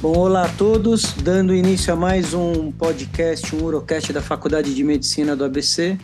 Bom, 0.00 0.16
olá 0.16 0.44
a 0.44 0.56
todos, 0.56 1.12
dando 1.12 1.52
início 1.52 1.92
a 1.92 1.96
mais 1.96 2.32
um 2.32 2.70
podcast, 2.70 3.52
um 3.56 3.64
Urocast 3.64 4.12
da 4.12 4.22
Faculdade 4.22 4.72
de 4.72 4.84
Medicina 4.84 5.34
do 5.34 5.44
ABC. 5.44 5.98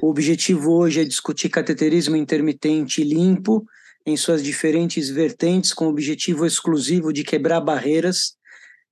O 0.00 0.08
objetivo 0.08 0.72
hoje 0.72 1.02
é 1.02 1.04
discutir 1.04 1.50
cateterismo 1.50 2.16
intermitente 2.16 3.04
limpo 3.04 3.66
em 4.06 4.16
suas 4.16 4.42
diferentes 4.42 5.10
vertentes, 5.10 5.74
com 5.74 5.84
o 5.84 5.90
objetivo 5.90 6.46
exclusivo 6.46 7.12
de 7.12 7.24
quebrar 7.24 7.60
barreiras 7.60 8.35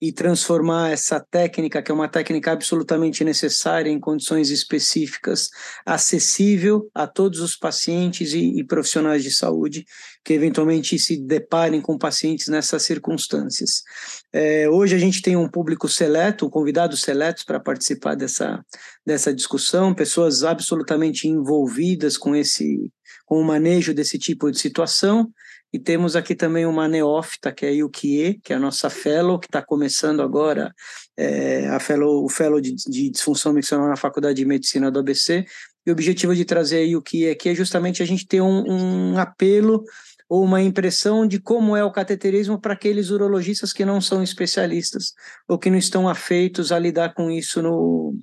e 0.09 0.13
transformar 0.13 0.91
essa 0.91 1.19
técnica, 1.19 1.83
que 1.83 1.91
é 1.91 1.95
uma 1.95 2.09
técnica 2.09 2.53
absolutamente 2.53 3.25
necessária 3.25 3.91
em 3.91 3.99
condições 3.99 4.51
específicas, 4.51 5.49
acessível 5.87 6.91
a 6.95 7.07
todos 7.07 7.41
os 7.41 7.57
pacientes 7.57 8.35
e, 8.35 8.61
e 8.61 8.65
profissionais 8.65 9.23
de 9.23 9.31
saúde 9.31 9.87
que 10.23 10.35
eventualmente 10.35 10.99
se 10.99 11.17
deparem 11.17 11.81
com 11.81 11.97
pacientes 11.97 12.49
nessas 12.49 12.83
circunstâncias. 12.83 13.83
É, 14.31 14.69
hoje 14.69 14.95
a 14.95 14.99
gente 14.99 15.23
tem 15.23 15.37
um 15.37 15.49
público 15.49 15.89
seleto, 15.89 16.51
convidados 16.51 17.01
seletos 17.01 17.43
para 17.43 17.59
participar 17.59 18.15
dessa, 18.15 18.63
dessa 19.07 19.33
discussão, 19.33 19.95
pessoas 19.95 20.45
absolutamente 20.45 21.27
envolvidas 21.27 22.19
com 22.19 22.37
esse 22.37 22.93
com 23.25 23.41
o 23.41 23.45
manejo 23.45 23.95
desse 23.95 24.19
tipo 24.19 24.51
de 24.51 24.59
situação 24.59 25.31
e 25.75 25.79
temos 25.81 26.15
aqui 26.15 26.37
também 26.37 26.65
uma 26.65 26.87
neófita, 26.87 27.51
que 27.51 27.67
é 27.67 27.71
a 27.71 27.73
Yukie, 27.73 28.39
que 28.45 28.53
é 28.53 28.57
a 28.57 28.61
nossa 28.61 28.89
fellow, 28.89 29.41
que 29.41 29.49
está 29.49 29.61
começando 29.61 30.23
agora 30.23 30.73
é, 31.17 31.67
a 31.67 31.81
fellow, 31.81 32.25
o 32.25 32.29
fellow 32.29 32.61
de, 32.61 32.77
de 32.77 33.11
disfunção 33.11 33.53
miccional 33.53 33.89
na 33.89 33.97
Faculdade 33.97 34.37
de 34.37 34.45
Medicina 34.45 34.89
do 34.89 35.01
ABC. 35.01 35.45
E 35.85 35.91
o 35.91 35.93
objetivo 35.93 36.33
de 36.33 36.45
trazer 36.45 36.77
a 36.77 36.83
Yukie 36.83 37.29
aqui 37.29 37.49
é 37.49 37.55
justamente 37.57 38.05
a 38.05 38.07
gente 38.07 38.25
ter 38.25 38.41
um, 38.41 38.65
um 38.71 39.19
apelo 39.19 39.83
ou 40.29 40.45
uma 40.45 40.63
impressão 40.63 41.27
de 41.27 41.41
como 41.41 41.77
é 41.77 41.83
o 41.83 41.91
cateterismo 41.91 42.57
para 42.57 42.75
aqueles 42.75 43.11
urologistas 43.11 43.73
que 43.73 43.85
não 43.85 44.01
são 44.01 44.23
especialistas 44.23 45.13
ou 45.49 45.59
que 45.59 45.71
não 45.71 45.79
estão 45.79 46.09
afeitos 46.09 46.71
a 46.71 46.79
lidar 46.79 47.15
com 47.15 47.29
isso 47.29 47.61
no, 47.61 48.17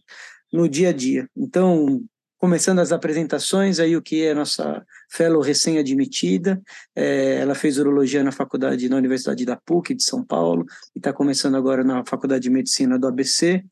no 0.53 0.69
dia 0.69 0.88
a 0.88 0.93
dia. 0.93 1.27
Então, 1.36 2.02
começando 2.42 2.80
as 2.80 2.92
apresentações, 2.92 3.80
aí 3.80 3.95
o 3.95 4.02
que 4.02 4.25
é 4.25 4.34
nossa 4.34 4.84
fellow 5.11 5.44
recém-admitida, 5.44 6.59
é, 6.95 7.36
ela 7.36 7.53
fez 7.53 7.78
urologia 7.78 8.23
na 8.23 8.31
faculdade, 8.31 8.89
na 8.89 8.95
Universidade 8.95 9.45
da 9.45 9.56
PUC 9.56 9.94
de 9.94 10.03
São 10.03 10.25
Paulo, 10.25 10.66
e 10.95 10.98
está 10.98 11.14
começando 11.14 11.53
agora 11.53 11.83
na 11.83 12.03
Faculdade 12.03 12.42
de 12.42 12.50
Medicina 12.50 12.98
do 12.98 13.06
ABC, 13.06 13.64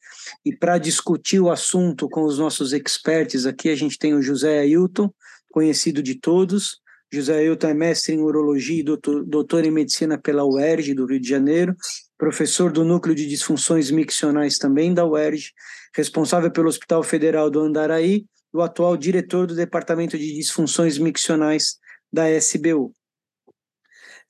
e 0.45 0.56
para 0.56 0.78
discutir 0.78 1.39
o 1.39 1.50
assunto 1.50 2.08
com 2.08 2.22
os 2.22 2.38
nossos 2.38 2.72
experts 2.72 3.48
aqui, 3.48 3.70
a 3.70 3.76
gente 3.76 3.98
tem 3.98 4.14
o 4.14 4.22
José 4.22 4.59
Ailton, 4.59 5.11
conhecido 5.50 6.04
de 6.04 6.14
todos, 6.14 6.80
José 7.11 7.39
Ailton 7.39 7.70
é 7.70 7.73
mestre 7.73 8.14
em 8.14 8.20
urologia 8.20 8.81
e 8.81 8.83
doutor, 8.83 9.26
doutor 9.26 9.66
em 9.66 9.72
medicina 9.72 10.16
pela 10.16 10.45
UERJ 10.45 10.94
do 10.94 11.08
Rio 11.08 11.20
de 11.20 11.28
Janeiro, 11.28 11.76
professor 12.20 12.72
do 12.72 12.86
Núcleo 12.86 13.16
de 13.16 13.26
Disfunções 13.26 13.89
Miccionais 13.89 14.59
também 14.59 14.94
da 14.94 15.04
UERJ, 15.08 15.54
responsável 15.95 16.52
pelo 16.52 16.67
Hospital 16.70 17.02
Federal 17.02 17.50
do 17.50 17.61
Andaraí 17.61 18.28
do 18.53 18.61
atual 18.61 18.97
diretor 18.97 19.47
do 19.47 19.55
Departamento 19.55 20.17
de 20.17 20.33
Disfunções 20.33 20.97
Miccionais 20.97 21.78
da 22.11 22.30
SBU. 22.30 22.94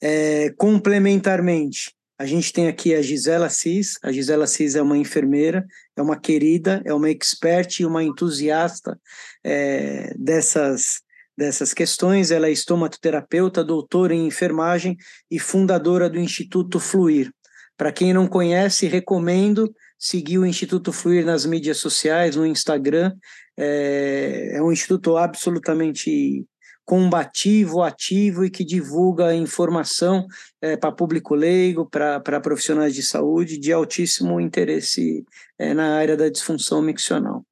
É, 0.02 0.52
complementarmente, 0.58 1.94
a 2.18 2.26
gente 2.26 2.52
tem 2.52 2.68
aqui 2.68 2.94
a 2.94 3.02
Gisela 3.02 3.50
Cis. 3.50 3.98
A 4.04 4.12
Gisela 4.12 4.46
Cis 4.46 4.76
é 4.76 4.82
uma 4.82 4.98
enfermeira, 4.98 5.66
é 5.96 6.02
uma 6.02 6.20
querida, 6.20 6.82
é 6.86 6.94
uma 6.94 7.10
expert 7.10 7.80
e 7.80 7.86
uma 7.86 8.04
entusiasta 8.04 9.00
é, 9.42 10.14
dessas, 10.18 11.02
dessas 11.38 11.74
questões. 11.74 12.30
Ela 12.30 12.48
é 12.48 12.52
estomatoterapeuta, 12.52 13.64
doutora 13.64 14.14
em 14.14 14.28
enfermagem 14.28 14.98
e 15.32 15.40
fundadora 15.40 16.10
do 16.10 16.20
Instituto 16.20 16.78
Fluir. 16.78 17.32
Para 17.78 17.94
quem 17.94 18.12
não 18.14 18.28
conhece, 18.28 18.88
recomendo 18.88 19.74
seguir 20.00 20.38
o 20.38 20.46
Instituto 20.46 20.94
Fluir 20.94 21.26
nas 21.26 21.46
mídias 21.46 21.78
sociais, 21.78 22.38
no 22.38 22.46
Instagram. 22.46 23.14
É, 23.58 24.54
é 24.54 24.64
um 24.64 24.72
instituto 24.72 25.18
absolutamente 25.18 26.46
combativo, 26.86 27.84
ativo 27.84 28.44
e 28.44 28.50
que 28.50 28.64
divulga 28.64 29.36
informação 29.36 30.26
é, 30.60 30.76
para 30.76 30.92
público 30.92 31.36
leigo, 31.36 31.86
para 31.86 32.42
profissionais 32.42 32.96
de 32.96 33.04
saúde 33.04 33.60
de 33.60 33.72
altíssimo 33.72 34.40
interesse 34.40 35.24
é, 35.60 35.74
na 35.74 35.98
área 35.98 36.18
da 36.18 36.30
disfunção 36.30 36.82
miccional. 36.82 37.46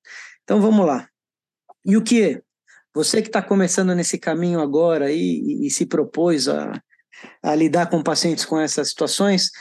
Então 0.44 0.60
vamos 0.60 0.86
lá. 0.88 1.08
E 1.86 1.96
o 1.96 2.02
que? 2.02 2.42
Você 2.96 3.22
que 3.22 3.28
está 3.28 3.44
começando 3.44 3.94
nesse 3.94 4.18
caminho 4.18 4.60
agora 4.60 5.12
e, 5.12 5.20
e, 5.20 5.68
e 5.68 5.70
se 5.70 5.86
propôs 5.86 6.48
a, 6.48 6.72
a 7.44 7.54
lidar 7.54 7.92
com 7.92 8.02
pacientes 8.02 8.44
com 8.44 8.60
essas 8.60 8.90
situações, 8.90 9.52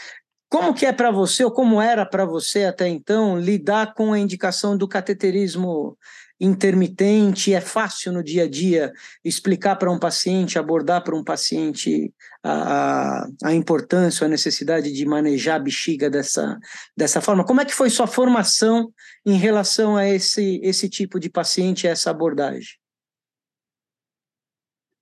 como 0.48 0.74
que 0.74 0.86
é 0.86 0.92
para 0.92 1.10
você, 1.10 1.44
ou 1.44 1.50
como 1.50 1.80
era 1.80 2.06
para 2.06 2.24
você 2.24 2.64
até 2.64 2.88
então, 2.88 3.38
lidar 3.38 3.94
com 3.94 4.12
a 4.12 4.18
indicação 4.18 4.76
do 4.76 4.86
cateterismo 4.86 5.98
intermitente? 6.40 7.52
É 7.52 7.60
fácil 7.60 8.12
no 8.12 8.22
dia 8.22 8.44
a 8.44 8.48
dia 8.48 8.92
explicar 9.24 9.76
para 9.76 9.90
um 9.90 9.98
paciente, 9.98 10.58
abordar 10.58 11.02
para 11.02 11.16
um 11.16 11.24
paciente 11.24 12.12
a, 12.44 13.22
a, 13.22 13.28
a, 13.44 13.54
importância, 13.54 14.24
a 14.24 14.28
necessidade 14.28 14.92
de 14.92 15.04
manejar 15.04 15.56
a 15.56 15.60
bexiga 15.60 16.08
dessa, 16.08 16.58
dessa 16.96 17.20
forma? 17.20 17.44
Como 17.44 17.60
é 17.60 17.64
que 17.64 17.74
foi 17.74 17.90
sua 17.90 18.06
formação 18.06 18.92
em 19.24 19.36
relação 19.36 19.96
a 19.96 20.08
esse, 20.08 20.60
esse 20.62 20.88
tipo 20.88 21.18
de 21.18 21.28
paciente, 21.28 21.88
essa 21.88 22.10
abordagem? 22.10 22.76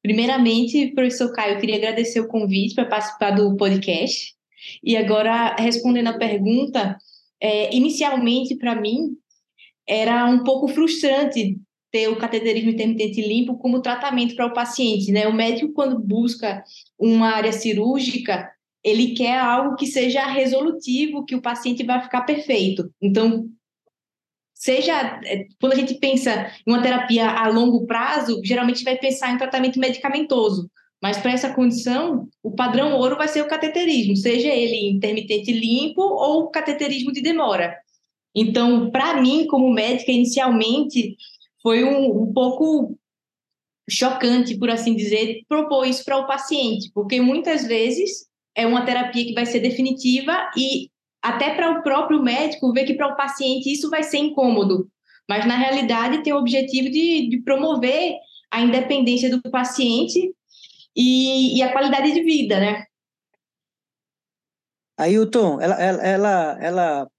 Primeiramente, 0.03 0.93
professor 0.95 1.33
Caio, 1.33 1.55
eu 1.55 1.61
queria 1.61 1.77
agradecer 1.77 2.21
o 2.21 2.29
convite 2.29 2.75
para 2.75 2.87
participar 2.87 3.31
do 3.33 3.57
podcast. 3.57 4.35
E 4.83 4.97
agora, 4.97 5.55
respondendo 5.59 6.09
a 6.09 6.19
pergunta, 6.19 6.97
é, 7.41 7.75
inicialmente, 7.75 8.57
para 8.57 8.75
mim, 8.75 9.17
era 9.87 10.27
um 10.27 10.43
pouco 10.45 10.69
frustrante 10.69 11.59
ter 11.91 12.09
o 12.09 12.17
cateterismo 12.17 12.71
intermitente 12.71 13.21
limpo 13.21 13.57
como 13.57 13.81
tratamento 13.81 14.35
para 14.35 14.47
o 14.47 14.53
paciente, 14.53 15.13
né? 15.13 15.29
O 15.29 15.33
médico, 15.33 15.73
quando 15.73 15.99
busca 15.99 16.65
uma 16.99 17.29
área 17.29 17.53
cirúrgica, 17.53 18.51
ele 18.83 19.15
quer 19.15 19.39
algo 19.39 19.77
que 19.77 19.87
seja 19.87 20.27
resolutivo, 20.27 21.25
que 21.25 21.35
o 21.35 21.41
paciente 21.41 21.85
vai 21.85 22.03
ficar 22.03 22.23
perfeito. 22.23 22.93
Então, 23.01 23.47
seja 24.53 25.21
é, 25.25 25.47
quando 25.61 25.75
a 25.75 25.77
gente 25.77 25.95
pensa 25.95 26.51
em 26.67 26.73
uma 26.73 26.83
terapia 26.83 27.31
a 27.31 27.49
longo 27.49 27.87
prazo, 27.87 28.41
geralmente 28.45 28.83
vai 28.83 28.97
pensar 28.97 29.33
em 29.33 29.39
tratamento 29.39 29.79
medicamentoso. 29.79 30.69
Mas 31.05 31.19
para 31.19 31.33
essa 31.33 31.53
condição, 31.53 32.31
o 32.43 32.53
padrão 32.53 32.97
ouro 32.97 33.19
vai 33.19 33.29
ser 33.29 33.43
o 33.43 33.47
cateterismo, 33.47 34.17
seja 34.17 34.49
ele 34.49 34.89
intermitente 34.89 35.53
limpo 35.53 36.01
ou 36.01 36.49
cateterismo 36.49 37.13
de 37.13 37.21
demora. 37.21 37.77
Então, 38.35 38.91
para 38.91 39.21
mim, 39.21 39.47
como 39.47 39.71
médica, 39.71 40.11
inicialmente 40.11 41.15
foi 41.63 41.85
um, 41.85 42.23
um 42.23 42.33
pouco 42.33 42.99
chocante, 43.87 44.57
por 44.57 44.71
assim 44.71 44.97
dizer, 44.97 45.43
propor 45.47 45.87
isso 45.87 46.03
para 46.07 46.17
o 46.17 46.27
paciente, 46.27 46.91
porque 46.95 47.21
muitas 47.21 47.67
vezes 47.67 48.27
é 48.55 48.67
uma 48.67 48.87
terapia 48.87 49.27
que 49.27 49.35
vai 49.35 49.45
ser 49.45 49.61
definitiva 49.61 50.51
e 50.57 50.89
até 51.21 51.55
para 51.55 51.71
o 51.71 51.83
próprio 51.83 52.23
médico 52.23 52.73
ver 52.73 52.85
que 52.87 52.95
para 52.95 53.13
o 53.13 53.17
paciente 53.17 53.71
isso 53.71 53.91
vai 53.91 54.03
ser 54.03 54.17
incômodo, 54.17 54.89
mas 55.29 55.45
na 55.45 55.59
realidade 55.59 56.23
tem 56.23 56.33
o 56.33 56.39
objetivo 56.39 56.89
de, 56.89 57.29
de 57.29 57.43
promover 57.43 58.15
a 58.51 58.63
independência 58.63 59.29
do 59.29 59.43
paciente 59.51 60.33
e, 60.97 61.59
e 61.59 61.63
a 61.63 61.73
qualidade 61.73 62.13
de 62.13 62.23
vida, 62.23 62.59
né? 62.59 62.85
Ailton, 64.97 65.61
ela, 65.61 65.75
ela, 65.75 66.03
ela, 66.03 66.59
ela, 66.61 67.11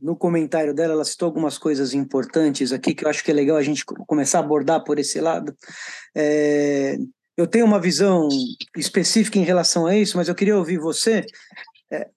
no 0.00 0.16
comentário 0.16 0.72
dela, 0.72 0.94
ela 0.94 1.04
citou 1.04 1.26
algumas 1.26 1.58
coisas 1.58 1.92
importantes 1.92 2.72
aqui 2.72 2.94
que 2.94 3.04
eu 3.04 3.10
acho 3.10 3.22
que 3.22 3.30
é 3.30 3.34
legal 3.34 3.58
a 3.58 3.62
gente 3.62 3.84
começar 3.84 4.38
a 4.38 4.40
abordar 4.40 4.82
por 4.82 4.98
esse 4.98 5.20
lado. 5.20 5.54
É, 6.14 6.96
eu 7.36 7.46
tenho 7.46 7.66
uma 7.66 7.78
visão 7.78 8.28
específica 8.74 9.38
em 9.38 9.44
relação 9.44 9.86
a 9.86 9.94
isso, 9.94 10.16
mas 10.16 10.28
eu 10.28 10.34
queria 10.34 10.56
ouvir 10.56 10.78
você. 10.78 11.26
É, 11.92 12.08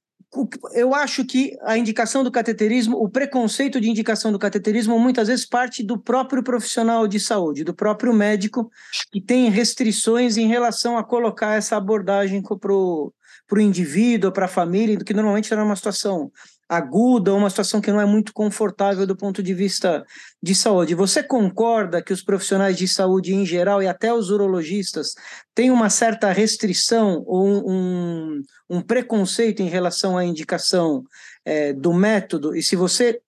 eu 0.73 0.93
acho 0.93 1.25
que 1.25 1.57
a 1.61 1.77
indicação 1.77 2.23
do 2.23 2.31
cateterismo, 2.31 2.97
o 2.97 3.09
preconceito 3.09 3.81
de 3.81 3.89
indicação 3.89 4.31
do 4.31 4.37
cateterismo, 4.37 4.99
muitas 4.99 5.27
vezes 5.27 5.45
parte 5.45 5.83
do 5.83 5.97
próprio 5.97 6.43
profissional 6.43 7.07
de 7.07 7.19
saúde, 7.19 7.63
do 7.63 7.73
próprio 7.73 8.13
médico, 8.13 8.69
que 9.11 9.19
tem 9.19 9.49
restrições 9.49 10.37
em 10.37 10.47
relação 10.47 10.97
a 10.97 11.03
colocar 11.03 11.55
essa 11.55 11.77
abordagem 11.77 12.43
para 12.43 12.71
o 12.71 13.13
indivíduo, 13.57 14.31
para 14.31 14.45
a 14.45 14.49
família, 14.49 14.97
que 14.97 15.13
normalmente 15.13 15.45
está 15.45 15.55
numa 15.55 15.75
situação 15.75 16.31
aguda, 16.69 17.33
uma 17.33 17.49
situação 17.49 17.81
que 17.81 17.91
não 17.91 17.99
é 17.99 18.05
muito 18.05 18.31
confortável 18.31 19.07
do 19.07 19.15
ponto 19.15 19.41
de 19.41 19.55
vista 19.55 20.05
de 20.41 20.53
saúde. 20.53 20.93
Você 20.93 21.23
concorda 21.23 22.01
que 22.01 22.13
os 22.13 22.21
profissionais 22.21 22.77
de 22.77 22.87
saúde 22.87 23.33
em 23.33 23.43
geral 23.43 23.81
e 23.81 23.87
até 23.87 24.13
os 24.13 24.29
urologistas 24.29 25.15
têm 25.55 25.71
uma 25.71 25.89
certa 25.89 26.31
restrição 26.31 27.23
ou 27.25 27.67
um, 27.67 28.43
um 28.69 28.81
preconceito 28.81 29.61
em 29.61 29.67
relação 29.67 30.15
à 30.15 30.23
indicação 30.23 31.03
é, 31.43 31.73
do 31.73 31.91
método? 31.91 32.55
E 32.55 32.61
se 32.61 32.75
você 32.75 33.19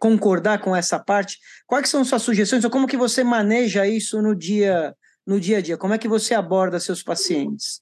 concordar 0.00 0.60
com 0.60 0.74
essa 0.74 0.98
parte, 0.98 1.38
quais 1.68 1.88
são 1.88 2.04
suas 2.04 2.22
sugestões 2.22 2.64
ou 2.64 2.70
como 2.70 2.88
que 2.88 2.96
você 2.96 3.22
maneja 3.22 3.86
isso 3.86 4.20
no 4.20 4.34
dia 4.34 4.92
no 5.24 5.38
dia 5.38 5.58
a 5.58 5.60
dia? 5.60 5.76
Como 5.76 5.94
é 5.94 5.98
que 5.98 6.08
você 6.08 6.34
aborda 6.34 6.80
seus 6.80 7.02
pacientes? 7.02 7.81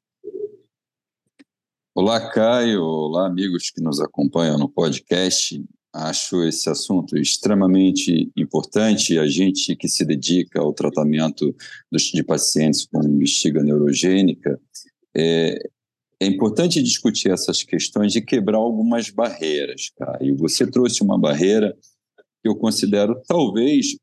Olá, 2.03 2.19
Caio. 2.31 2.83
Olá, 2.83 3.27
amigos 3.27 3.69
que 3.69 3.83
nos 3.83 4.01
acompanham 4.01 4.57
no 4.57 4.71
podcast. 4.71 5.63
Acho 5.93 6.43
esse 6.45 6.71
assunto 6.71 7.15
extremamente 7.15 8.33
importante. 8.35 9.19
A 9.19 9.27
gente 9.27 9.77
que 9.77 9.87
se 9.87 10.03
dedica 10.07 10.63
ao 10.63 10.73
tratamento 10.73 11.55
dos, 11.93 12.05
de 12.05 12.25
pacientes 12.25 12.87
com 12.87 13.07
bexiga 13.19 13.63
neurogênica, 13.63 14.59
é, 15.15 15.59
é 16.19 16.27
importante 16.27 16.83
discutir 16.83 17.31
essas 17.31 17.63
questões 17.63 18.15
de 18.15 18.23
quebrar 18.23 18.57
algumas 18.57 19.11
barreiras, 19.11 19.91
Caio. 19.95 20.39
Você 20.39 20.67
trouxe 20.67 21.03
uma 21.03 21.19
barreira 21.19 21.77
que 22.43 22.49
eu 22.49 22.57
considero 22.57 23.21
talvez 23.29 23.99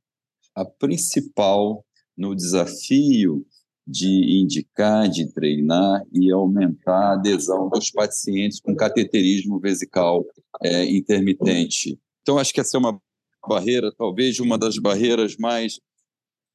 a 0.54 0.64
principal 0.64 1.84
no 2.16 2.36
desafio 2.36 3.44
de 3.88 4.42
indicar, 4.42 5.08
de 5.08 5.32
treinar 5.32 6.04
e 6.12 6.30
aumentar 6.30 7.12
a 7.12 7.14
adesão 7.14 7.70
dos 7.70 7.90
pacientes 7.90 8.60
com 8.60 8.76
cateterismo 8.76 9.60
vesical 9.60 10.26
é, 10.62 10.84
intermitente. 10.84 11.98
Então, 12.22 12.38
acho 12.38 12.54
que 12.54 12.60
essa 12.60 12.76
é 12.76 12.80
uma 12.80 13.02
barreira, 13.48 13.90
talvez 13.98 14.40
uma 14.40 14.58
das 14.58 14.78
barreiras 14.78 15.38
mais 15.38 15.80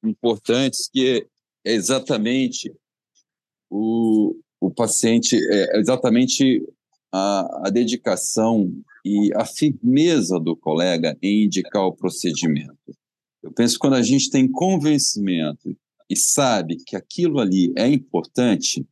importantes, 0.03 0.87
que 0.91 1.25
é 1.65 1.73
exatamente 1.73 2.71
o, 3.67 4.35
o 4.61 4.69
paciente, 4.69 5.35
é 5.35 5.79
exatamente 5.79 6.63
a, 7.11 7.67
a 7.67 7.69
dedicação 7.71 8.71
e 9.03 9.31
a 9.35 9.45
firmeza 9.45 10.39
do 10.39 10.55
colega 10.55 11.17
em 11.21 11.45
indicar 11.45 11.83
o 11.83 11.95
procedimento. 11.95 12.77
Eu 13.41 13.51
penso 13.51 13.73
que 13.73 13.79
quando 13.79 13.95
a 13.95 14.03
gente 14.03 14.29
tem 14.29 14.49
convencimento 14.49 15.75
e 16.09 16.15
sabe 16.15 16.77
que 16.85 16.95
aquilo 16.95 17.39
ali 17.39 17.71
é 17.75 17.87
importante, 17.87 18.85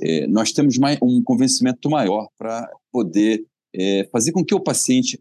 é, 0.00 0.26
nós 0.26 0.52
temos 0.52 0.78
mais, 0.78 0.98
um 1.02 1.22
convencimento 1.22 1.90
maior 1.90 2.28
para 2.38 2.68
poder 2.92 3.44
é, 3.74 4.08
fazer 4.12 4.32
com 4.32 4.44
que 4.44 4.54
o 4.54 4.60
paciente 4.60 5.20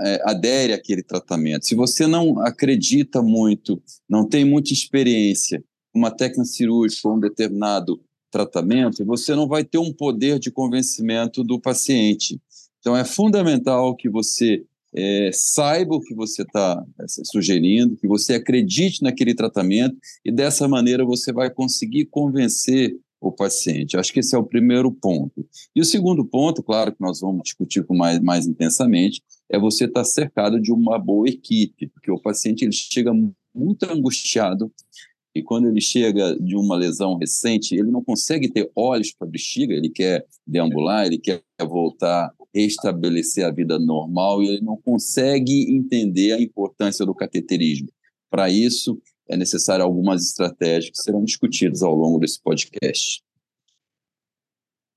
é, 0.00 0.22
adere 0.24 0.72
àquele 0.72 1.02
tratamento. 1.02 1.66
Se 1.66 1.74
você 1.74 2.06
não 2.06 2.38
acredita 2.40 3.22
muito, 3.22 3.82
não 4.08 4.28
tem 4.28 4.44
muita 4.44 4.72
experiência, 4.72 5.62
uma 5.94 6.10
técnica 6.10 6.44
cirúrgica 6.44 7.08
ou 7.08 7.16
um 7.16 7.20
determinado 7.20 8.00
tratamento, 8.30 9.04
você 9.04 9.34
não 9.34 9.46
vai 9.46 9.62
ter 9.62 9.78
um 9.78 9.92
poder 9.92 10.38
de 10.38 10.50
convencimento 10.50 11.44
do 11.44 11.60
paciente. 11.60 12.40
Então, 12.80 12.96
é 12.96 13.04
fundamental 13.04 13.94
que 13.94 14.08
você 14.08 14.64
é, 14.94 15.30
saiba 15.32 15.94
o 15.94 16.00
que 16.00 16.14
você 16.14 16.42
está 16.42 16.84
é, 17.00 17.04
sugerindo, 17.24 17.96
que 17.96 18.06
você 18.06 18.34
acredite 18.34 19.02
naquele 19.02 19.34
tratamento 19.34 19.96
e 20.24 20.30
dessa 20.30 20.68
maneira 20.68 21.04
você 21.04 21.32
vai 21.32 21.50
conseguir 21.50 22.06
convencer 22.06 22.96
o 23.20 23.30
paciente. 23.30 23.96
Acho 23.96 24.12
que 24.12 24.20
esse 24.20 24.34
é 24.34 24.38
o 24.38 24.44
primeiro 24.44 24.90
ponto. 24.90 25.46
E 25.74 25.80
o 25.80 25.84
segundo 25.84 26.24
ponto, 26.24 26.62
claro 26.62 26.92
que 26.92 27.00
nós 27.00 27.20
vamos 27.20 27.42
discutir 27.44 27.84
com 27.84 27.94
mais, 27.94 28.18
mais 28.20 28.46
intensamente, 28.46 29.22
é 29.48 29.58
você 29.58 29.84
estar 29.84 30.00
tá 30.00 30.04
cercado 30.04 30.60
de 30.60 30.72
uma 30.72 30.98
boa 30.98 31.28
equipe, 31.28 31.86
porque 31.88 32.10
o 32.10 32.20
paciente 32.20 32.64
ele 32.64 32.72
chega 32.72 33.12
muito 33.54 33.84
angustiado 33.84 34.72
e 35.34 35.42
quando 35.42 35.68
ele 35.68 35.80
chega 35.80 36.36
de 36.38 36.56
uma 36.56 36.76
lesão 36.76 37.16
recente, 37.16 37.74
ele 37.74 37.90
não 37.90 38.02
consegue 38.02 38.50
ter 38.50 38.70
olhos 38.76 39.12
para 39.12 39.26
a 39.26 39.30
bexiga, 39.30 39.72
ele 39.72 39.88
quer 39.88 40.26
deambular, 40.46 41.06
ele 41.06 41.18
quer 41.18 41.42
voltar 41.60 42.30
restabelecer 42.54 43.44
a 43.46 43.50
vida 43.50 43.78
normal 43.78 44.42
e 44.42 44.48
ele 44.48 44.60
não 44.60 44.76
consegue 44.76 45.74
entender 45.74 46.32
a 46.32 46.40
importância 46.40 47.06
do 47.06 47.14
cateterismo. 47.14 47.88
Para 48.30 48.50
isso, 48.50 49.00
é 49.28 49.36
necessário 49.36 49.84
algumas 49.84 50.24
estratégias 50.24 50.90
que 50.90 51.02
serão 51.02 51.24
discutidas 51.24 51.82
ao 51.82 51.94
longo 51.94 52.18
desse 52.18 52.40
podcast. 52.42 53.22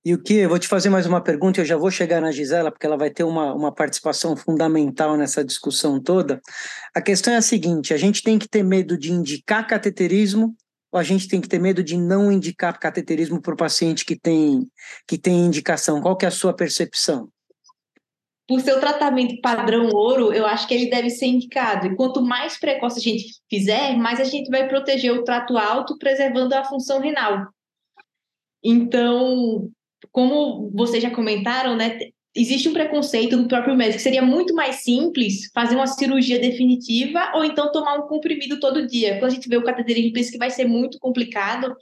E 0.04 0.14
o 0.14 0.22
que? 0.22 0.46
Vou 0.48 0.60
te 0.60 0.68
fazer 0.68 0.90
mais 0.90 1.08
uma 1.08 1.20
pergunta, 1.20 1.60
eu 1.60 1.66
já 1.66 1.76
vou 1.76 1.90
chegar 1.90 2.22
na 2.22 2.32
Gisela, 2.32 2.72
porque 2.72 2.86
ela 2.86 2.96
vai 2.96 3.10
ter 3.10 3.24
uma, 3.24 3.56
uma 3.56 3.74
participação 3.74 4.36
fundamental 4.36 5.18
nessa 5.18 5.44
discussão 5.44 6.00
toda. 6.00 6.40
A 6.94 7.02
questão 7.02 7.34
é 7.34 7.38
a 7.38 7.42
seguinte: 7.42 7.92
a 7.92 7.98
gente 7.98 8.22
tem 8.22 8.38
que 8.38 8.48
ter 8.48 8.64
medo 8.64 8.96
de 8.98 9.12
indicar 9.12 9.66
cateterismo 9.66 10.56
ou 10.92 11.00
a 11.00 11.04
gente 11.04 11.28
tem 11.28 11.42
que 11.42 11.50
ter 11.50 11.60
medo 11.60 11.84
de 11.84 11.98
não 11.98 12.32
indicar 12.32 12.80
cateterismo 12.80 13.42
para 13.42 13.54
o 13.54 13.58
paciente 13.58 14.06
que 14.06 14.16
tem, 14.16 14.66
que 15.08 15.18
tem 15.18 15.46
indicação? 15.46 16.00
Qual 16.00 16.16
que 16.16 16.24
é 16.24 16.28
a 16.28 16.32
sua 16.32 16.54
percepção? 16.54 17.28
Por 18.48 18.62
seu 18.62 18.80
tratamento 18.80 19.42
padrão 19.42 19.90
ouro, 19.90 20.32
eu 20.32 20.46
acho 20.46 20.68
que 20.68 20.74
ele 20.74 20.90
deve 20.90 21.10
ser 21.10 21.26
indicado. 21.26 21.88
E 21.88 21.96
quanto 21.96 22.22
mais 22.22 22.60
precoce 22.60 23.00
a 23.00 23.02
gente 23.02 23.26
fizer, 23.50 23.98
mais 23.98 24.20
a 24.20 24.24
gente 24.24 24.50
vai 24.50 24.68
proteger 24.68 25.12
o 25.14 25.24
trato 25.24 25.58
alto, 25.58 25.98
preservando 25.98 26.54
a 26.54 26.64
função 26.64 27.00
renal. 27.00 27.48
Então, 28.64 29.70
como 30.12 30.70
vocês 30.74 31.02
já 31.02 31.10
comentaram, 31.10 31.76
né, 31.76 31.98
existe 32.36 32.68
um 32.68 32.74
preconceito 32.74 33.38
do 33.38 33.48
próprio 33.48 33.76
médico. 33.76 34.02
Seria 34.02 34.22
muito 34.22 34.54
mais 34.54 34.84
simples 34.84 35.50
fazer 35.54 35.76
uma 35.76 35.88
cirurgia 35.88 36.38
definitiva 36.38 37.32
ou 37.34 37.46
então 37.46 37.72
tomar 37.72 37.98
um 37.98 38.08
comprimido 38.08 38.60
todo 38.60 38.86
dia. 38.86 39.18
Quando 39.20 39.32
a 39.32 39.36
gente 39.36 39.48
vê 39.48 39.58
o 39.58 39.64
cateterismo, 39.64 40.14
pensa 40.14 40.32
que 40.32 40.38
vai 40.38 40.52
ser 40.52 40.66
muito 40.66 41.00
complicado 41.00 41.76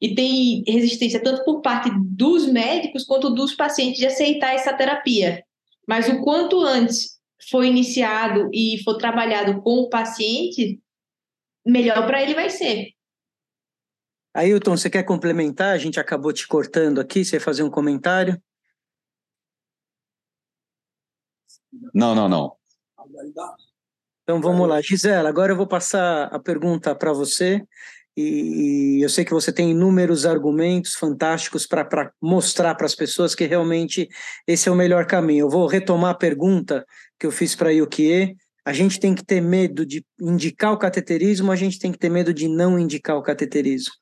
e 0.00 0.14
tem 0.14 0.64
resistência 0.66 1.22
tanto 1.22 1.44
por 1.44 1.60
parte 1.60 1.90
dos 1.94 2.46
médicos 2.46 3.04
quanto 3.04 3.30
dos 3.30 3.54
pacientes 3.54 3.98
de 3.98 4.06
aceitar 4.06 4.54
essa 4.54 4.72
terapia. 4.72 5.44
Mas 5.86 6.08
o 6.08 6.22
quanto 6.22 6.60
antes 6.60 7.20
for 7.50 7.64
iniciado 7.64 8.48
e 8.52 8.82
for 8.84 8.96
trabalhado 8.96 9.62
com 9.62 9.78
o 9.78 9.88
paciente, 9.88 10.80
melhor 11.64 12.06
para 12.06 12.22
ele 12.22 12.34
vai 12.34 12.50
ser. 12.50 12.90
Ailton, 14.34 14.76
você 14.76 14.88
quer 14.88 15.02
complementar? 15.02 15.74
A 15.74 15.78
gente 15.78 15.98
acabou 15.98 16.32
te 16.32 16.46
cortando 16.46 17.00
aqui, 17.00 17.24
você 17.24 17.40
fazer 17.40 17.62
um 17.62 17.70
comentário? 17.70 18.40
Não, 21.94 22.14
não, 22.14 22.28
não. 22.28 22.56
Então 24.22 24.40
vamos 24.40 24.68
lá. 24.68 24.80
Gisela, 24.80 25.28
agora 25.28 25.52
eu 25.52 25.56
vou 25.56 25.66
passar 25.66 26.26
a 26.26 26.38
pergunta 26.38 26.94
para 26.94 27.12
você 27.12 27.66
e, 28.20 29.02
eu 29.02 29.08
sei 29.08 29.24
que 29.24 29.32
você 29.32 29.52
tem 29.52 29.70
inúmeros 29.70 30.26
argumentos 30.26 30.94
fantásticos 30.94 31.66
para 31.66 32.12
mostrar 32.20 32.74
para 32.74 32.86
as 32.86 32.94
pessoas 32.94 33.34
que 33.34 33.44
realmente 33.44 34.08
esse 34.46 34.68
é 34.68 34.72
o 34.72 34.76
melhor 34.76 35.06
caminho. 35.06 35.46
Eu 35.46 35.50
vou 35.50 35.66
retomar 35.66 36.10
a 36.10 36.18
pergunta 36.18 36.84
que 37.18 37.26
eu 37.26 37.32
fiz 37.32 37.54
para 37.54 37.70
a 37.70 37.72
Yukie. 37.72 38.36
A 38.64 38.72
gente 38.72 39.00
tem 39.00 39.14
que 39.14 39.24
ter 39.24 39.40
medo 39.40 39.86
de 39.86 40.04
indicar 40.20 40.72
o 40.72 40.78
cateterismo, 40.78 41.50
a 41.50 41.56
gente 41.56 41.78
tem 41.78 41.90
que 41.90 41.98
ter 41.98 42.10
medo 42.10 42.32
de 42.32 42.46
não 42.46 42.78
indicar 42.78 43.16
o 43.16 43.22
cateterismo? 43.22 43.92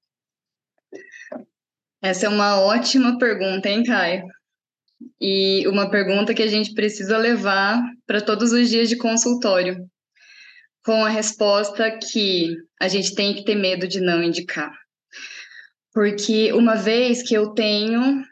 Essa 2.03 2.27
é 2.27 2.29
uma 2.29 2.61
ótima 2.61 3.19
pergunta, 3.19 3.69
hein, 3.69 3.85
Caio? 3.85 4.25
E 5.21 5.67
uma 5.69 5.91
pergunta 5.91 6.35
que 6.35 6.43
a 6.43 6.49
gente 6.49 6.75
precisa 6.75 7.17
levar 7.17 7.81
para 8.07 8.21
todos 8.21 8.53
os 8.53 8.69
dias 8.69 8.89
de 8.89 8.97
consultório 8.97 9.89
com 10.89 11.05
a 11.05 11.11
resposta 11.11 11.91
que 11.99 12.57
a 12.81 12.89
gente 12.89 13.15
tem 13.15 13.35
que 13.35 13.45
ter 13.45 13.55
medo 13.55 13.87
de 13.87 14.01
não 14.01 14.23
indicar. 14.23 14.73
Porque 15.93 16.51
uma 16.55 16.77
vez 16.77 17.23
que 17.23 17.35
eu 17.35 17.51
tenho 17.51 18.25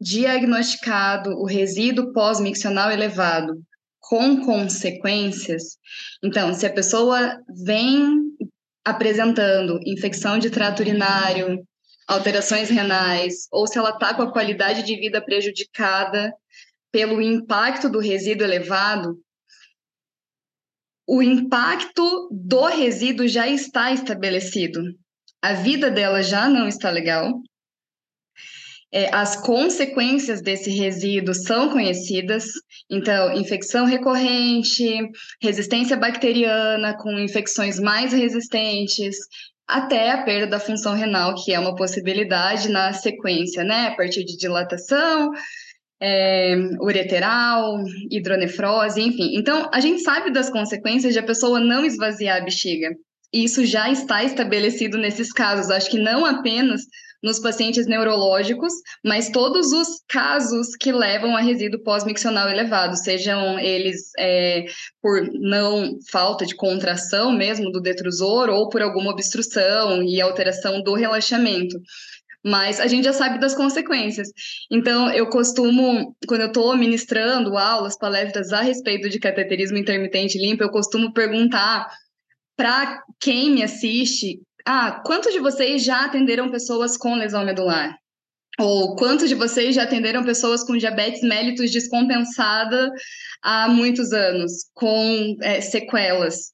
diagnosticado 0.00 1.30
o 1.30 1.44
resíduo 1.44 2.12
pós-miccional 2.12 2.92
elevado 2.92 3.60
com 3.98 4.44
consequências, 4.44 5.76
então, 6.22 6.54
se 6.54 6.64
a 6.64 6.72
pessoa 6.72 7.36
vem 7.64 8.30
apresentando 8.84 9.80
infecção 9.84 10.38
de 10.38 10.50
trato 10.50 10.82
urinário, 10.82 11.66
alterações 12.06 12.70
renais, 12.70 13.48
ou 13.50 13.66
se 13.66 13.76
ela 13.76 13.90
está 13.90 14.14
com 14.14 14.22
a 14.22 14.32
qualidade 14.32 14.84
de 14.84 14.94
vida 14.94 15.20
prejudicada 15.20 16.32
pelo 16.92 17.20
impacto 17.20 17.88
do 17.90 17.98
resíduo 17.98 18.46
elevado, 18.46 19.18
o 21.06 21.22
impacto 21.22 22.28
do 22.30 22.66
resíduo 22.66 23.28
já 23.28 23.46
está 23.48 23.92
estabelecido. 23.92 24.82
A 25.42 25.52
vida 25.52 25.90
dela 25.90 26.22
já 26.22 26.48
não 26.48 26.66
está 26.66 26.90
legal. 26.90 27.40
É, 28.90 29.12
as 29.12 29.34
consequências 29.34 30.40
desse 30.40 30.70
resíduo 30.70 31.34
são 31.34 31.68
conhecidas, 31.68 32.44
então, 32.88 33.34
infecção 33.34 33.86
recorrente, 33.86 34.84
resistência 35.42 35.96
bacteriana, 35.96 36.96
com 36.96 37.10
infecções 37.18 37.80
mais 37.80 38.12
resistentes, 38.12 39.16
até 39.66 40.12
a 40.12 40.22
perda 40.22 40.46
da 40.46 40.60
função 40.60 40.94
renal, 40.94 41.34
que 41.34 41.52
é 41.52 41.58
uma 41.58 41.74
possibilidade 41.74 42.68
na 42.68 42.92
sequência, 42.92 43.64
né? 43.64 43.88
A 43.88 43.96
partir 43.96 44.24
de 44.24 44.36
dilatação, 44.36 45.30
é, 46.06 46.54
ureteral, 46.82 47.82
hidronefrose, 48.10 49.00
enfim. 49.00 49.38
Então, 49.38 49.70
a 49.72 49.80
gente 49.80 50.02
sabe 50.02 50.30
das 50.30 50.50
consequências 50.50 51.14
de 51.14 51.18
a 51.18 51.22
pessoa 51.22 51.58
não 51.58 51.82
esvaziar 51.82 52.42
a 52.42 52.44
bexiga. 52.44 52.90
E 53.32 53.44
isso 53.44 53.64
já 53.64 53.90
está 53.90 54.22
estabelecido 54.22 54.98
nesses 54.98 55.32
casos. 55.32 55.70
Acho 55.70 55.90
que 55.90 55.98
não 55.98 56.26
apenas 56.26 56.82
nos 57.22 57.38
pacientes 57.38 57.86
neurológicos, 57.86 58.74
mas 59.02 59.30
todos 59.30 59.72
os 59.72 59.88
casos 60.06 60.76
que 60.78 60.92
levam 60.92 61.34
a 61.34 61.40
resíduo 61.40 61.82
pós-miccional 61.82 62.50
elevado, 62.50 62.96
sejam 62.96 63.58
eles 63.58 64.10
é, 64.18 64.66
por 65.00 65.26
não 65.32 65.96
falta 66.10 66.44
de 66.44 66.54
contração 66.54 67.32
mesmo 67.32 67.72
do 67.72 67.80
detrusor 67.80 68.50
ou 68.50 68.68
por 68.68 68.82
alguma 68.82 69.10
obstrução 69.10 70.02
e 70.02 70.20
alteração 70.20 70.82
do 70.82 70.92
relaxamento. 70.92 71.80
Mas 72.44 72.78
a 72.78 72.86
gente 72.86 73.04
já 73.04 73.12
sabe 73.12 73.38
das 73.38 73.54
consequências. 73.54 74.28
Então, 74.70 75.10
eu 75.10 75.28
costumo, 75.28 76.14
quando 76.28 76.42
eu 76.42 76.48
estou 76.48 76.76
ministrando 76.76 77.56
aulas, 77.56 77.96
palestras 77.96 78.52
a 78.52 78.60
respeito 78.60 79.08
de 79.08 79.18
cateterismo 79.18 79.78
intermitente 79.78 80.38
limpo, 80.38 80.62
eu 80.62 80.70
costumo 80.70 81.12
perguntar 81.12 81.88
para 82.56 83.02
quem 83.18 83.50
me 83.50 83.62
assiste: 83.62 84.40
ah, 84.66 85.02
quantos 85.04 85.32
de 85.32 85.40
vocês 85.40 85.82
já 85.82 86.04
atenderam 86.04 86.50
pessoas 86.50 86.96
com 86.98 87.14
lesão 87.14 87.44
medular? 87.44 87.96
Ou 88.58 88.94
quantos 88.94 89.28
de 89.28 89.34
vocês 89.34 89.74
já 89.74 89.82
atenderam 89.82 90.22
pessoas 90.22 90.62
com 90.62 90.76
diabetes 90.76 91.22
mellitus 91.22 91.72
descompensada 91.72 92.92
há 93.42 93.66
muitos 93.68 94.12
anos, 94.12 94.66
com 94.74 95.36
é, 95.42 95.60
sequelas? 95.60 96.52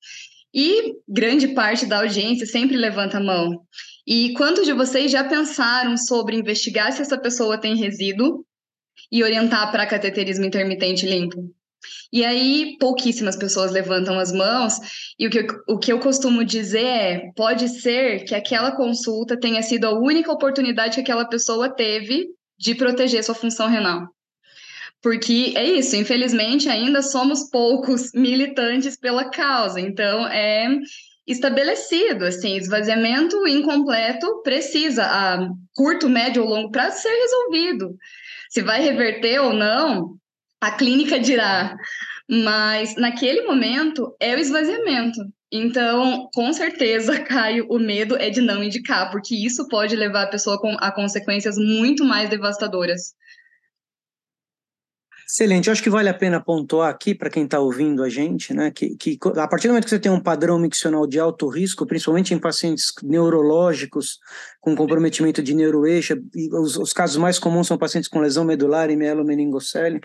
E 0.55 0.95
grande 1.07 1.49
parte 1.49 1.85
da 1.87 1.99
audiência 1.99 2.47
sempre 2.47 2.77
levanta 2.77 3.19
a 3.19 3.23
mão. 3.23 3.63
E 4.07 4.33
quantos 4.35 4.65
de 4.65 4.73
vocês 4.73 5.11
já 5.11 5.25
pensaram 5.25 5.97
sobre 5.97 6.37
investigar 6.37 6.93
se 6.93 7.03
essa 7.03 7.19
pessoa 7.19 7.59
tem 7.59 7.77
resíduo 7.77 8.45
e 9.11 9.23
orientar 9.23 9.71
para 9.71 9.87
cateterismo 9.87 10.45
intermitente 10.45 11.07
limpo? 11.07 11.53
E 12.13 12.25
aí, 12.25 12.77
pouquíssimas 12.79 13.37
pessoas 13.37 13.71
levantam 13.71 14.19
as 14.19 14.33
mãos, 14.33 14.75
e 15.19 15.27
o 15.27 15.31
que, 15.31 15.47
o 15.69 15.79
que 15.79 15.93
eu 15.93 15.99
costumo 15.99 16.45
dizer 16.45 16.85
é: 16.85 17.33
pode 17.35 17.69
ser 17.69 18.25
que 18.25 18.35
aquela 18.35 18.73
consulta 18.73 19.39
tenha 19.39 19.63
sido 19.63 19.87
a 19.87 19.99
única 19.99 20.31
oportunidade 20.31 20.97
que 20.97 21.01
aquela 21.01 21.25
pessoa 21.25 21.75
teve 21.75 22.27
de 22.59 22.75
proteger 22.75 23.25
sua 23.25 23.35
função 23.35 23.69
renal. 23.69 24.09
Porque 25.03 25.55
é 25.57 25.65
isso, 25.65 25.97
infelizmente 25.97 26.69
ainda 26.69 27.01
somos 27.01 27.49
poucos 27.49 28.13
militantes 28.15 28.99
pela 28.99 29.31
causa, 29.31 29.81
então 29.81 30.27
é 30.27 30.69
estabelecido, 31.27 32.25
assim, 32.25 32.57
esvaziamento 32.57 33.47
incompleto 33.47 34.43
precisa, 34.43 35.05
a 35.05 35.49
curto, 35.75 36.09
médio 36.09 36.43
ou 36.43 36.49
longo 36.49 36.71
prazo, 36.71 37.03
ser 37.03 37.11
resolvido. 37.11 37.95
Se 38.49 38.63
vai 38.63 38.81
reverter 38.81 39.41
ou 39.41 39.53
não, 39.53 40.17
a 40.61 40.71
clínica 40.73 41.19
dirá, 41.19 41.77
mas 42.29 42.97
naquele 42.97 43.43
momento 43.43 44.15
é 44.21 44.35
o 44.35 44.39
esvaziamento. 44.39 45.21
Então, 45.53 46.29
com 46.33 46.53
certeza, 46.53 47.19
Caio, 47.25 47.67
o 47.69 47.79
medo 47.79 48.17
é 48.17 48.31
de 48.31 48.41
não 48.41 48.63
indicar, 48.63 49.11
porque 49.11 49.35
isso 49.35 49.67
pode 49.69 49.97
levar 49.97 50.25
a 50.25 50.31
pessoa 50.31 50.61
a 50.79 50.93
consequências 50.93 51.57
muito 51.57 52.05
mais 52.05 52.31
devastadoras. 52.31 53.15
Excelente, 55.33 55.69
eu 55.69 55.73
acho 55.73 55.83
que 55.83 55.89
vale 55.89 56.09
a 56.09 56.15
pena 56.15 56.43
pontuar 56.43 56.91
aqui 56.91 57.15
para 57.15 57.31
quem 57.31 57.45
está 57.45 57.61
ouvindo 57.61 58.03
a 58.03 58.09
gente, 58.09 58.53
né, 58.53 58.73
que, 58.73 58.97
que 58.97 59.17
a 59.37 59.47
partir 59.47 59.69
do 59.69 59.71
momento 59.71 59.85
que 59.85 59.91
você 59.91 59.99
tem 60.01 60.11
um 60.11 60.19
padrão 60.19 60.59
miccional 60.59 61.07
de 61.07 61.21
alto 61.21 61.47
risco, 61.47 61.87
principalmente 61.87 62.35
em 62.35 62.39
pacientes 62.39 62.93
neurológicos 63.01 64.19
com 64.61 64.75
comprometimento 64.75 65.41
de 65.41 65.55
neuroeixo, 65.55 66.21
e 66.35 66.53
os, 66.53 66.77
os 66.77 66.93
casos 66.93 67.17
mais 67.17 67.39
comuns 67.39 67.69
são 67.69 67.79
pacientes 67.79 68.11
com 68.11 68.19
lesão 68.19 68.45
medular 68.45 68.91
e 68.91 68.97
mielomeningocele, 68.97 70.01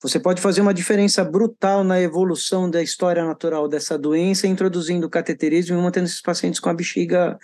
você 0.00 0.20
pode 0.20 0.40
fazer 0.40 0.60
uma 0.60 0.72
diferença 0.72 1.24
brutal 1.24 1.82
na 1.82 2.00
evolução 2.00 2.70
da 2.70 2.80
história 2.80 3.24
natural 3.24 3.66
dessa 3.66 3.98
doença, 3.98 4.46
introduzindo 4.46 5.08
o 5.08 5.10
cateterismo 5.10 5.76
e 5.76 5.82
mantendo 5.82 6.06
esses 6.06 6.22
pacientes 6.22 6.60
com 6.60 6.68
a 6.68 6.74
bexiga 6.74 7.36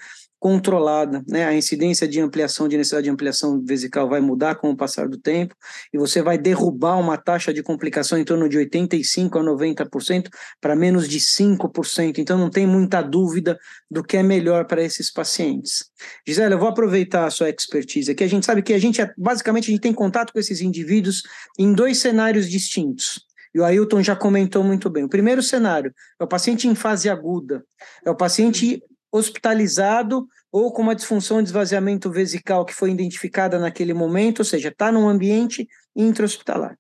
controlada, 0.45 1.25
né? 1.27 1.47
A 1.47 1.55
incidência 1.55 2.07
de 2.07 2.21
ampliação, 2.21 2.69
de 2.69 2.77
necessidade 2.77 3.05
de 3.05 3.11
ampliação 3.11 3.65
vesical 3.65 4.07
vai 4.07 4.21
mudar 4.21 4.57
com 4.57 4.69
o 4.69 4.77
passar 4.77 5.09
do 5.09 5.17
tempo 5.17 5.57
e 5.91 5.97
você 5.97 6.21
vai 6.21 6.37
derrubar 6.37 7.01
uma 7.01 7.17
taxa 7.17 7.51
de 7.51 7.63
complicação 7.63 8.19
em 8.19 8.25
torno 8.25 8.47
de 8.47 8.59
85 8.59 9.39
a 9.39 9.43
90% 9.43 10.29
para 10.61 10.77
menos 10.77 11.09
de 11.09 11.19
5%. 11.19 12.19
Então 12.19 12.37
não 12.37 12.51
tem 12.51 12.67
muita 12.67 13.01
dúvida 13.01 13.59
do 13.91 14.05
que 14.05 14.19
é 14.19 14.23
melhor 14.23 14.67
para 14.67 14.83
esses 14.83 15.11
pacientes. 15.11 15.87
Gisele, 16.29 16.53
eu 16.53 16.59
vou 16.59 16.69
aproveitar 16.69 17.25
a 17.25 17.31
sua 17.31 17.49
expertise 17.49 18.11
aqui. 18.11 18.23
A 18.23 18.29
gente 18.29 18.45
sabe 18.45 18.61
que 18.61 18.75
a 18.75 18.79
gente 18.79 19.01
basicamente 19.17 19.71
a 19.71 19.73
gente 19.73 19.81
tem 19.81 19.95
contato 19.95 20.31
com 20.31 20.39
esses 20.39 20.61
indivíduos 20.61 21.23
em 21.59 21.73
dois 21.73 21.97
cenários 21.97 22.51
distintos. 22.51 23.19
E 23.55 23.61
o 23.61 23.65
Ailton 23.65 24.03
já 24.03 24.15
comentou 24.15 24.63
muito 24.63 24.91
bem. 24.91 25.05
O 25.05 25.09
primeiro 25.09 25.43
cenário 25.43 25.95
é 26.21 26.25
o 26.25 26.29
paciente 26.29 26.69
em 26.69 26.75
fase 26.75 27.09
aguda, 27.09 27.65
é 28.05 28.11
o 28.11 28.17
paciente 28.17 28.83
hospitalizado 29.17 30.27
ou 30.51 30.73
com 30.73 30.83
uma 30.83 30.95
disfunção 30.95 31.41
de 31.41 31.49
esvaziamento 31.49 32.11
vesical 32.11 32.65
que 32.65 32.75
foi 32.75 32.91
identificada 32.91 33.59
naquele 33.59 33.95
momento, 33.95 34.41
ou 34.41 34.45
seja, 34.45 34.69
está 34.69 34.91
num 34.91 35.09
ambiente 35.09 35.69
intra-hospitalar. 35.95 36.77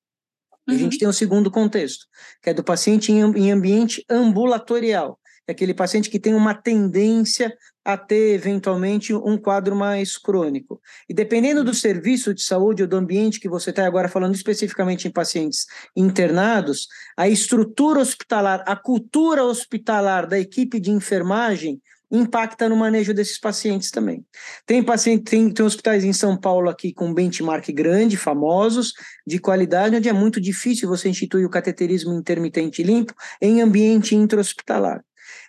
Uhum. 0.67 0.75
a 0.75 0.79
gente 0.79 0.95
uhum. 0.95 0.99
tem 0.99 1.09
o 1.09 1.13
segundo 1.13 1.51
contexto, 1.51 2.07
que 2.43 2.51
é 2.51 2.55
do 2.55 2.65
paciente 2.65 3.13
em, 3.13 3.21
em 3.21 3.53
ambiente 3.53 4.05
ambulatorial, 4.09 5.19
é 5.47 5.53
aquele 5.53 5.75
paciente 5.75 6.09
que 6.09 6.19
tem 6.19 6.35
uma 6.35 6.55
tendência 6.55 7.55
a 7.85 7.99
ter, 7.99 8.35
eventualmente, 8.35 9.13
um 9.13 9.37
quadro 9.37 9.77
mais 9.77 10.17
crônico. 10.17 10.81
E 11.07 11.13
dependendo 11.13 11.63
do 11.63 11.75
serviço 11.75 12.33
de 12.33 12.43
saúde 12.43 12.83
ou 12.83 12.89
do 12.89 12.97
ambiente 12.97 13.39
que 13.39 13.49
você 13.49 13.69
está 13.69 13.87
agora 13.87 14.09
falando 14.09 14.35
especificamente 14.35 15.07
em 15.07 15.11
pacientes 15.11 15.67
internados, 15.95 16.89
a 17.15 17.29
estrutura 17.29 18.01
hospitalar, 18.01 18.65
a 18.67 18.75
cultura 18.75 19.45
hospitalar 19.45 20.27
da 20.27 20.39
equipe 20.39 20.81
de 20.81 20.91
enfermagem 20.91 21.79
impacta 22.15 22.69
no 22.69 22.77
manejo 22.77 23.13
desses 23.13 23.39
pacientes 23.39 23.91
também. 23.91 24.25
Tem 24.65 24.83
paciente, 24.83 25.25
tem, 25.25 25.51
tem 25.51 25.67
hospitais 25.67 26.05
em 26.05 26.13
São 26.13 26.37
Paulo 26.37 26.71
aqui 26.71 26.93
com 26.93 27.13
benchmark 27.13 27.69
grande, 27.73 28.17
famosos, 28.17 28.93
de 29.27 29.39
qualidade, 29.39 29.97
onde 29.97 30.09
é 30.09 30.13
muito 30.13 30.41
difícil 30.41 30.89
você 30.89 31.09
instituir 31.09 31.45
o 31.45 31.51
cateterismo 31.51 32.13
intermitente 32.15 32.83
limpo 32.83 33.15
em 33.41 33.61
ambiente 33.61 34.15
intra-hospitalar. 34.15 35.03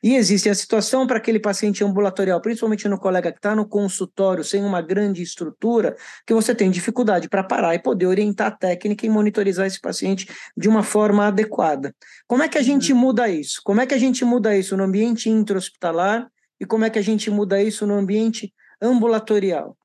E 0.04 0.16
existe 0.16 0.50
a 0.50 0.56
situação 0.56 1.08
para 1.08 1.18
aquele 1.18 1.40
paciente 1.40 1.84
ambulatorial, 1.84 2.40
principalmente 2.42 2.88
no 2.88 3.00
colega 3.00 3.32
que 3.32 3.40
está 3.40 3.56
no 3.56 3.68
consultório, 3.68 4.44
sem 4.44 4.64
uma 4.64 4.82
grande 4.82 5.22
estrutura, 5.22 5.96
que 6.26 6.34
você 6.34 6.54
tem 6.54 6.70
dificuldade 6.70 7.28
para 7.30 7.44
parar 7.44 7.76
e 7.76 7.80
poder 7.80 8.06
orientar 8.06 8.48
a 8.48 8.52
técnica 8.52 9.06
e 9.06 9.10
monitorizar 9.10 9.66
esse 9.66 9.80
paciente 9.80 10.28
de 10.56 10.70
uma 10.70 10.84
forma 10.84 11.28
adequada. 11.28 11.94
Como 12.28 12.44
é 12.44 12.48
que 12.48 12.58
a 12.58 12.62
gente 12.62 12.94
uhum. 12.94 13.00
muda 13.00 13.30
isso? 13.30 13.62
Como 13.64 13.82
é 13.82 13.86
que 13.86 13.94
a 13.94 13.98
gente 13.98 14.24
muda 14.24 14.56
isso 14.58 14.78
no 14.78 14.84
ambiente 14.84 15.30
intra-hospitalar 15.30 16.28
e 16.60 16.66
como 16.66 16.86
é 16.86 16.90
que 16.90 17.00
a 17.00 17.02
gente 17.02 17.30
muda 17.30 17.62
isso 17.62 17.86
no 17.86 17.96
ambiente 17.96 18.54
ambulatorial? 18.82 19.78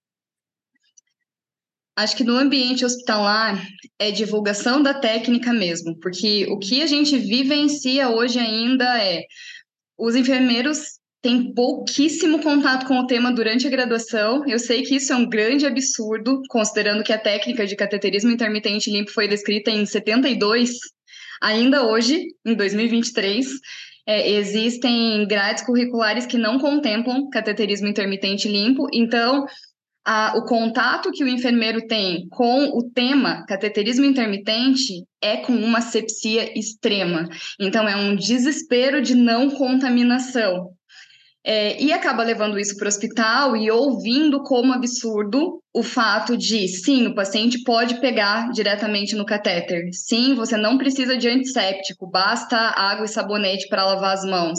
Acho 1.97 2.17
que 2.17 2.25
no 2.25 2.37
ambiente 2.37 2.85
hospitalar 2.85 3.63
é 3.99 4.11
divulgação 4.11 4.83
da 4.83 4.95
técnica 4.95 5.53
mesmo, 5.53 5.99
porque 5.99 6.47
o 6.49 6.59
que 6.59 6.83
a 6.83 6.87
gente 6.87 7.19
vivencia 7.19 8.09
hoje 8.09 8.39
ainda 8.39 9.03
é 9.03 9.25
os 9.99 10.17
enfermeiros 10.17 10.99
têm 11.21 11.53
pouquíssimo 11.53 12.43
contato 12.43 12.87
com 12.87 12.99
o 12.99 13.07
tema 13.07 13.31
durante 13.31 13.67
a 13.67 13.71
graduação. 13.71 14.49
Eu 14.49 14.59
sei 14.59 14.83
que 14.83 14.97
isso 14.97 15.13
é 15.13 15.17
um 15.17 15.29
grande 15.29 15.67
absurdo, 15.67 16.41
considerando 16.49 17.05
que 17.05 17.13
a 17.13 17.19
técnica 17.19 17.67
de 17.67 17.77
cateterismo 17.77 18.31
intermitente 18.31 18.91
limpo 18.91 19.11
foi 19.11 19.29
descrita 19.29 19.71
em 19.71 19.85
72, 19.85 20.71
ainda 21.43 21.87
hoje, 21.87 22.29
em 22.47 22.55
2023 22.55 23.47
é, 24.11 24.29
existem 24.29 25.25
grades 25.29 25.65
curriculares 25.65 26.27
que 26.27 26.37
não 26.37 26.59
contemplam 26.59 27.31
cateterismo 27.31 27.87
intermitente 27.87 28.49
limpo, 28.49 28.89
então 28.93 29.47
a, 30.05 30.37
o 30.37 30.45
contato 30.45 31.13
que 31.13 31.23
o 31.23 31.29
enfermeiro 31.29 31.87
tem 31.87 32.27
com 32.29 32.77
o 32.77 32.91
tema 32.91 33.45
cateterismo 33.47 34.05
intermitente 34.05 35.05
é 35.23 35.37
com 35.37 35.53
uma 35.53 35.81
sepsia 35.81 36.59
extrema. 36.59 37.29
Então, 37.61 37.89
é 37.89 37.95
um 37.95 38.17
desespero 38.17 39.01
de 39.01 39.15
não 39.15 39.51
contaminação. 39.51 40.71
É, 41.43 41.83
e 41.83 41.91
acaba 41.91 42.23
levando 42.23 42.59
isso 42.59 42.77
para 42.77 42.85
o 42.85 42.89
hospital 42.89 43.57
e 43.57 43.71
ouvindo 43.71 44.43
como 44.43 44.75
absurdo 44.75 45.63
o 45.73 45.83
fato 45.83 46.37
de, 46.37 46.69
sim, 46.69 47.07
o 47.07 47.15
paciente 47.15 47.63
pode 47.65 47.99
pegar 48.01 48.51
diretamente 48.53 49.15
no 49.17 49.25
catéter. 49.25 49.89
Sim, 49.93 50.35
você 50.35 50.57
não 50.57 50.77
precisa 50.77 51.17
de 51.17 51.29
antisséptico, 51.29 52.11
basta 52.11 52.57
água 52.57 53.07
e 53.07 53.09
sabonete 53.09 53.69
para 53.69 53.87
lavar 53.87 54.15
as 54.15 54.25
mãos. 54.25 54.59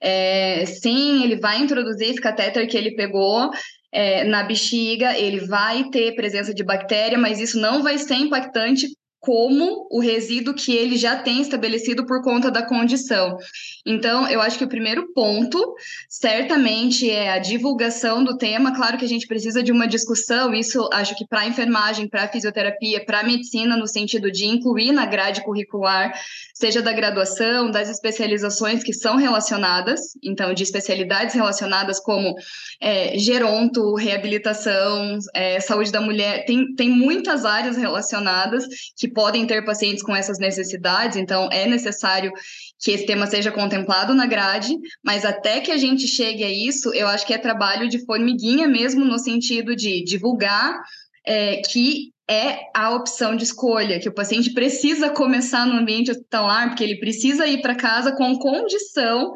É, 0.00 0.64
sim, 0.66 1.24
ele 1.24 1.36
vai 1.40 1.60
introduzir 1.60 2.10
esse 2.10 2.20
catéter 2.20 2.68
que 2.68 2.76
ele 2.76 2.94
pegou 2.94 3.50
é, 3.90 4.22
na 4.24 4.44
bexiga, 4.44 5.18
ele 5.18 5.46
vai 5.46 5.88
ter 5.90 6.14
presença 6.14 6.54
de 6.54 6.62
bactéria, 6.62 7.18
mas 7.18 7.40
isso 7.40 7.58
não 7.58 7.82
vai 7.82 7.98
ser 7.98 8.16
impactante 8.16 8.86
como 9.24 9.88
o 9.90 10.00
resíduo 10.00 10.54
que 10.54 10.74
ele 10.74 10.96
já 10.96 11.16
tem 11.16 11.40
estabelecido 11.40 12.04
por 12.04 12.22
conta 12.22 12.50
da 12.50 12.62
condição. 12.62 13.38
Então, 13.86 14.28
eu 14.28 14.40
acho 14.40 14.58
que 14.58 14.64
o 14.64 14.68
primeiro 14.68 15.12
ponto, 15.14 15.74
certamente, 16.08 17.10
é 17.10 17.32
a 17.32 17.38
divulgação 17.38 18.22
do 18.22 18.36
tema. 18.36 18.74
Claro 18.74 18.98
que 18.98 19.04
a 19.04 19.08
gente 19.08 19.26
precisa 19.26 19.62
de 19.62 19.72
uma 19.72 19.88
discussão, 19.88 20.54
isso 20.54 20.88
acho 20.92 21.16
que 21.16 21.26
para 21.26 21.40
a 21.40 21.46
enfermagem, 21.46 22.08
para 22.08 22.28
fisioterapia, 22.28 23.04
para 23.04 23.20
a 23.20 23.24
medicina, 23.24 23.76
no 23.76 23.86
sentido 23.86 24.30
de 24.30 24.44
incluir 24.46 24.92
na 24.92 25.06
grade 25.06 25.42
curricular, 25.42 26.12
seja 26.52 26.82
da 26.82 26.92
graduação, 26.92 27.70
das 27.70 27.88
especializações 27.88 28.82
que 28.82 28.92
são 28.92 29.16
relacionadas, 29.16 30.00
então, 30.22 30.52
de 30.52 30.62
especialidades 30.62 31.34
relacionadas 31.34 31.98
como 31.98 32.34
é, 32.80 33.18
geronto, 33.18 33.94
reabilitação, 33.94 35.18
é, 35.34 35.60
saúde 35.60 35.90
da 35.90 36.00
mulher, 36.00 36.44
tem, 36.44 36.74
tem 36.74 36.90
muitas 36.90 37.44
áreas 37.44 37.76
relacionadas 37.76 38.66
que 38.96 39.08
podem 39.14 39.46
ter 39.46 39.64
pacientes 39.64 40.02
com 40.02 40.14
essas 40.14 40.38
necessidades, 40.38 41.16
então 41.16 41.48
é 41.50 41.66
necessário 41.66 42.32
que 42.78 42.90
esse 42.90 43.06
tema 43.06 43.26
seja 43.26 43.50
contemplado 43.50 44.12
na 44.12 44.26
grade, 44.26 44.74
mas 45.02 45.24
até 45.24 45.60
que 45.60 45.70
a 45.70 45.76
gente 45.76 46.06
chegue 46.06 46.44
a 46.44 46.50
isso, 46.50 46.92
eu 46.92 47.06
acho 47.08 47.26
que 47.26 47.32
é 47.32 47.38
trabalho 47.38 47.88
de 47.88 48.04
formiguinha 48.04 48.68
mesmo, 48.68 49.04
no 49.04 49.18
sentido 49.18 49.74
de 49.74 50.04
divulgar 50.04 50.78
é, 51.26 51.62
que 51.62 52.12
é 52.28 52.58
a 52.74 52.90
opção 52.90 53.36
de 53.36 53.44
escolha, 53.44 54.00
que 54.00 54.08
o 54.08 54.14
paciente 54.14 54.52
precisa 54.52 55.10
começar 55.10 55.66
no 55.66 55.78
ambiente 55.78 56.10
hospitalar, 56.10 56.68
porque 56.68 56.84
ele 56.84 56.98
precisa 56.98 57.46
ir 57.46 57.60
para 57.60 57.74
casa 57.74 58.12
com 58.12 58.38
condição 58.38 59.32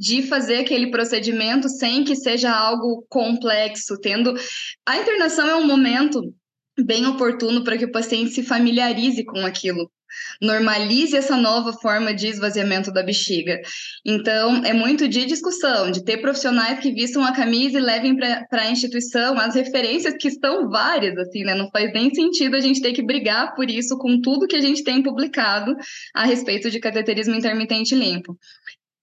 de 0.00 0.22
fazer 0.22 0.60
aquele 0.60 0.90
procedimento 0.90 1.68
sem 1.68 2.04
que 2.04 2.16
seja 2.16 2.50
algo 2.50 3.04
complexo, 3.08 3.98
tendo 4.00 4.34
a 4.86 4.96
internação 4.96 5.46
é 5.46 5.56
um 5.56 5.66
momento 5.66 6.22
bem 6.78 7.06
oportuno 7.06 7.64
para 7.64 7.76
que 7.76 7.84
o 7.84 7.92
paciente 7.92 8.30
se 8.30 8.42
familiarize 8.42 9.24
com 9.24 9.44
aquilo 9.44 9.90
normalize 10.40 11.16
essa 11.16 11.36
nova 11.36 11.72
forma 11.72 12.12
de 12.12 12.26
esvaziamento 12.26 12.92
da 12.92 13.02
bexiga. 13.02 13.60
Então, 14.04 14.64
é 14.64 14.72
muito 14.72 15.08
de 15.08 15.24
discussão, 15.26 15.90
de 15.90 16.04
ter 16.04 16.18
profissionais 16.18 16.80
que 16.80 16.92
vistam 16.92 17.24
a 17.24 17.32
camisa 17.32 17.78
e 17.78 17.82
levem 17.82 18.16
para 18.16 18.62
a 18.62 18.70
instituição 18.70 19.38
as 19.38 19.54
referências 19.54 20.14
que 20.18 20.28
estão 20.28 20.68
várias, 20.68 21.16
assim, 21.18 21.44
né? 21.44 21.54
Não 21.54 21.70
faz 21.70 21.92
nem 21.92 22.12
sentido 22.14 22.56
a 22.56 22.60
gente 22.60 22.80
ter 22.80 22.92
que 22.92 23.02
brigar 23.02 23.54
por 23.54 23.70
isso 23.70 23.96
com 23.98 24.20
tudo 24.20 24.46
que 24.46 24.56
a 24.56 24.60
gente 24.60 24.82
tem 24.82 25.02
publicado 25.02 25.76
a 26.14 26.24
respeito 26.24 26.70
de 26.70 26.80
cateterismo 26.80 27.34
intermitente 27.34 27.94
limpo. 27.94 28.36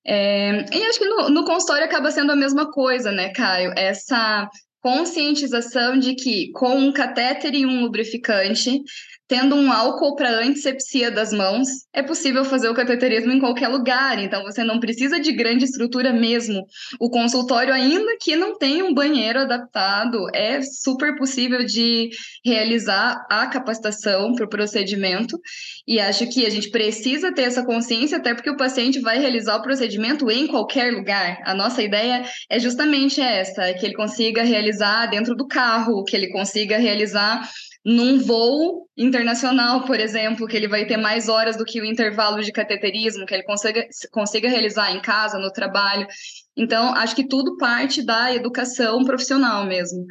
É, 0.09 0.65
e 0.74 0.83
acho 0.83 1.00
que 1.00 1.05
no, 1.05 1.29
no 1.29 1.43
consultório 1.43 1.83
acaba 1.83 2.09
sendo 2.12 2.31
a 2.31 2.36
mesma 2.36 2.71
coisa, 2.71 3.12
né, 3.12 3.29
Caio? 3.29 3.74
Essa 3.75 4.50
conscientização 4.88 6.00
de 6.00 6.15
que 6.15 6.50
com 6.53 6.77
um 6.77 6.94
catéter 6.94 7.53
e 7.53 7.65
um 7.65 7.82
lubrificante 7.82 8.82
tendo 9.27 9.55
um 9.55 9.72
álcool 9.72 10.15
para 10.15 10.39
antisepsia 10.39 11.12
das 11.12 11.34
mãos, 11.34 11.67
é 11.93 12.01
possível 12.01 12.46
fazer 12.46 12.69
o 12.69 12.74
cateterismo 12.74 13.34
em 13.34 13.39
qualquer 13.39 13.67
lugar, 13.67 14.17
então 14.19 14.43
você 14.43 14.63
não 14.63 14.79
precisa 14.79 15.19
de 15.19 15.34
grande 15.34 15.65
estrutura 15.65 16.13
mesmo. 16.13 16.65
O 17.00 17.10
consultório, 17.10 17.74
ainda 17.74 18.17
que 18.22 18.36
não 18.36 18.57
tenha 18.57 18.86
um 18.86 18.93
banheiro 18.93 19.39
adaptado, 19.39 20.27
é 20.34 20.62
super 20.62 21.17
possível 21.17 21.65
de 21.65 22.10
realizar 22.46 23.25
a 23.29 23.48
capacitação 23.48 24.34
para 24.34 24.46
o 24.46 24.50
procedimento, 24.50 25.38
e 25.86 26.00
acho 26.00 26.29
que 26.29 26.46
a 26.46 26.50
gente 26.50 26.69
precisa 26.69 27.34
ter 27.34 27.43
essa 27.43 27.65
consciência, 27.65 28.17
até 28.17 28.34
porque 28.34 28.50
o 28.50 28.57
paciente 28.57 29.01
vai 29.01 29.19
realizar 29.19 29.57
o 29.57 29.62
procedimento 29.62 30.31
em 30.31 30.48
qualquer 30.48 30.93
lugar. 30.93 31.41
A 31.43 31.53
nossa 31.53 31.81
ideia 31.81 32.24
é 32.50 32.60
justamente 32.60 33.19
essa, 33.19 33.74
que 33.74 33.86
ele 33.86 33.96
consiga 33.96 34.43
realizar 34.43 35.07
dentro 35.07 35.36
do 35.36 35.48
carro, 35.48 36.03
que 36.05 36.15
ele 36.15 36.29
consiga 36.29 36.77
realizar 36.77 37.41
num 37.86 38.19
voo 38.19 38.88
internacional, 38.98 39.86
por 39.86 40.00
exemplo, 40.00 40.48
que 40.48 40.57
ele 40.57 40.67
vai 40.67 40.86
ter 40.86 40.98
mais 40.98 41.29
horas 41.29 41.55
do 41.55 41.63
que 41.63 41.79
o 41.79 41.86
intervalo 41.86 42.43
de 42.43 42.51
cateterismo, 42.51 43.25
que 43.25 43.34
ele 43.34 43.43
consiga, 43.43 43.88
consiga 44.12 44.50
realizar 44.50 44.91
em 44.91 45.01
casa, 45.01 45.39
no 45.39 45.51
trabalho. 45.51 46.07
Então, 46.55 46.93
acho 46.96 47.15
que 47.15 47.27
tudo 47.27 47.57
parte 47.57 48.03
da 48.05 48.34
educação 48.34 49.03
profissional 49.05 49.65
mesmo. 49.65 50.05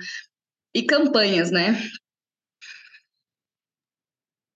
E 0.74 0.82
campanhas, 0.82 1.50
né? 1.50 1.76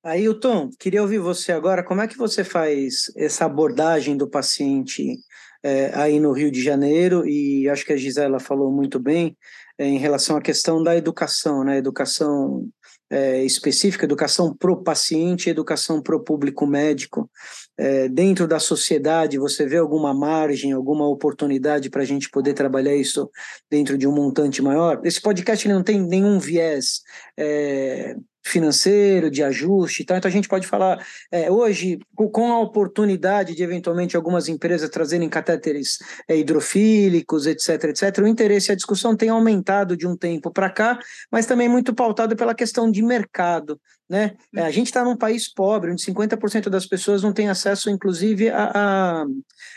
Ailton, 0.02 0.70
queria 0.78 1.02
ouvir 1.02 1.18
você 1.18 1.52
agora. 1.52 1.84
Como 1.84 2.00
é 2.00 2.08
que 2.08 2.16
você 2.16 2.42
faz 2.42 3.12
essa 3.16 3.44
abordagem 3.44 4.16
do 4.16 4.28
paciente 4.28 5.18
é, 5.62 5.92
aí 5.94 6.18
no 6.18 6.32
Rio 6.32 6.50
de 6.50 6.62
Janeiro? 6.62 7.26
E 7.28 7.68
acho 7.68 7.84
que 7.84 7.92
a 7.92 7.96
Gisela 7.96 8.40
falou 8.40 8.72
muito 8.72 8.98
bem 8.98 9.36
é, 9.76 9.84
em 9.84 9.98
relação 9.98 10.36
à 10.38 10.40
questão 10.40 10.82
da 10.82 10.96
educação, 10.96 11.62
né? 11.64 11.76
Educação 11.76 12.66
é, 13.10 13.42
específica, 13.44 14.04
educação 14.04 14.54
para 14.56 14.70
o 14.70 14.82
paciente, 14.82 15.50
educação 15.50 16.00
para 16.00 16.14
o 16.14 16.20
público 16.20 16.66
médico. 16.66 17.28
É, 17.76 18.08
dentro 18.08 18.46
da 18.46 18.60
sociedade, 18.60 19.38
você 19.38 19.66
vê 19.66 19.78
alguma 19.78 20.14
margem, 20.14 20.72
alguma 20.72 21.08
oportunidade 21.08 21.90
para 21.90 22.02
a 22.02 22.04
gente 22.04 22.30
poder 22.30 22.54
trabalhar 22.54 22.94
isso 22.94 23.28
dentro 23.68 23.98
de 23.98 24.06
um 24.06 24.12
montante 24.12 24.62
maior? 24.62 25.00
Esse 25.04 25.20
podcast 25.20 25.66
não 25.68 25.82
tem 25.82 26.00
nenhum 26.00 26.38
viés 26.38 27.00
é, 27.36 28.16
financeiro, 28.42 29.30
de 29.30 29.42
ajuste, 29.42 30.04
tá? 30.04 30.16
então 30.16 30.28
a 30.28 30.32
gente 30.32 30.48
pode 30.48 30.66
falar 30.66 31.04
é, 31.30 31.50
hoje 31.50 31.98
com 32.14 32.52
a 32.52 32.60
oportunidade 32.60 33.54
de 33.54 33.62
eventualmente 33.62 34.16
algumas 34.16 34.48
empresas 34.48 34.88
trazerem 34.88 35.28
catéteres 35.28 35.98
é, 36.26 36.36
hidrofílicos, 36.36 37.46
etc, 37.46 37.84
etc. 37.84 38.18
O 38.18 38.26
interesse 38.26 38.70
e 38.70 38.72
a 38.72 38.76
discussão 38.76 39.16
tem 39.16 39.28
aumentado 39.28 39.96
de 39.96 40.06
um 40.06 40.16
tempo 40.16 40.50
para 40.50 40.70
cá, 40.70 40.98
mas 41.30 41.46
também 41.46 41.68
muito 41.68 41.94
pautado 41.94 42.34
pela 42.34 42.54
questão 42.54 42.90
de 42.90 43.02
mercado, 43.02 43.80
né? 44.08 44.32
É, 44.54 44.62
a 44.62 44.70
gente 44.70 44.86
está 44.86 45.04
num 45.04 45.16
país 45.16 45.52
pobre, 45.52 45.92
onde 45.92 46.02
50% 46.02 46.68
das 46.68 46.86
pessoas 46.86 47.22
não 47.22 47.32
têm 47.32 47.48
acesso, 47.48 47.88
inclusive, 47.90 48.48
a, 48.48 48.70
a, 48.74 49.26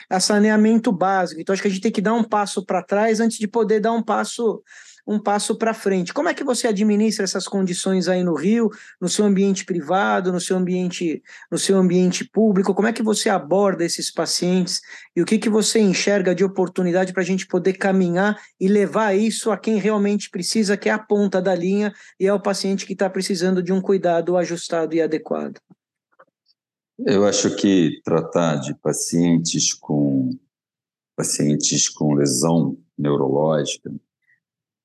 a 0.10 0.20
saneamento 0.20 0.92
básico. 0.92 1.40
Então 1.40 1.54
acho 1.54 1.62
que 1.62 1.68
a 1.68 1.72
gente 1.72 1.84
tem 1.84 1.92
que 1.92 2.02
dar 2.02 2.14
um 2.14 2.24
passo 2.24 2.66
para 2.66 2.82
trás 2.82 3.20
antes 3.20 3.38
de 3.38 3.48
poder 3.48 3.80
dar 3.80 3.92
um 3.92 4.02
passo 4.02 4.64
um 5.06 5.20
passo 5.20 5.56
para 5.58 5.74
frente. 5.74 6.14
Como 6.14 6.30
é 6.30 6.34
que 6.34 6.44
você 6.44 6.68
administra 6.68 7.26
essas 7.26 7.48
condições 7.48 8.08
aí 8.08 8.24
no 8.24 8.36
Rio, 8.36 8.70
no 9.00 9.10
seu 9.10 9.26
ambiente 9.26 9.66
privado, 9.66 10.32
no 10.32 10.40
seu 10.40 10.56
ambiente, 10.56 11.22
no 11.52 11.58
seu 11.58 11.78
ambiente 11.78 12.24
público? 12.24 12.74
Como 12.74 12.88
é 12.88 12.94
que 12.94 13.04
você 13.04 13.30
aborda 13.30 13.84
esses 13.84 14.10
pacientes 14.10 14.82
e 15.16 15.22
o 15.22 15.26
que, 15.26 15.38
que 15.38 15.50
você 15.50 15.80
enxerga 15.80 16.34
de 16.34 16.44
oportunidade 16.44 17.12
para 17.12 17.22
a 17.22 17.26
gente 17.26 17.46
poder 17.46 17.74
caminhar 17.74 18.40
e 18.60 18.68
levar 18.68 19.14
isso 19.14 19.52
a 19.52 19.58
quem 19.58 19.78
realmente 19.78 20.30
precisa, 20.30 20.78
que 20.78 20.90
é 20.90 20.94
a 20.94 21.00
ponta 21.00 21.42
da 21.42 21.54
linha 21.54 21.94
e 22.20 22.26
é 22.26 22.34
o 22.34 22.42
paciente 22.42 22.86
que 22.86 22.94
está 22.94 23.10
precisando 23.10 23.62
de 23.62 23.74
um 23.74 23.82
cuidado 23.82 24.38
ajustado 24.38 24.96
e 24.96 25.02
adequado? 25.02 25.60
Eu 27.06 27.26
acho 27.26 27.56
que 27.56 28.00
tratar 28.06 28.58
de 28.58 28.74
pacientes 28.76 29.74
com 29.74 30.30
pacientes 31.16 31.90
com 31.90 32.14
lesão 32.14 32.78
neurológica 32.98 33.92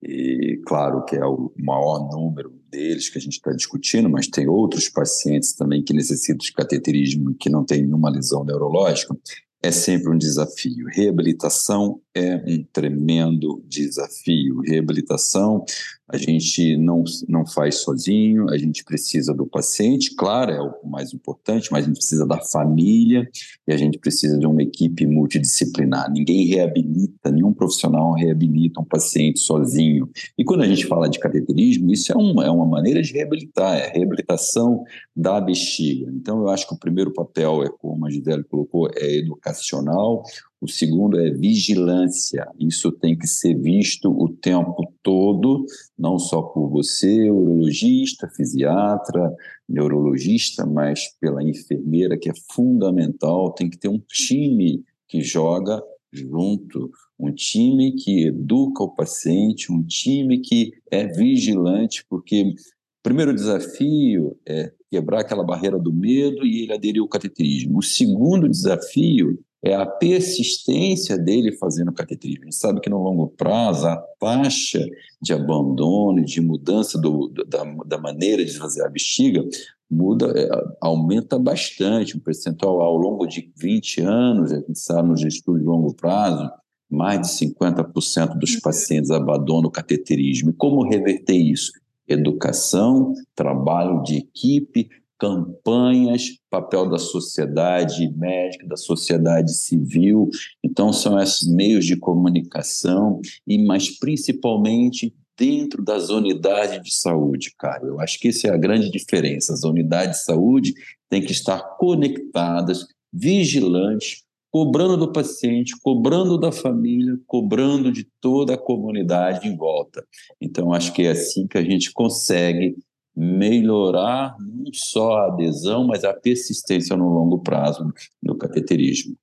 e 0.03 0.61
claro 0.67 1.05
que 1.05 1.17
é 1.17 1.25
o 1.25 1.53
maior 1.57 2.09
número 2.11 2.53
deles 2.71 3.09
que 3.09 3.19
a 3.19 3.21
gente 3.21 3.35
está 3.35 3.53
discutindo, 3.53 4.09
mas 4.09 4.29
tem 4.29 4.47
outros 4.47 4.89
pacientes 4.89 5.55
também 5.55 5.83
que 5.83 5.93
necessitam 5.93 6.39
de 6.39 6.53
cateterismo 6.53 7.35
que 7.35 7.51
não 7.51 7.65
tem 7.65 7.83
nenhuma 7.83 8.11
lesão 8.11 8.45
neurológica 8.45 9.17
é 9.63 9.71
sempre 9.71 10.11
um 10.11 10.19
desafio. 10.19 10.87
Reabilitação 10.87 12.01
é 12.15 12.37
um 12.37 12.65
tremendo 12.73 13.63
desafio. 13.67 14.61
Reabilitação 14.61 15.65
a 16.09 16.17
gente 16.17 16.77
não, 16.77 17.05
não 17.29 17.45
faz 17.45 17.83
sozinho, 17.83 18.49
a 18.49 18.57
gente 18.57 18.83
precisa 18.83 19.35
do 19.35 19.47
paciente, 19.47 20.15
claro, 20.15 20.53
é 20.53 20.61
o 20.61 20.89
mais 20.89 21.13
importante, 21.13 21.71
mas 21.71 21.85
a 21.85 21.89
gente 21.89 21.99
precisa 21.99 22.27
da 22.27 22.39
família 22.39 23.29
e 23.67 23.73
a 23.73 23.77
gente 23.77 23.99
precisa 23.99 24.39
de 24.39 24.47
uma 24.47 24.63
equipe 24.63 25.07
multidisciplinar. 25.07 26.11
Ninguém 26.11 26.47
reabilita, 26.47 27.31
nenhum 27.31 27.53
profissional 27.53 28.15
reabilita 28.15 28.81
um 28.81 28.85
paciente 28.85 29.39
sozinho. 29.41 30.09
E 30.39 30.45
quando 30.45 30.63
a 30.63 30.67
gente 30.67 30.87
fala 30.87 31.11
de 31.11 31.19
cateterismo, 31.19 31.93
isso 31.93 32.11
é 32.11 32.17
uma, 32.17 32.45
é 32.47 32.51
uma 32.51 32.67
maneira 32.67 33.03
de 33.03 33.13
reabilitar, 33.13 33.77
é 33.77 33.89
a 33.89 33.93
reabilitação 33.93 34.85
da 35.15 35.39
bexiga. 35.41 36.11
Então, 36.15 36.41
eu 36.41 36.49
acho 36.49 36.67
que 36.67 36.75
o 36.75 36.79
primeiro 36.79 37.13
papel 37.13 37.63
é, 37.63 37.69
como 37.69 38.07
a 38.07 38.11
Gisele 38.11 38.45
colocou, 38.45 38.89
é 38.97 39.17
educacional, 39.17 40.23
o 40.61 40.69
segundo 40.69 41.19
é 41.21 41.31
vigilância. 41.31 42.47
Isso 42.59 42.91
tem 42.91 43.17
que 43.17 43.27
ser 43.27 43.55
visto 43.55 44.11
o 44.11 44.29
tempo 44.29 44.93
todo, 45.03 45.65
não 45.97 46.19
só 46.19 46.43
por 46.43 46.69
você, 46.69 47.31
urologista, 47.31 48.29
fisiatra, 48.29 49.33
neurologista, 49.69 50.67
mas 50.67 51.15
pela 51.21 51.43
enfermeira, 51.43 52.19
que 52.19 52.29
é 52.29 52.35
fundamental. 52.51 53.53
Tem 53.53 53.71
que 53.71 53.79
ter 53.79 53.89
um 53.89 54.01
time 54.01 54.83
que 55.07 55.23
joga 55.23 55.81
junto, 56.13 56.91
um 57.19 57.33
time 57.33 57.93
que 57.93 58.27
educa 58.27 58.83
o 58.83 58.95
paciente, 58.95 59.73
um 59.73 59.83
time 59.83 60.39
que 60.39 60.73
é 60.91 61.07
vigilante, 61.07 62.05
porque 62.09 62.43
o 62.43 63.03
primeiro 63.03 63.35
desafio 63.35 64.37
é 64.47 64.73
quebrar 64.91 65.21
aquela 65.21 65.45
barreira 65.45 65.79
do 65.79 65.93
medo 65.93 66.45
e 66.45 66.63
ele 66.63 66.73
aderir 66.73 67.01
ao 67.01 67.09
cateterismo. 67.09 67.79
O 67.79 67.83
segundo 67.83 68.49
desafio 68.49 69.39
é 69.63 69.75
a 69.75 69.85
persistência 69.85 71.19
dele 71.19 71.57
fazendo 71.57 71.93
cateterismo. 71.93 72.43
A 72.43 72.47
gente 72.47 72.57
sabe 72.57 72.81
que 72.81 72.91
no 72.91 73.03
longo 73.03 73.29
prazo 73.29 73.87
a 73.87 73.97
taxa 74.21 74.85
de 75.21 75.33
abandono, 75.33 76.25
de 76.25 76.41
mudança 76.41 76.99
do, 76.99 77.29
da, 77.47 77.65
da 77.87 77.99
maneira 77.99 78.45
de 78.45 78.57
fazer 78.57 78.85
a 78.85 78.89
bexiga 78.89 79.45
muda, 79.91 80.33
é, 80.37 80.49
aumenta 80.81 81.39
bastante, 81.39 82.17
um 82.17 82.21
percentual 82.21 82.81
ao 82.81 82.97
longo 82.97 83.27
de 83.27 83.51
20 83.57 84.03
anos, 84.03 84.53
a 84.53 84.57
gente 84.57 84.79
sabe 84.79 85.09
nos 85.09 85.23
estudos 85.23 85.63
de 85.63 85.67
longo 85.67 85.95
prazo, 85.95 86.49
mais 86.91 87.21
de 87.21 87.29
50% 87.29 88.39
dos 88.39 88.57
pacientes 88.57 89.11
abandonam 89.11 89.69
o 89.69 89.73
cateterismo. 89.73 90.51
E 90.51 90.55
como 90.55 90.89
reverter 90.89 91.37
isso? 91.37 91.73
Educação, 92.07 93.13
trabalho 93.35 94.03
de 94.03 94.17
equipe, 94.17 94.89
campanhas, 95.19 96.39
papel 96.51 96.89
da 96.89 96.99
sociedade 96.99 98.09
médica, 98.17 98.67
da 98.67 98.77
sociedade 98.77 99.53
civil. 99.53 100.31
Então, 100.63 100.93
são 100.93 101.19
esses 101.19 101.49
meios 101.49 101.85
de 101.85 101.97
comunicação, 101.97 103.21
e 103.47 103.59
mas 103.65 103.99
principalmente 103.99 105.15
dentro 105.39 105.85
das 105.85 106.09
unidades 106.11 106.83
de 106.83 106.93
saúde, 106.95 107.55
cara. 107.57 107.87
Eu 107.87 108.01
acho 108.01 108.19
que 108.19 108.29
essa 108.29 108.49
é 108.49 108.51
a 108.51 108.57
grande 108.57 108.91
diferença. 108.91 109.53
As 109.53 109.63
unidades 109.63 110.21
de 110.21 110.25
saúde 110.25 110.75
têm 111.09 111.23
que 111.23 111.33
estar 111.33 111.61
conectadas, 111.79 112.87
vigilantes, 113.13 114.25
cobrando 114.51 114.97
do 114.97 115.13
paciente, 115.13 115.75
cobrando 115.83 116.39
da 116.39 116.51
família, 116.51 117.19
cobrando 117.27 117.93
de 117.93 118.07
toda 118.21 118.55
a 118.55 118.59
comunidade 118.59 119.47
em 119.47 119.57
volta. 119.57 120.05
Então, 120.41 120.73
acho 120.73 120.93
que 120.93 121.03
é 121.03 121.11
assim 121.11 121.47
que 121.47 121.59
a 121.59 121.63
gente 121.63 121.93
consegue 121.93 122.75
melhorar 123.21 124.37
não 124.39 124.73
só 124.73 125.19
a 125.19 125.27
adesão, 125.27 125.85
mas 125.85 126.05
a 126.05 126.15
persistência 126.15 126.97
no 126.97 127.09
longo 127.09 127.41
prazo 127.41 127.93
no 128.23 128.39
cateterismo. 128.39 129.17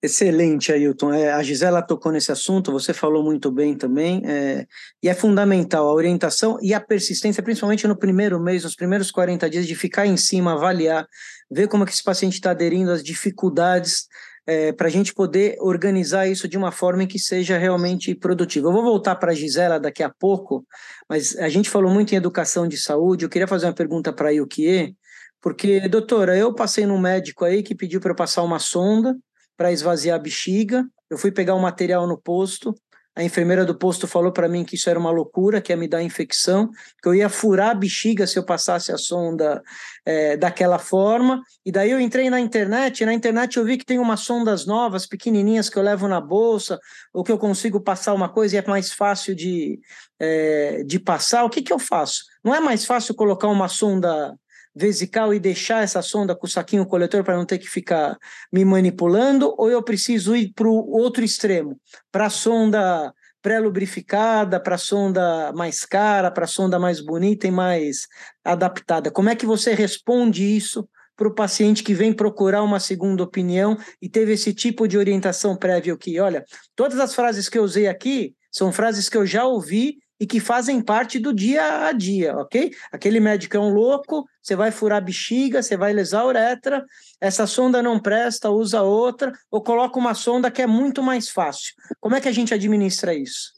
Excelente, 0.00 0.72
Ailton. 0.72 1.12
É, 1.12 1.32
a 1.32 1.42
Gisela 1.42 1.82
tocou 1.82 2.12
nesse 2.12 2.30
assunto, 2.30 2.72
você 2.72 2.92
falou 2.92 3.24
muito 3.24 3.50
bem 3.50 3.76
também, 3.76 4.22
é, 4.24 4.66
e 5.02 5.08
é 5.08 5.14
fundamental 5.14 5.88
a 5.88 5.92
orientação 5.92 6.58
e 6.60 6.74
a 6.74 6.80
persistência, 6.80 7.42
principalmente 7.42 7.86
no 7.86 7.96
primeiro 7.96 8.40
mês, 8.40 8.64
nos 8.64 8.74
primeiros 8.74 9.10
40 9.10 9.48
dias, 9.50 9.66
de 9.66 9.74
ficar 9.74 10.06
em 10.06 10.16
cima, 10.16 10.54
avaliar, 10.54 11.06
ver 11.50 11.68
como 11.68 11.82
é 11.82 11.86
que 11.86 11.92
esse 11.92 12.02
paciente 12.02 12.34
está 12.34 12.50
aderindo 12.50 12.90
às 12.90 13.02
dificuldades, 13.02 14.08
é, 14.46 14.72
para 14.72 14.88
a 14.88 14.90
gente 14.90 15.14
poder 15.14 15.56
organizar 15.60 16.26
isso 16.26 16.48
de 16.48 16.58
uma 16.58 16.72
forma 16.72 17.04
em 17.04 17.06
que 17.06 17.18
seja 17.18 17.58
realmente 17.58 18.14
produtiva. 18.14 18.68
Eu 18.68 18.72
vou 18.72 18.82
voltar 18.82 19.16
para 19.16 19.32
a 19.32 19.34
Gisela 19.34 19.78
daqui 19.78 20.02
a 20.02 20.10
pouco, 20.10 20.64
mas 21.08 21.36
a 21.36 21.48
gente 21.48 21.70
falou 21.70 21.90
muito 21.90 22.12
em 22.12 22.16
educação 22.16 22.66
de 22.66 22.76
saúde, 22.76 23.24
eu 23.24 23.28
queria 23.28 23.46
fazer 23.46 23.66
uma 23.66 23.74
pergunta 23.74 24.12
para 24.12 24.28
a 24.28 24.32
Yukie, 24.32 24.96
porque, 25.40 25.88
doutora, 25.88 26.36
eu 26.36 26.54
passei 26.54 26.86
num 26.86 26.98
médico 26.98 27.44
aí 27.44 27.64
que 27.64 27.74
pediu 27.74 28.00
para 28.00 28.12
eu 28.12 28.16
passar 28.16 28.42
uma 28.42 28.60
sonda, 28.60 29.16
para 29.56 29.72
esvaziar 29.72 30.16
a 30.16 30.22
bexiga. 30.22 30.84
Eu 31.10 31.18
fui 31.18 31.32
pegar 31.32 31.54
o 31.54 31.58
um 31.58 31.62
material 31.62 32.06
no 32.06 32.16
posto. 32.16 32.72
A 33.14 33.22
enfermeira 33.22 33.64
do 33.64 33.74
posto 33.74 34.06
falou 34.06 34.32
para 34.32 34.48
mim 34.48 34.64
que 34.64 34.74
isso 34.74 34.88
era 34.88 34.98
uma 34.98 35.10
loucura, 35.10 35.60
que 35.60 35.70
ia 35.70 35.76
me 35.76 35.86
dar 35.86 36.02
infecção, 36.02 36.70
que 37.02 37.06
eu 37.06 37.14
ia 37.14 37.28
furar 37.28 37.70
a 37.70 37.74
bexiga 37.74 38.26
se 38.26 38.38
eu 38.38 38.44
passasse 38.44 38.90
a 38.90 38.96
sonda 38.96 39.62
é, 40.06 40.34
daquela 40.36 40.78
forma. 40.78 41.42
E 41.64 41.70
daí 41.70 41.90
eu 41.90 42.00
entrei 42.00 42.30
na 42.30 42.40
internet, 42.40 43.02
e 43.02 43.06
na 43.06 43.12
internet 43.12 43.58
eu 43.58 43.64
vi 43.66 43.76
que 43.76 43.84
tem 43.84 43.98
umas 43.98 44.20
sondas 44.20 44.64
novas, 44.64 45.06
pequenininhas, 45.06 45.68
que 45.68 45.76
eu 45.76 45.82
levo 45.82 46.08
na 46.08 46.22
bolsa, 46.22 46.78
ou 47.12 47.22
que 47.22 47.30
eu 47.30 47.36
consigo 47.36 47.78
passar 47.80 48.14
uma 48.14 48.30
coisa 48.30 48.56
e 48.56 48.58
é 48.58 48.66
mais 48.66 48.92
fácil 48.92 49.34
de, 49.34 49.78
é, 50.18 50.82
de 50.82 50.98
passar. 50.98 51.44
O 51.44 51.50
que, 51.50 51.60
que 51.60 51.72
eu 51.72 51.78
faço? 51.78 52.24
Não 52.42 52.54
é 52.54 52.60
mais 52.60 52.86
fácil 52.86 53.14
colocar 53.14 53.48
uma 53.48 53.68
sonda 53.68 54.34
vesical 54.74 55.34
e 55.34 55.40
deixar 55.40 55.82
essa 55.82 56.02
sonda 56.02 56.34
com 56.34 56.46
o 56.46 56.50
saquinho 56.50 56.86
coletor 56.86 57.22
para 57.22 57.36
não 57.36 57.44
ter 57.44 57.58
que 57.58 57.68
ficar 57.68 58.16
me 58.52 58.64
manipulando, 58.64 59.54
ou 59.58 59.70
eu 59.70 59.82
preciso 59.82 60.34
ir 60.34 60.52
para 60.54 60.68
o 60.68 60.90
outro 60.90 61.24
extremo, 61.24 61.78
para 62.10 62.26
a 62.26 62.30
sonda 62.30 63.12
pré-lubrificada, 63.42 64.60
para 64.60 64.76
a 64.76 64.78
sonda 64.78 65.52
mais 65.52 65.84
cara, 65.84 66.30
para 66.30 66.44
a 66.44 66.48
sonda 66.48 66.78
mais 66.78 67.00
bonita 67.00 67.46
e 67.46 67.50
mais 67.50 68.06
adaptada? 68.44 69.10
Como 69.10 69.28
é 69.28 69.34
que 69.34 69.44
você 69.44 69.74
responde 69.74 70.56
isso 70.56 70.88
para 71.16 71.28
o 71.28 71.34
paciente 71.34 71.82
que 71.82 71.92
vem 71.92 72.12
procurar 72.12 72.62
uma 72.62 72.80
segunda 72.80 73.22
opinião 73.22 73.76
e 74.00 74.08
teve 74.08 74.32
esse 74.32 74.54
tipo 74.54 74.88
de 74.88 74.96
orientação 74.96 75.56
prévia 75.56 75.96
que, 75.96 76.18
olha, 76.18 76.44
todas 76.74 76.98
as 76.98 77.14
frases 77.14 77.48
que 77.48 77.58
eu 77.58 77.64
usei 77.64 77.86
aqui 77.86 78.34
são 78.50 78.72
frases 78.72 79.08
que 79.08 79.16
eu 79.16 79.26
já 79.26 79.44
ouvi 79.44 79.98
e 80.22 80.26
que 80.26 80.38
fazem 80.38 80.80
parte 80.80 81.18
do 81.18 81.34
dia 81.34 81.88
a 81.88 81.90
dia, 81.90 82.36
ok? 82.36 82.70
Aquele 82.92 83.18
médico 83.18 83.56
é 83.56 83.60
um 83.60 83.70
louco, 83.74 84.24
você 84.40 84.54
vai 84.54 84.70
furar 84.70 85.04
bexiga, 85.04 85.60
você 85.60 85.76
vai 85.76 85.92
lesar 85.92 86.20
a 86.20 86.26
uretra, 86.26 86.86
essa 87.20 87.44
sonda 87.44 87.82
não 87.82 87.98
presta, 87.98 88.48
usa 88.48 88.82
outra, 88.82 89.32
ou 89.50 89.60
coloca 89.60 89.98
uma 89.98 90.14
sonda 90.14 90.48
que 90.48 90.62
é 90.62 90.66
muito 90.66 91.02
mais 91.02 91.28
fácil. 91.28 91.74
Como 91.98 92.14
é 92.14 92.20
que 92.20 92.28
a 92.28 92.32
gente 92.32 92.54
administra 92.54 93.12
isso? 93.12 93.50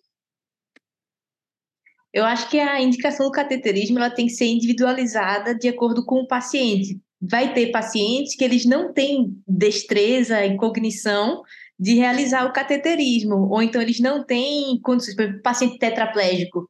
Eu 2.10 2.24
acho 2.24 2.48
que 2.48 2.58
a 2.58 2.80
indicação 2.80 3.26
do 3.26 3.32
cateterismo 3.32 3.98
ela 3.98 4.08
tem 4.08 4.24
que 4.24 4.32
ser 4.32 4.46
individualizada 4.46 5.54
de 5.54 5.68
acordo 5.68 6.02
com 6.02 6.20
o 6.20 6.26
paciente. 6.26 6.98
Vai 7.20 7.52
ter 7.52 7.72
pacientes 7.72 8.34
que 8.34 8.44
eles 8.44 8.64
não 8.64 8.90
têm 8.90 9.36
destreza 9.46 10.46
e 10.46 10.56
cognição 10.56 11.42
de 11.78 11.94
realizar 11.94 12.46
o 12.46 12.52
cateterismo, 12.52 13.48
ou 13.50 13.62
então 13.62 13.82
eles 13.82 14.00
não 14.00 14.24
têm 14.24 14.80
condições, 14.80 15.16
por 15.16 15.22
exemplo, 15.22 15.42
paciente 15.42 15.78
tetraplégico, 15.78 16.68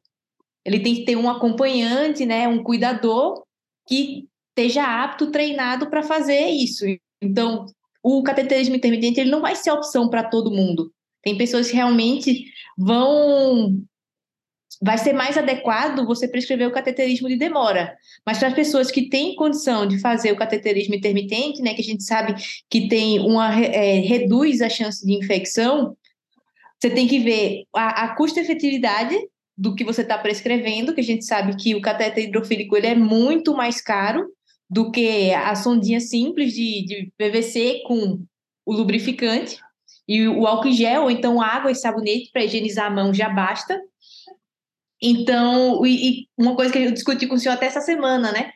ele 0.63 0.79
tem 0.79 0.95
que 0.95 1.05
ter 1.05 1.15
um 1.15 1.29
acompanhante, 1.29 2.25
né, 2.25 2.47
um 2.47 2.63
cuidador 2.63 3.43
que 3.87 4.27
esteja 4.49 5.03
apto, 5.03 5.31
treinado 5.31 5.89
para 5.89 6.01
fazer 6.01 6.47
isso. 6.47 6.85
Então, 7.21 7.65
o 8.01 8.23
cateterismo 8.23 8.75
intermitente 8.75 9.19
ele 9.19 9.29
não 9.29 9.41
vai 9.41 9.55
ser 9.55 9.71
opção 9.71 10.09
para 10.09 10.23
todo 10.23 10.51
mundo. 10.51 10.91
Tem 11.21 11.37
pessoas 11.37 11.69
que 11.69 11.75
realmente 11.75 12.45
vão 12.77 13.79
vai 14.85 14.99
ser 14.99 15.13
mais 15.13 15.35
adequado 15.35 16.05
você 16.05 16.27
prescrever 16.27 16.67
o 16.67 16.71
cateterismo 16.71 17.27
de 17.27 17.35
demora. 17.35 17.97
Mas 18.23 18.37
para 18.37 18.49
as 18.49 18.53
pessoas 18.53 18.91
que 18.91 19.09
têm 19.09 19.35
condição 19.35 19.87
de 19.87 19.99
fazer 19.99 20.31
o 20.31 20.35
cateterismo 20.35 20.93
intermitente, 20.93 21.59
né, 21.59 21.73
que 21.73 21.81
a 21.81 21.83
gente 21.83 22.03
sabe 22.03 22.35
que 22.69 22.87
tem 22.87 23.19
uma 23.19 23.51
é, 23.59 23.99
reduz 24.01 24.61
a 24.61 24.69
chance 24.69 25.03
de 25.03 25.11
infecção, 25.13 25.97
você 26.79 26.91
tem 26.91 27.07
que 27.07 27.17
ver 27.17 27.63
a, 27.75 28.03
a 28.03 28.15
custo-efetividade 28.15 29.17
do 29.57 29.73
que 29.73 29.83
você 29.83 30.03
está 30.03 30.19
prescrevendo, 30.19 30.93
que 30.93 31.01
a 31.01 31.03
gente 31.03 31.25
sabe 31.25 31.55
que 31.57 31.73
o 31.73 31.81
cateter 31.81 32.25
hidrofílico 32.25 32.77
ele 32.77 32.87
é 32.87 32.95
muito 32.95 33.55
mais 33.55 33.81
caro 33.81 34.23
do 34.69 34.91
que 34.91 35.33
a 35.33 35.55
sondinha 35.55 35.99
simples 35.99 36.53
de, 36.53 36.85
de 36.85 37.11
PVC 37.17 37.81
com 37.87 38.19
o 38.63 38.71
lubrificante. 38.71 39.57
E 40.07 40.27
o 40.27 40.45
álcool 40.45 40.71
gel, 40.71 41.03
ou 41.03 41.11
então 41.11 41.41
água 41.41 41.71
e 41.71 41.75
sabonete 41.75 42.29
para 42.31 42.43
higienizar 42.43 42.85
a 42.85 42.93
mão 42.93 43.11
já 43.11 43.29
basta. 43.29 43.81
Então, 45.07 45.85
e, 45.85 46.09
e 46.09 46.27
uma 46.35 46.55
coisa 46.55 46.73
que 46.73 46.79
eu 46.79 46.91
discuti 46.91 47.27
com 47.27 47.35
o 47.35 47.37
senhor 47.37 47.53
até 47.53 47.67
essa 47.67 47.79
semana, 47.79 48.31
né? 48.31 48.51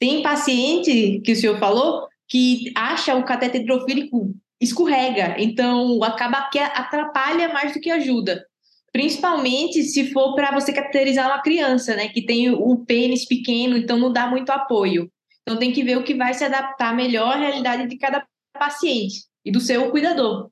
Tem 0.00 0.20
paciente 0.20 1.20
que 1.24 1.30
o 1.30 1.36
senhor 1.36 1.60
falou 1.60 2.08
que 2.28 2.72
acha 2.74 3.14
o 3.14 3.24
cateter 3.24 3.60
hidrofílico 3.60 4.34
escorrega, 4.60 5.36
então 5.38 6.02
acaba 6.02 6.50
que 6.50 6.58
atrapalha 6.58 7.52
mais 7.52 7.72
do 7.72 7.78
que 7.78 7.88
ajuda. 7.88 8.44
Principalmente 8.92 9.84
se 9.84 10.12
for 10.12 10.34
para 10.34 10.50
você 10.50 10.72
cateterizar 10.72 11.28
uma 11.28 11.40
criança, 11.40 11.94
né, 11.94 12.08
que 12.08 12.26
tem 12.26 12.50
o 12.50 12.78
pênis 12.84 13.24
pequeno, 13.24 13.76
então 13.76 13.96
não 13.96 14.12
dá 14.12 14.26
muito 14.26 14.50
apoio. 14.50 15.08
Então 15.42 15.56
tem 15.56 15.72
que 15.72 15.84
ver 15.84 15.98
o 15.98 16.02
que 16.02 16.14
vai 16.14 16.34
se 16.34 16.42
adaptar 16.42 16.96
melhor 16.96 17.34
à 17.34 17.36
realidade 17.36 17.86
de 17.86 17.96
cada 17.96 18.26
paciente 18.58 19.20
e 19.44 19.52
do 19.52 19.60
seu 19.60 19.88
cuidador. 19.92 20.50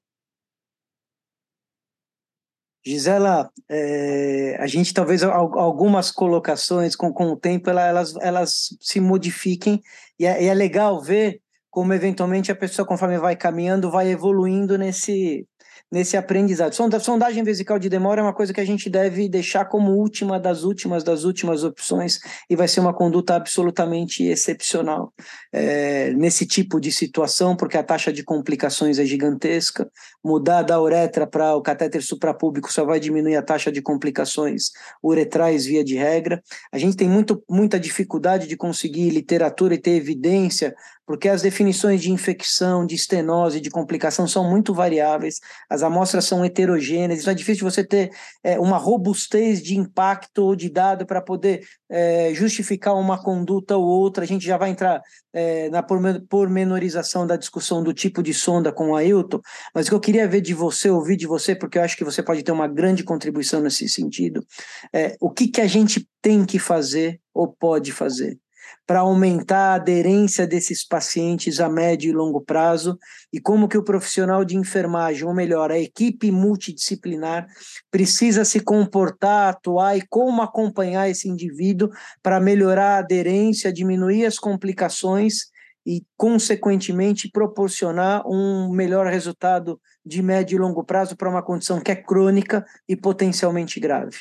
Gisela, 2.87 3.51
é, 3.69 4.57
a 4.61 4.67
gente 4.67 4.93
talvez 4.93 5.23
algumas 5.23 6.11
colocações 6.11 6.95
com, 6.95 7.13
com 7.13 7.33
o 7.33 7.37
tempo 7.37 7.71
elas, 7.71 8.15
elas 8.21 8.77
se 8.81 9.01
modifiquem 9.01 9.81
e 10.19 10.27
é, 10.27 10.43
e 10.43 10.47
é 10.47 10.55
legal 10.55 11.01
ver 11.01 11.41
como 11.71 11.95
eventualmente 11.95 12.53
a 12.53 12.57
pessoa 12.57 12.87
conforme 12.87 13.19
vai 13.19 13.37
caminhando 13.37 13.91
vai 13.91 14.09
evoluindo 14.09 14.77
nesse 14.77 15.47
nesse 15.95 16.17
aprendizado. 16.17 16.75
Sondagem 16.75 17.45
vesical 17.45 17.79
de 17.79 17.89
demora 17.89 18.21
é 18.21 18.25
uma 18.25 18.35
coisa 18.35 18.53
que 18.53 18.61
a 18.61 18.65
gente 18.65 18.91
deve 18.91 19.29
deixar 19.29 19.67
como 19.67 19.93
última 19.93 20.41
das 20.41 20.65
últimas 20.65 21.05
das 21.05 21.23
últimas 21.23 21.63
opções 21.63 22.19
e 22.51 22.57
vai 22.57 22.67
ser 22.67 22.81
uma 22.81 22.93
conduta 22.93 23.37
absolutamente 23.37 24.25
excepcional 24.25 25.13
é, 25.53 26.13
nesse 26.15 26.47
tipo 26.47 26.81
de 26.81 26.91
situação, 26.91 27.55
porque 27.55 27.79
a 27.79 27.83
taxa 27.85 28.13
de 28.13 28.25
complicações 28.25 28.99
é 28.99 29.05
gigantesca. 29.05 29.89
Mudar 30.23 30.63
da 30.63 30.81
uretra 30.81 31.29
para 31.29 31.55
o 31.55 31.63
catéter 31.63 32.03
suprapúbico 32.03 32.73
só 32.73 32.85
vai 32.85 32.99
diminuir 32.99 33.37
a 33.37 33.43
taxa 33.43 33.71
de 33.71 33.81
complicações 33.81 34.71
uretrais 35.01 35.65
via 35.65 35.85
de 35.85 35.95
regra. 35.95 36.43
A 36.73 36.79
gente 36.79 36.97
tem 36.97 37.09
muito, 37.09 37.41
muita 37.49 37.79
dificuldade 37.79 38.49
de 38.49 38.57
conseguir 38.57 39.11
literatura 39.11 39.75
e 39.75 39.79
ter 39.79 39.93
evidência 39.93 40.75
porque 41.07 41.29
as 41.29 41.43
definições 41.43 42.01
de 42.03 42.11
infecção, 42.11 42.87
de 42.87 42.95
estenose, 42.95 43.61
de 43.61 43.71
complicação 43.71 44.27
são 44.27 44.49
muito 44.49 44.73
variáveis, 44.73 45.41
as 45.69 45.83
amostras 45.85 46.25
são 46.25 46.45
heterogêneas, 46.45 47.21
então 47.21 47.31
é 47.31 47.35
difícil 47.35 47.69
você 47.69 47.85
ter 47.85 48.11
é, 48.43 48.59
uma 48.59 48.77
robustez 48.77 49.63
de 49.63 49.77
impacto 49.77 50.39
ou 50.39 50.57
de 50.57 50.69
dado 50.69 51.07
para 51.07 51.21
poder 51.21 51.65
é, 51.89 52.35
justificar 52.35 52.97
uma 52.97 53.23
conduta 53.23 53.77
ou 53.77 53.85
outra. 53.85 54.25
A 54.25 54.27
gente 54.27 54.45
já 54.45 54.57
vai 54.57 54.71
entrar 54.71 55.01
é, 55.33 55.69
na 55.71 55.85
pormenorização 56.29 57.27
da 57.27 57.37
discussão 57.37 57.83
do 57.83 57.95
tipo 57.95 58.23
de 58.23 58.35
sonda 58.35 58.73
com 58.73 58.91
o 58.91 58.97
Ailton, 58.97 59.41
mas 59.75 59.87
o 59.87 59.91
que 59.91 59.95
eu 59.95 60.01
queria 60.01 60.27
ver 60.27 60.41
de 60.41 60.55
você, 60.55 60.91
ouvir 60.91 61.17
de 61.17 61.27
você, 61.27 61.55
porque 61.55 61.79
eu 61.79 61.83
acho 61.83 61.97
que 61.97 62.05
você 62.05 62.23
pode 62.23 62.43
ter 62.43 62.53
uma 62.53 62.67
grande 62.67 63.05
contribuição 63.05 63.61
nesse 63.61 63.89
sentido, 63.89 64.45
é 64.93 65.17
o 65.21 65.31
que, 65.31 65.47
que 65.47 65.61
a 65.61 65.67
gente 65.67 66.09
tem 66.21 66.45
que 66.45 66.59
fazer 66.59 67.21
ou 67.33 67.49
pode 67.49 67.93
fazer 67.93 68.39
para 68.87 69.01
aumentar 69.01 69.73
a 69.73 69.75
aderência 69.75 70.47
desses 70.47 70.87
pacientes 70.87 71.61
a 71.61 71.69
médio 71.69 72.11
e 72.11 72.13
longo 72.13 72.41
prazo 72.41 72.99
e 73.33 73.41
como 73.41 73.69
que 73.69 73.79
o 73.79 73.83
profissional 73.83 74.45
de 74.45 74.57
enfermagem, 74.57 75.25
ou 75.25 75.35
melhor, 75.35 75.71
a 75.71 75.79
equipe 75.79 76.31
multidisciplinar 76.31 77.47
precisa 77.91 78.45
se 78.45 78.61
comportar, 78.61 79.51
atuar 79.51 79.97
e 79.97 80.03
como 80.09 80.43
acompanhar 80.43 81.09
esse 81.09 81.29
indivíduo 81.29 81.91
para 82.23 82.41
melhorar 82.41 82.97
a 82.97 82.99
aderência, 82.99 83.73
diminuir 83.73 84.27
as 84.27 84.39
complicações 84.39 85.53
e, 85.87 86.03
consequentemente, 86.17 87.31
proporcionar 87.31 88.27
um 88.27 88.71
melhor 88.73 89.07
resultado 89.07 89.81
de 90.05 90.23
médio 90.23 90.57
e 90.57 90.59
longo 90.59 90.85
prazo 90.85 91.17
para 91.17 91.29
uma 91.29 91.43
condição 91.43 91.81
que 91.81 91.91
é 91.91 91.97
crônica 91.97 92.65
e 92.89 92.97
potencialmente 92.97 93.79
grave. 93.79 94.19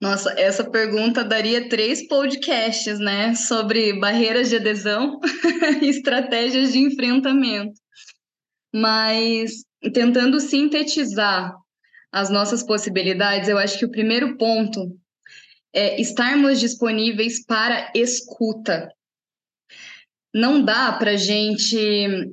Nossa, 0.00 0.34
essa 0.38 0.68
pergunta 0.68 1.24
daria 1.24 1.68
três 1.68 2.06
podcasts, 2.06 2.98
né? 2.98 3.34
Sobre 3.34 3.98
barreiras 3.98 4.50
de 4.50 4.56
adesão 4.56 5.18
e 5.82 5.88
estratégias 5.88 6.72
de 6.72 6.80
enfrentamento. 6.80 7.80
Mas 8.74 9.64
tentando 9.94 10.38
sintetizar 10.38 11.54
as 12.12 12.28
nossas 12.28 12.62
possibilidades, 12.62 13.48
eu 13.48 13.56
acho 13.56 13.78
que 13.78 13.86
o 13.86 13.90
primeiro 13.90 14.36
ponto 14.36 14.94
é 15.74 16.00
estarmos 16.00 16.60
disponíveis 16.60 17.44
para 17.44 17.90
escuta. 17.94 18.88
Não 20.34 20.62
dá 20.62 20.92
para 20.92 21.16
gente 21.16 22.30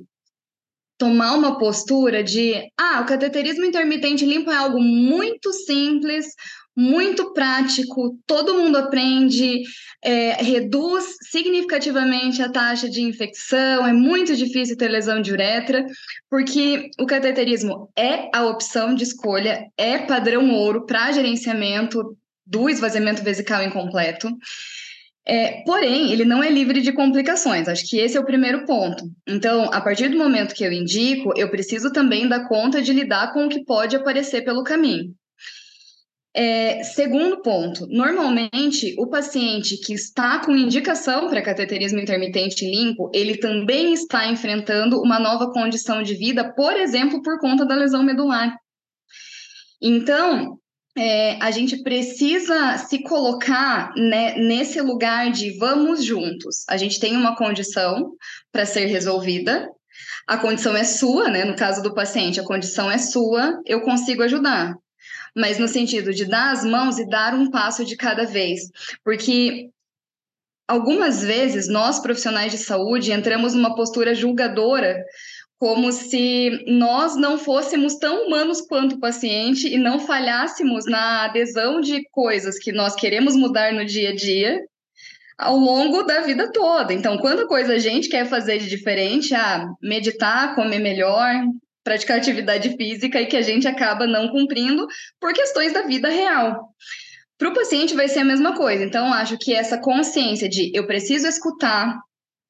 tomar 0.98 1.34
uma 1.34 1.58
postura 1.58 2.22
de 2.22 2.54
ah, 2.78 3.00
o 3.00 3.06
cateterismo 3.06 3.64
intermitente 3.64 4.24
limpo 4.24 4.50
é 4.50 4.56
algo 4.56 4.80
muito 4.80 5.52
simples, 5.52 6.26
muito 6.76 7.32
prático, 7.32 8.18
todo 8.26 8.54
mundo 8.54 8.76
aprende, 8.76 9.62
é, 10.02 10.42
reduz 10.42 11.04
significativamente 11.30 12.42
a 12.42 12.50
taxa 12.50 12.88
de 12.88 13.02
infecção, 13.02 13.86
é 13.86 13.92
muito 13.92 14.34
difícil 14.34 14.76
ter 14.76 14.88
lesão 14.88 15.20
de 15.22 15.32
uretra, 15.32 15.84
porque 16.28 16.90
o 16.98 17.06
cateterismo 17.06 17.90
é 17.96 18.28
a 18.34 18.44
opção 18.46 18.94
de 18.94 19.04
escolha, 19.04 19.66
é 19.78 19.98
padrão 19.98 20.50
ouro 20.52 20.84
para 20.84 21.12
gerenciamento 21.12 22.16
do 22.46 22.68
esvaziamento 22.68 23.22
vesical 23.22 23.62
incompleto. 23.62 24.28
É, 25.26 25.62
porém, 25.64 26.12
ele 26.12 26.24
não 26.24 26.42
é 26.42 26.50
livre 26.50 26.82
de 26.82 26.92
complicações. 26.92 27.66
Acho 27.66 27.88
que 27.88 27.96
esse 27.96 28.14
é 28.14 28.20
o 28.20 28.26
primeiro 28.26 28.66
ponto. 28.66 29.04
Então, 29.26 29.70
a 29.72 29.80
partir 29.80 30.08
do 30.08 30.18
momento 30.18 30.54
que 30.54 30.64
eu 30.64 30.70
indico, 30.70 31.32
eu 31.34 31.50
preciso 31.50 31.90
também 31.90 32.28
dar 32.28 32.46
conta 32.46 32.82
de 32.82 32.92
lidar 32.92 33.32
com 33.32 33.46
o 33.46 33.48
que 33.48 33.64
pode 33.64 33.96
aparecer 33.96 34.44
pelo 34.44 34.62
caminho. 34.62 35.14
É, 36.36 36.82
segundo 36.82 37.40
ponto, 37.42 37.86
normalmente 37.86 38.92
o 38.98 39.06
paciente 39.06 39.76
que 39.76 39.94
está 39.94 40.44
com 40.44 40.50
indicação 40.50 41.28
para 41.28 41.40
cateterismo 41.40 42.00
intermitente 42.00 42.68
limpo, 42.68 43.08
ele 43.14 43.36
também 43.36 43.92
está 43.92 44.26
enfrentando 44.26 45.00
uma 45.00 45.20
nova 45.20 45.52
condição 45.52 46.02
de 46.02 46.16
vida, 46.16 46.52
por 46.52 46.74
exemplo, 46.76 47.22
por 47.22 47.38
conta 47.38 47.64
da 47.64 47.76
lesão 47.76 48.02
medular. 48.02 48.52
Então, 49.80 50.58
é, 50.98 51.38
a 51.40 51.52
gente 51.52 51.80
precisa 51.84 52.78
se 52.78 53.04
colocar 53.04 53.92
né, 53.96 54.34
nesse 54.34 54.80
lugar 54.80 55.30
de 55.30 55.56
vamos 55.56 56.02
juntos. 56.02 56.64
A 56.68 56.76
gente 56.76 56.98
tem 56.98 57.16
uma 57.16 57.36
condição 57.36 58.10
para 58.50 58.66
ser 58.66 58.86
resolvida, 58.86 59.68
a 60.26 60.36
condição 60.36 60.76
é 60.76 60.82
sua, 60.82 61.28
né? 61.28 61.44
No 61.44 61.54
caso 61.54 61.80
do 61.80 61.94
paciente, 61.94 62.40
a 62.40 62.44
condição 62.44 62.90
é 62.90 62.98
sua, 62.98 63.60
eu 63.64 63.82
consigo 63.82 64.22
ajudar 64.24 64.74
mas 65.34 65.58
no 65.58 65.68
sentido 65.68 66.12
de 66.12 66.24
dar 66.24 66.52
as 66.52 66.64
mãos 66.64 66.98
e 66.98 67.08
dar 67.08 67.34
um 67.34 67.50
passo 67.50 67.84
de 67.84 67.96
cada 67.96 68.24
vez. 68.24 68.70
Porque 69.04 69.70
algumas 70.68 71.22
vezes 71.22 71.68
nós, 71.68 71.98
profissionais 71.98 72.52
de 72.52 72.58
saúde, 72.58 73.12
entramos 73.12 73.54
numa 73.54 73.74
postura 73.74 74.14
julgadora 74.14 75.04
como 75.58 75.92
se 75.92 76.62
nós 76.66 77.16
não 77.16 77.38
fôssemos 77.38 77.94
tão 77.94 78.26
humanos 78.26 78.60
quanto 78.60 78.96
o 78.96 79.00
paciente 79.00 79.66
e 79.66 79.78
não 79.78 79.98
falhássemos 79.98 80.84
na 80.84 81.24
adesão 81.24 81.80
de 81.80 82.06
coisas 82.10 82.58
que 82.58 82.72
nós 82.72 82.94
queremos 82.94 83.34
mudar 83.34 83.72
no 83.72 83.84
dia 83.84 84.10
a 84.10 84.14
dia 84.14 84.60
ao 85.38 85.56
longo 85.56 86.02
da 86.02 86.20
vida 86.20 86.50
toda. 86.52 86.92
Então, 86.92 87.18
quanta 87.18 87.46
coisa 87.46 87.74
a 87.74 87.78
gente 87.78 88.08
quer 88.08 88.26
fazer 88.26 88.58
de 88.58 88.68
diferente, 88.68 89.34
ah, 89.34 89.66
meditar, 89.82 90.54
comer 90.54 90.78
melhor, 90.78 91.32
praticar 91.84 92.16
atividade 92.16 92.76
física 92.76 93.20
e 93.20 93.26
que 93.26 93.36
a 93.36 93.42
gente 93.42 93.68
acaba 93.68 94.06
não 94.06 94.28
cumprindo 94.28 94.86
por 95.20 95.32
questões 95.34 95.72
da 95.72 95.82
vida 95.82 96.08
real. 96.08 96.70
Para 97.38 97.50
o 97.50 97.54
paciente 97.54 97.94
vai 97.94 98.08
ser 98.08 98.20
a 98.20 98.24
mesma 98.24 98.56
coisa. 98.56 98.82
Então, 98.82 99.12
acho 99.12 99.36
que 99.38 99.52
essa 99.52 99.78
consciência 99.78 100.48
de 100.48 100.72
eu 100.74 100.86
preciso 100.86 101.26
escutar, 101.26 102.00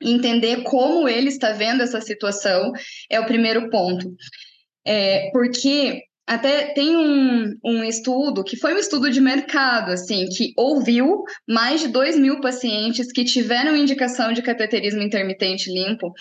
entender 0.01 0.63
como 0.63 1.09
ele 1.09 1.29
está 1.29 1.53
vendo 1.53 1.83
essa 1.83 2.01
situação 2.01 2.73
é 3.11 3.19
o 3.19 3.27
primeiro 3.27 3.69
ponto. 3.71 4.15
É, 4.87 5.31
porque 5.33 6.03
até 6.27 6.73
tem 6.73 6.97
um, 6.97 7.55
um 7.65 7.85
estudo 7.85 8.45
que 8.45 8.57
foi 8.57 8.75
um 8.75 8.79
estudo 8.79 9.11
de 9.11 9.21
mercado, 9.21 9.93
assim, 9.93 10.27
que 10.27 10.53
ouviu 10.57 11.23
mais 11.49 11.81
de 11.81 11.89
2 11.89 12.19
mil 12.19 12.41
pacientes 12.41 13.11
que 13.13 13.25
tiveram 13.25 13.77
indicação 13.77 14.33
de 14.33 14.43
cateterismo 14.43 15.03
intermitente 15.03 15.71
limpo 15.71 16.13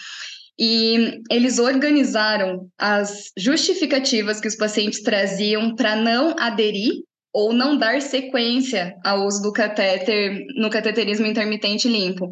e 0.60 1.22
eles 1.32 1.58
organizaram 1.58 2.68
as 2.78 3.32
justificativas 3.38 4.40
que 4.40 4.48
os 4.48 4.56
pacientes 4.56 5.02
traziam 5.02 5.76
para 5.76 5.96
não 5.96 6.36
aderir 6.38 6.94
ou 7.34 7.52
não 7.52 7.76
dar 7.76 8.00
sequência 8.02 8.96
ao 9.04 9.26
uso 9.26 9.42
do 9.42 9.52
catéter 9.52 10.46
no 10.56 10.70
cateterismo 10.70 11.26
intermitente 11.26 11.88
limpo. 11.88 12.30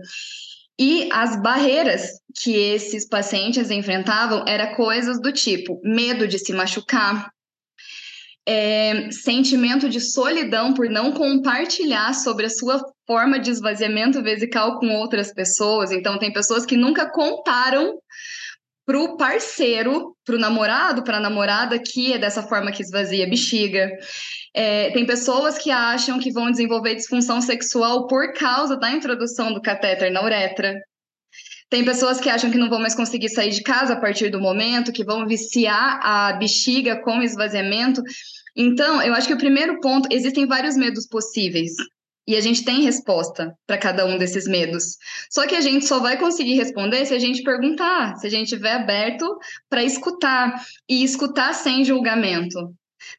E 0.80 1.10
as 1.12 1.42
barreiras 1.42 2.20
que 2.42 2.56
esses 2.56 3.08
pacientes 3.08 3.72
enfrentavam 3.72 4.46
eram 4.48 4.76
coisas 4.76 5.20
do 5.20 5.32
tipo 5.32 5.80
medo 5.84 6.28
de 6.28 6.38
se 6.38 6.54
machucar, 6.54 7.32
é, 8.48 9.12
sentimento 9.12 9.90
de 9.90 10.00
solidão 10.00 10.74
por 10.74 10.90
não 10.90 11.12
compartilhar 11.12 12.14
sobre 12.14 12.46
a 12.46 12.50
sua 12.50 12.82
forma 13.12 13.38
de 13.38 13.52
esvaziamento 13.52 14.24
vesical 14.24 14.80
com 14.80 14.88
outras 14.96 15.34
pessoas. 15.34 15.92
Então, 15.92 16.18
tem 16.18 16.32
pessoas 16.32 16.66
que 16.66 16.78
nunca 16.78 17.12
contaram 17.12 18.00
para 18.86 18.98
o 18.98 19.18
parceiro, 19.18 20.16
para 20.26 20.36
o 20.36 20.40
namorado, 20.40 21.04
para 21.04 21.18
a 21.18 21.20
namorada, 21.20 21.78
que 21.78 22.14
é 22.14 22.18
dessa 22.18 22.42
forma 22.42 22.72
que 22.72 22.82
esvazia 22.82 23.26
a 23.26 23.30
bexiga. 23.30 23.92
É, 24.56 24.92
tem 24.92 25.06
pessoas 25.06 25.58
que 25.58 25.70
acham 25.70 26.20
que 26.20 26.32
vão 26.32 26.50
desenvolver 26.50 26.96
disfunção 26.96 27.42
sexual 27.42 28.08
por 28.08 28.32
causa 28.34 28.78
da 28.78 28.90
introdução 28.90 29.54
do 29.54 29.62
catéter 29.62 30.10
na 30.10 30.24
uretra. 30.24 30.74
Tem 31.70 31.84
pessoas 31.84 32.18
que 32.18 32.30
acham 32.30 32.50
que 32.50 32.58
não 32.58 32.70
vão 32.70 32.80
mais 32.80 32.96
conseguir 32.96 33.28
sair 33.28 33.52
de 33.52 33.62
casa 33.62 33.92
a 33.92 34.00
partir 34.00 34.30
do 34.30 34.40
momento, 34.40 34.94
que 34.94 35.04
vão 35.04 35.28
viciar 35.28 36.00
a 36.02 36.32
bexiga 36.34 37.02
com 37.02 37.22
esvaziamento. 37.22 38.02
Então, 38.56 39.02
eu 39.02 39.14
acho 39.14 39.28
que 39.28 39.34
o 39.34 39.38
primeiro 39.38 39.82
ponto, 39.82 40.08
existem 40.10 40.48
vários 40.48 40.78
medos 40.78 41.06
possíveis. 41.08 41.74
E 42.28 42.36
a 42.36 42.42
gente 42.42 42.64
tem 42.64 42.82
resposta 42.82 43.54
para 43.66 43.78
cada 43.78 44.06
um 44.06 44.18
desses 44.18 44.48
medos. 44.48 44.98
Só 45.30 45.48
que 45.48 45.56
a 45.56 45.62
gente 45.62 45.86
só 45.86 46.00
vai 46.00 46.18
conseguir 46.18 46.56
responder 46.56 47.06
se 47.06 47.14
a 47.14 47.20
gente 47.20 47.44
perguntar, 47.44 48.16
se 48.18 48.28
a 48.28 48.30
gente 48.30 48.46
estiver 48.46 48.74
aberto 48.74 49.26
para 49.70 49.84
escutar 49.84 50.64
e 50.88 51.04
escutar 51.04 51.54
sem 51.54 51.84
julgamento. 51.84 52.74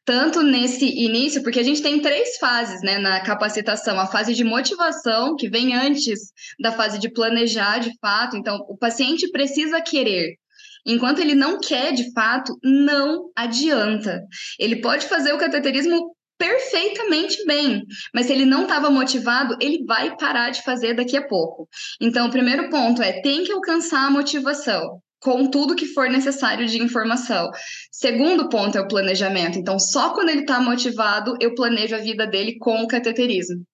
Tanto 0.04 0.42
nesse 0.42 0.86
início, 0.86 1.42
porque 1.42 1.58
a 1.58 1.64
gente 1.64 1.82
tem 1.82 2.00
três 2.00 2.36
fases 2.36 2.82
né, 2.82 2.98
na 2.98 3.20
capacitação: 3.20 3.98
a 3.98 4.06
fase 4.06 4.34
de 4.34 4.44
motivação, 4.44 5.34
que 5.36 5.48
vem 5.48 5.74
antes 5.74 6.32
da 6.60 6.72
fase 6.72 6.98
de 6.98 7.10
planejar 7.10 7.78
de 7.78 7.90
fato. 8.00 8.36
Então, 8.36 8.64
o 8.68 8.76
paciente 8.76 9.28
precisa 9.30 9.80
querer. 9.80 10.36
Enquanto 10.84 11.20
ele 11.20 11.34
não 11.34 11.60
quer 11.60 11.92
de 11.92 12.12
fato, 12.12 12.56
não 12.62 13.30
adianta. 13.36 14.22
Ele 14.58 14.76
pode 14.76 15.06
fazer 15.06 15.32
o 15.32 15.38
cateterismo 15.38 16.14
perfeitamente 16.38 17.44
bem, 17.46 17.84
mas 18.14 18.26
se 18.26 18.32
ele 18.32 18.44
não 18.44 18.62
estava 18.62 18.90
motivado, 18.90 19.56
ele 19.60 19.84
vai 19.84 20.16
parar 20.16 20.50
de 20.50 20.62
fazer 20.62 20.94
daqui 20.94 21.16
a 21.16 21.26
pouco. 21.26 21.68
Então, 22.00 22.26
o 22.26 22.30
primeiro 22.30 22.68
ponto 22.68 23.02
é 23.02 23.20
tem 23.20 23.44
que 23.44 23.52
alcançar 23.52 24.06
a 24.06 24.10
motivação 24.10 25.00
com 25.22 25.46
tudo 25.48 25.76
que 25.76 25.86
for 25.86 26.10
necessário 26.10 26.66
de 26.66 26.82
informação. 26.82 27.48
Segundo 27.90 28.48
ponto 28.48 28.76
é 28.76 28.80
o 28.80 28.88
planejamento. 28.88 29.56
Então, 29.56 29.78
só 29.78 30.12
quando 30.12 30.30
ele 30.30 30.40
está 30.40 30.60
motivado, 30.60 31.36
eu 31.40 31.54
planejo 31.54 31.94
a 31.94 31.98
vida 31.98 32.26
dele 32.26 32.58
com 32.58 32.82
o 32.82 32.88
cateterismo. 32.88 33.64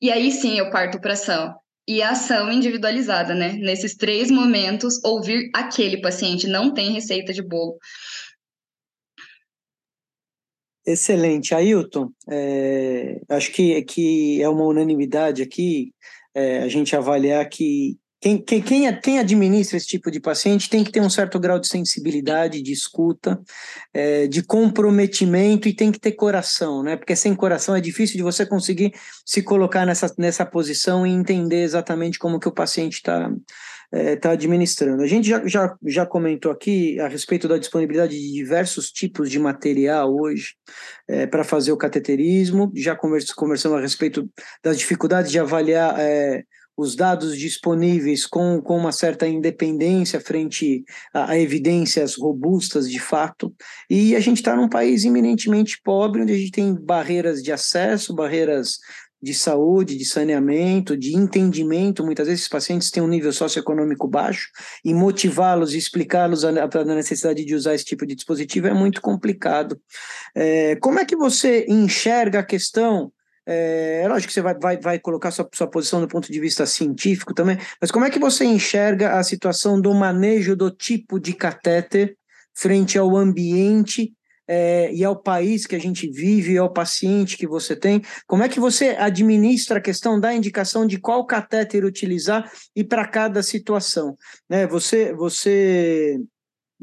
E 0.00 0.10
aí 0.10 0.30
sim 0.30 0.58
eu 0.58 0.70
parto 0.70 1.00
para 1.00 1.14
ação. 1.14 1.54
E 1.88 2.02
a 2.02 2.10
ação 2.10 2.52
individualizada, 2.52 3.34
né? 3.34 3.54
Nesses 3.54 3.96
três 3.96 4.30
momentos, 4.30 5.02
ouvir 5.02 5.50
aquele 5.54 6.00
paciente. 6.00 6.46
Não 6.46 6.72
tem 6.72 6.92
receita 6.92 7.32
de 7.32 7.42
bolo. 7.42 7.78
Excelente. 10.86 11.54
Ailton, 11.54 12.10
é, 12.28 13.20
acho 13.28 13.52
que, 13.52 13.82
que 13.82 14.42
é 14.42 14.48
uma 14.48 14.64
unanimidade 14.64 15.42
aqui 15.42 15.92
é, 16.34 16.60
a 16.60 16.68
gente 16.68 16.96
avaliar 16.96 17.46
que 17.48 17.98
quem, 18.20 18.42
quem, 18.42 18.62
quem, 19.00 19.18
administra 19.18 19.76
esse 19.76 19.86
tipo 19.86 20.10
de 20.10 20.20
paciente 20.20 20.68
tem 20.68 20.84
que 20.84 20.92
ter 20.92 21.00
um 21.00 21.08
certo 21.08 21.40
grau 21.40 21.58
de 21.58 21.66
sensibilidade, 21.66 22.60
de 22.60 22.72
escuta, 22.72 23.40
é, 23.94 24.26
de 24.26 24.42
comprometimento 24.42 25.66
e 25.66 25.74
tem 25.74 25.90
que 25.90 25.98
ter 25.98 26.12
coração, 26.12 26.82
né? 26.82 26.96
Porque 26.96 27.16
sem 27.16 27.34
coração 27.34 27.74
é 27.74 27.80
difícil 27.80 28.18
de 28.18 28.22
você 28.22 28.44
conseguir 28.44 28.92
se 29.24 29.42
colocar 29.42 29.86
nessa, 29.86 30.12
nessa 30.18 30.44
posição 30.44 31.06
e 31.06 31.10
entender 31.10 31.62
exatamente 31.62 32.18
como 32.18 32.38
que 32.38 32.48
o 32.48 32.52
paciente 32.52 32.96
está 32.96 33.30
é, 33.92 34.16
tá 34.16 34.32
administrando. 34.32 35.02
A 35.02 35.06
gente 35.06 35.28
já, 35.28 35.44
já, 35.46 35.74
já 35.84 36.06
comentou 36.06 36.52
aqui 36.52 37.00
a 37.00 37.08
respeito 37.08 37.48
da 37.48 37.58
disponibilidade 37.58 38.16
de 38.16 38.32
diversos 38.32 38.90
tipos 38.90 39.30
de 39.30 39.38
material 39.38 40.14
hoje 40.14 40.54
é, 41.08 41.26
para 41.26 41.42
fazer 41.42 41.72
o 41.72 41.76
cateterismo, 41.76 42.70
já 42.76 42.94
conversamos 42.94 43.78
a 43.78 43.80
respeito 43.80 44.28
das 44.62 44.78
dificuldades 44.78 45.30
de 45.30 45.38
avaliar 45.38 45.98
é, 45.98 46.44
os 46.76 46.96
dados 46.96 47.36
disponíveis 47.36 48.26
com, 48.26 48.60
com 48.60 48.76
uma 48.76 48.92
certa 48.92 49.26
independência 49.26 50.20
frente 50.20 50.84
a, 51.12 51.32
a 51.32 51.38
evidências 51.38 52.16
robustas 52.16 52.90
de 52.90 52.98
fato. 52.98 53.54
E 53.88 54.16
a 54.16 54.20
gente 54.20 54.38
está 54.38 54.56
num 54.56 54.68
país 54.68 55.04
eminentemente 55.04 55.80
pobre, 55.82 56.22
onde 56.22 56.32
a 56.32 56.36
gente 56.36 56.52
tem 56.52 56.74
barreiras 56.74 57.42
de 57.42 57.52
acesso, 57.52 58.14
barreiras 58.14 58.78
de 59.22 59.34
saúde, 59.34 59.96
de 59.96 60.04
saneamento, 60.04 60.96
de 60.96 61.14
entendimento. 61.14 62.04
Muitas 62.04 62.26
vezes 62.26 62.40
esses 62.40 62.48
pacientes 62.48 62.90
têm 62.90 63.02
um 63.02 63.08
nível 63.08 63.32
socioeconômico 63.32 64.08
baixo 64.08 64.48
e 64.84 64.94
motivá-los 64.94 65.74
e 65.74 65.78
explicá-los 65.78 66.44
a, 66.44 66.48
a, 66.48 66.84
necessidade 66.84 67.44
de 67.44 67.54
usar 67.54 67.74
esse 67.74 67.84
tipo 67.84 68.06
de 68.06 68.14
dispositivo 68.14 68.68
é 68.68 68.72
muito 68.74 69.02
complicado. 69.02 69.78
É, 70.34 70.76
como 70.76 70.98
é 70.98 71.04
que 71.04 71.16
você 71.16 71.66
enxerga 71.68 72.38
a 72.38 72.44
questão? 72.44 73.12
É, 73.46 74.02
é 74.04 74.08
lógico 74.08 74.28
que 74.28 74.34
você 74.34 74.42
vai, 74.42 74.54
vai, 74.54 74.76
vai 74.78 74.98
colocar 74.98 75.30
sua, 75.30 75.48
sua 75.54 75.66
posição 75.66 76.00
do 76.00 76.08
ponto 76.08 76.30
de 76.30 76.40
vista 76.40 76.66
científico 76.66 77.34
também, 77.34 77.58
mas 77.80 77.90
como 77.90 78.04
é 78.04 78.10
que 78.10 78.18
você 78.18 78.44
enxerga 78.44 79.18
a 79.18 79.22
situação 79.22 79.80
do 79.80 79.94
manejo 79.94 80.54
do 80.54 80.70
tipo 80.70 81.18
de 81.18 81.32
catéter 81.32 82.16
frente 82.54 82.98
ao 82.98 83.16
ambiente 83.16 84.12
é, 84.52 84.92
e 84.92 85.04
ao 85.04 85.14
país 85.14 85.64
que 85.64 85.76
a 85.76 85.78
gente 85.78 86.10
vive, 86.10 86.58
ao 86.58 86.72
paciente 86.72 87.36
que 87.36 87.46
você 87.46 87.76
tem. 87.76 88.02
Como 88.26 88.42
é 88.42 88.48
que 88.48 88.58
você 88.58 88.96
administra 88.98 89.78
a 89.78 89.80
questão 89.80 90.18
da 90.18 90.34
indicação 90.34 90.84
de 90.84 90.98
qual 90.98 91.24
catéter 91.24 91.84
utilizar 91.84 92.50
e 92.74 92.82
para 92.82 93.06
cada 93.06 93.44
situação? 93.44 94.18
Né? 94.48 94.66
Você, 94.66 95.14
você 95.14 96.18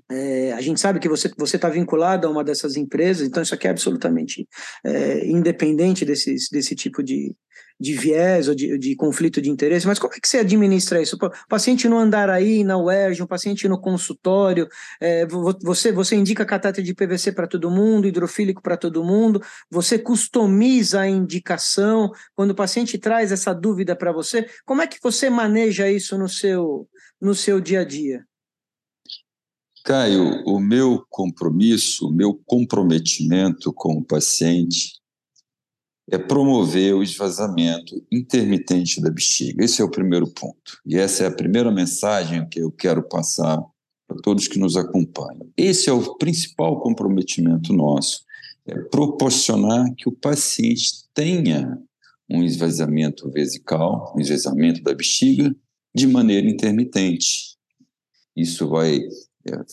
é, 0.09 0.53
a 0.53 0.61
gente 0.61 0.79
sabe 0.79 0.99
que 0.99 1.09
você 1.09 1.27
está 1.27 1.69
vinculado 1.69 2.27
a 2.27 2.29
uma 2.29 2.43
dessas 2.43 2.75
empresas, 2.75 3.27
então 3.27 3.43
isso 3.43 3.53
aqui 3.53 3.67
é 3.67 3.71
absolutamente 3.71 4.47
é, 4.83 5.25
independente 5.27 6.05
desses, 6.05 6.49
desse 6.49 6.75
tipo 6.75 7.03
de, 7.03 7.35
de 7.79 7.93
viés 7.93 8.47
ou 8.47 8.55
de, 8.55 8.77
de, 8.77 8.95
conflito 8.95 9.41
de 9.41 9.49
interesse, 9.49 9.85
mas 9.85 9.99
como 9.99 10.13
é 10.13 10.19
que 10.19 10.27
você 10.27 10.39
administra 10.39 11.01
isso? 11.01 11.17
O 11.17 11.47
paciente 11.49 11.87
no 11.89 11.97
andar 11.97 12.29
aí, 12.29 12.63
na 12.63 12.77
UERJ, 12.77 13.21
um 13.21 13.27
paciente 13.27 13.67
no 13.67 13.79
consultório, 13.79 14.67
é, 15.01 15.25
você, 15.61 15.91
você 15.91 16.15
indica 16.15 16.45
catéter 16.45 16.83
de 16.83 16.93
PVC 16.93 17.31
para 17.31 17.47
todo 17.47 17.69
mundo, 17.71 18.07
hidrofílico 18.07 18.61
para 18.61 18.77
todo 18.77 19.03
mundo, 19.03 19.41
você 19.69 19.99
customiza 19.99 21.01
a 21.01 21.07
indicação, 21.07 22.11
quando 22.35 22.51
o 22.51 22.55
paciente 22.55 22.97
traz 22.97 23.31
essa 23.31 23.53
dúvida 23.53 23.95
para 23.95 24.11
você, 24.11 24.47
como 24.65 24.81
é 24.81 24.87
que 24.87 24.99
você 25.01 25.29
maneja 25.29 25.89
isso 25.89 26.17
no 26.17 26.29
seu, 26.29 26.87
no 27.21 27.35
seu 27.35 27.59
dia 27.59 27.81
a 27.81 27.83
dia? 27.83 28.26
Caio, 29.87 30.43
o 30.45 30.59
meu 30.59 31.05
compromisso, 31.09 32.09
o 32.09 32.11
meu 32.11 32.33
comprometimento 32.45 33.71
com 33.71 33.93
o 33.93 34.03
paciente 34.03 34.99
é 36.11 36.17
promover 36.17 36.93
o 36.93 37.01
esvaziamento 37.01 37.95
intermitente 38.11 38.99
da 38.99 39.09
bexiga. 39.09 39.63
Esse 39.63 39.81
é 39.81 39.85
o 39.85 39.89
primeiro 39.89 40.27
ponto. 40.27 40.77
E 40.85 40.97
essa 40.97 41.23
é 41.23 41.27
a 41.27 41.33
primeira 41.33 41.71
mensagem 41.71 42.45
que 42.49 42.59
eu 42.59 42.69
quero 42.69 43.01
passar 43.01 43.63
para 44.05 44.17
todos 44.21 44.49
que 44.49 44.59
nos 44.59 44.75
acompanham. 44.75 45.49
Esse 45.55 45.89
é 45.89 45.93
o 45.93 46.17
principal 46.17 46.81
comprometimento 46.81 47.71
nosso, 47.71 48.25
é 48.65 48.77
proporcionar 48.89 49.95
que 49.95 50.09
o 50.09 50.11
paciente 50.11 51.05
tenha 51.13 51.81
um 52.29 52.43
esvaziamento 52.43 53.31
vesical, 53.31 54.13
um 54.13 54.19
esvaziamento 54.19 54.83
da 54.83 54.93
bexiga, 54.93 55.55
de 55.95 56.07
maneira 56.07 56.45
intermitente. 56.45 57.55
Isso 58.35 58.67
vai 58.67 58.99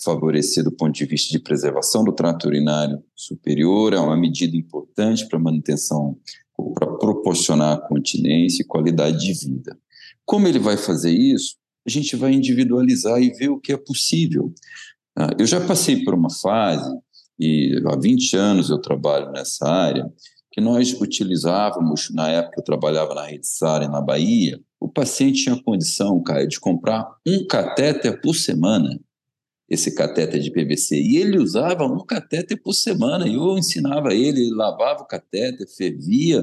favorecer 0.02 0.64
do 0.64 0.72
ponto 0.72 0.92
de 0.92 1.04
vista 1.04 1.30
de 1.32 1.38
preservação 1.38 2.04
do 2.04 2.12
trato 2.12 2.46
urinário 2.46 3.02
superior, 3.14 3.92
é 3.92 3.98
uma 3.98 4.16
medida 4.16 4.56
importante 4.56 5.28
para 5.28 5.38
manutenção, 5.38 6.16
para 6.74 6.87
proporcionar 6.98 7.87
continência 7.88 8.62
e 8.62 8.66
qualidade 8.66 9.18
de 9.18 9.32
vida. 9.32 9.78
Como 10.24 10.48
ele 10.48 10.58
vai 10.58 10.76
fazer 10.76 11.12
isso? 11.12 11.56
A 11.87 11.90
gente 11.90 12.16
vai 12.16 12.32
individualizar 12.32 13.20
e 13.20 13.30
ver 13.30 13.50
o 13.50 13.60
que 13.60 13.72
é 13.72 13.76
possível. 13.76 14.52
Ah, 15.16 15.30
eu 15.38 15.46
já 15.46 15.60
passei 15.60 16.02
por 16.02 16.14
uma 16.14 16.30
fase, 16.30 16.90
e 17.38 17.80
há 17.87 17.96
20 17.96 18.37
anos 18.37 18.70
eu 18.70 18.78
trabalho 18.78 19.30
nessa 19.32 19.68
área, 19.68 20.10
que 20.50 20.60
nós 20.60 20.92
utilizávamos, 21.00 22.10
na 22.14 22.28
época 22.28 22.60
eu 22.60 22.64
trabalhava 22.64 23.14
na 23.14 23.26
Rede 23.26 23.46
Sara, 23.46 23.88
na 23.88 24.00
Bahia, 24.00 24.60
o 24.80 24.88
paciente 24.88 25.42
tinha 25.42 25.60
condição, 25.62 26.22
Caio, 26.22 26.46
de 26.46 26.60
comprar 26.60 27.08
um 27.26 27.46
catéter 27.46 28.20
por 28.20 28.34
semana 28.34 29.00
esse 29.68 29.94
catéter 29.94 30.40
de 30.40 30.50
PVC. 30.50 31.00
E 31.00 31.16
ele 31.16 31.38
usava 31.38 31.85
um 31.87 32.05
catéter 32.05 32.61
por 32.61 32.74
semana. 32.74 33.27
Eu 33.27 33.57
ensinava 33.57 34.14
ele, 34.14 34.42
ele 34.42 34.55
lavava 34.55 35.03
o 35.03 35.07
catéter, 35.07 35.66
fervia. 35.68 36.42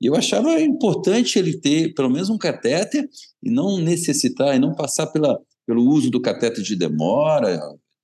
E 0.00 0.06
eu 0.06 0.16
achava 0.16 0.60
importante 0.60 1.38
ele 1.38 1.58
ter 1.58 1.94
pelo 1.94 2.10
menos 2.10 2.28
um 2.28 2.38
catéter 2.38 3.08
e 3.42 3.50
não 3.50 3.78
necessitar, 3.78 4.56
e 4.56 4.58
não 4.58 4.74
passar 4.74 5.06
pela, 5.08 5.38
pelo 5.66 5.88
uso 5.88 6.10
do 6.10 6.20
catéter 6.20 6.62
de 6.62 6.74
demora, 6.74 7.60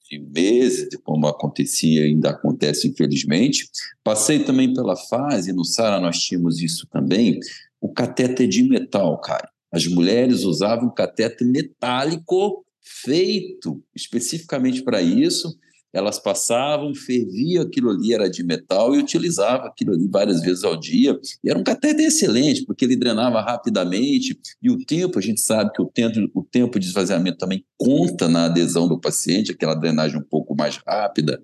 de 0.09 0.19
meses, 0.19 0.89
como 1.05 1.27
acontecia 1.27 2.05
ainda 2.05 2.31
acontece, 2.31 2.89
infelizmente. 2.89 3.69
Passei 4.03 4.39
também 4.39 4.73
pela 4.73 4.97
fase, 4.97 5.53
no 5.53 5.65
Sara 5.65 6.01
nós 6.01 6.19
tínhamos 6.19 6.63
isso 6.63 6.87
também, 6.91 7.39
o 7.81 7.93
catéter 7.93 8.49
de 8.49 8.63
metal, 8.63 9.21
cara. 9.21 9.49
As 9.71 9.87
mulheres 9.87 10.45
usavam 10.45 10.89
catéter 10.89 11.47
metálico 11.47 12.65
feito 13.05 13.83
especificamente 13.95 14.83
para 14.83 15.01
isso. 15.03 15.57
Elas 15.93 16.19
passavam, 16.19 16.95
fervia 16.95 17.63
aquilo 17.63 17.91
ali, 17.91 18.13
era 18.13 18.29
de 18.29 18.45
metal, 18.45 18.95
e 18.95 18.99
utilizava 18.99 19.67
aquilo 19.67 19.95
ali 19.95 20.07
várias 20.07 20.43
vezes 20.43 20.63
ao 20.63 20.79
dia. 20.79 21.19
E 21.43 21.49
era 21.49 21.59
um 21.59 21.65
catéter 21.65 22.07
excelente, 22.07 22.65
porque 22.67 22.85
ele 22.85 22.95
drenava 22.95 23.41
rapidamente, 23.41 24.39
e 24.63 24.71
o 24.71 24.77
tempo, 24.85 25.19
a 25.19 25.23
gente 25.23 25.41
sabe 25.41 25.73
que 25.73 25.81
o 25.81 25.87
tempo, 25.87 26.31
o 26.35 26.43
tempo 26.45 26.79
de 26.79 26.87
esvaziamento 26.87 27.39
também 27.39 27.65
conta 27.79 28.29
na 28.29 28.45
adesão 28.45 28.87
do 28.87 29.01
paciente, 29.01 29.53
aquela 29.53 29.75
drenagem 29.75 30.19
um 30.19 30.25
pouco 30.25 30.55
mais 30.55 30.79
rápida. 30.87 31.43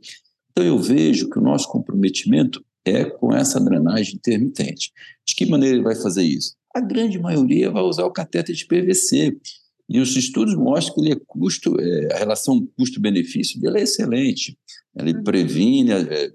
Então 0.50 0.64
eu 0.64 0.78
vejo 0.78 1.30
que 1.30 1.38
o 1.38 1.42
nosso 1.42 1.66
comprometimento 1.68 2.62
é 2.84 3.04
com 3.04 3.34
essa 3.34 3.58
drenagem 3.58 4.16
intermitente. 4.16 4.92
De 5.26 5.34
que 5.34 5.46
maneira 5.46 5.76
ele 5.76 5.84
vai 5.84 5.96
fazer 5.96 6.22
isso? 6.22 6.54
A 6.74 6.80
grande 6.80 7.18
maioria 7.18 7.70
vai 7.70 7.82
usar 7.82 8.04
o 8.04 8.12
catéter 8.12 8.54
de 8.54 8.66
PVC. 8.66 9.36
E 9.88 10.00
os 10.00 10.16
estudos 10.16 10.54
mostram 10.54 10.94
que 10.94 11.00
ele 11.02 11.12
é 11.12 11.20
custo, 11.26 11.78
é, 11.78 12.14
a 12.14 12.18
relação 12.18 12.66
custo-benefício 12.76 13.60
dele 13.60 13.80
é 13.80 13.82
excelente. 13.82 14.56
Ele 14.96 15.14
uhum. 15.14 15.22
previne 15.22 15.90
é, 15.92 16.30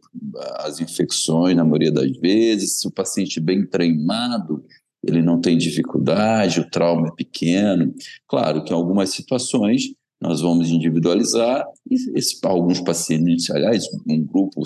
as 0.58 0.80
infecções 0.80 1.56
na 1.56 1.64
maioria 1.64 1.92
das 1.92 2.12
vezes. 2.18 2.80
Se 2.80 2.88
o 2.88 2.92
paciente 2.92 3.40
é 3.40 3.42
bem 3.42 3.66
treinado, 3.66 4.64
ele 5.04 5.22
não 5.22 5.40
tem 5.40 5.58
dificuldade, 5.58 6.60
o 6.60 6.70
trauma 6.70 7.08
é 7.08 7.16
pequeno. 7.16 7.94
Claro 8.28 8.64
que 8.64 8.72
em 8.72 8.76
algumas 8.76 9.10
situações 9.10 9.94
nós 10.22 10.42
vamos 10.42 10.70
individualizar 10.70 11.66
e 11.90 11.96
esse, 12.18 12.38
alguns 12.44 12.82
pacientes, 12.82 13.50
aliás, 13.50 13.86
um 14.08 14.24
grupo 14.24 14.62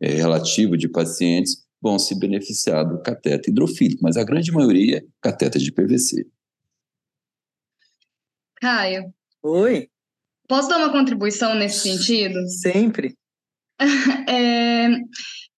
é, 0.00 0.08
relativo 0.08 0.76
de 0.76 0.88
pacientes 0.88 1.64
vão 1.80 1.98
se 1.98 2.18
beneficiar 2.18 2.84
do 2.84 3.00
cateter 3.00 3.48
hidrofílico, 3.48 4.02
mas 4.02 4.16
a 4.16 4.24
grande 4.24 4.50
maioria 4.50 4.98
é 4.98 5.04
cateter 5.20 5.62
de 5.62 5.70
PVC. 5.70 6.26
Caio. 8.60 9.12
Oi. 9.42 9.88
Posso 10.48 10.68
dar 10.68 10.78
uma 10.78 10.92
contribuição 10.92 11.54
nesse 11.54 11.80
sentido? 11.80 12.38
Sempre. 12.48 13.14
é, 14.28 14.88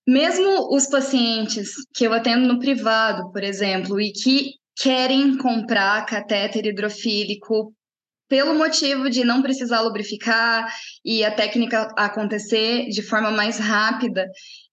mesmo 0.07 0.75
os 0.75 0.87
pacientes 0.87 1.71
que 1.95 2.05
eu 2.05 2.13
atendo 2.13 2.49
no 2.49 2.59
privado, 2.59 3.31
por 3.31 3.43
exemplo, 3.43 4.01
e 4.01 4.13
que 4.13 4.55
querem 4.77 5.37
comprar 5.37 6.07
catéter 6.07 6.67
hidrofílico 6.67 7.75
pelo 8.29 8.55
motivo 8.55 9.09
de 9.09 9.25
não 9.25 9.43
precisar 9.43 9.81
lubrificar 9.81 10.73
e 11.05 11.25
a 11.25 11.31
técnica 11.31 11.93
acontecer 11.97 12.89
de 12.89 13.03
forma 13.03 13.31
mais 13.31 13.59
rápida, 13.59 14.27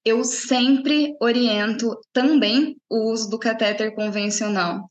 eu 0.06 0.24
sempre 0.24 1.16
oriento 1.20 2.00
também 2.14 2.78
o 2.88 3.12
uso 3.12 3.28
do 3.28 3.40
catéter 3.40 3.96
convencional. 3.96 4.90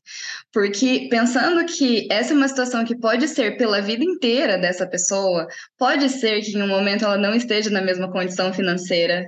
Porque 0.51 1.07
pensando 1.09 1.65
que 1.65 2.05
essa 2.11 2.33
é 2.33 2.35
uma 2.35 2.49
situação 2.49 2.83
que 2.83 2.99
pode 2.99 3.27
ser 3.29 3.57
pela 3.57 3.81
vida 3.81 4.03
inteira 4.03 4.57
dessa 4.57 4.85
pessoa, 4.85 5.47
pode 5.77 6.09
ser 6.09 6.41
que 6.41 6.51
em 6.57 6.61
um 6.61 6.67
momento 6.67 7.05
ela 7.05 7.17
não 7.17 7.33
esteja 7.33 7.69
na 7.69 7.81
mesma 7.81 8.11
condição 8.11 8.53
financeira, 8.53 9.25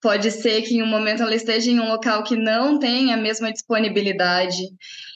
pode 0.00 0.30
ser 0.30 0.62
que 0.62 0.76
em 0.76 0.82
um 0.82 0.86
momento 0.86 1.24
ela 1.24 1.34
esteja 1.34 1.72
em 1.72 1.80
um 1.80 1.88
local 1.88 2.22
que 2.22 2.36
não 2.36 2.78
tem 2.78 3.12
a 3.12 3.16
mesma 3.16 3.52
disponibilidade. 3.52 4.62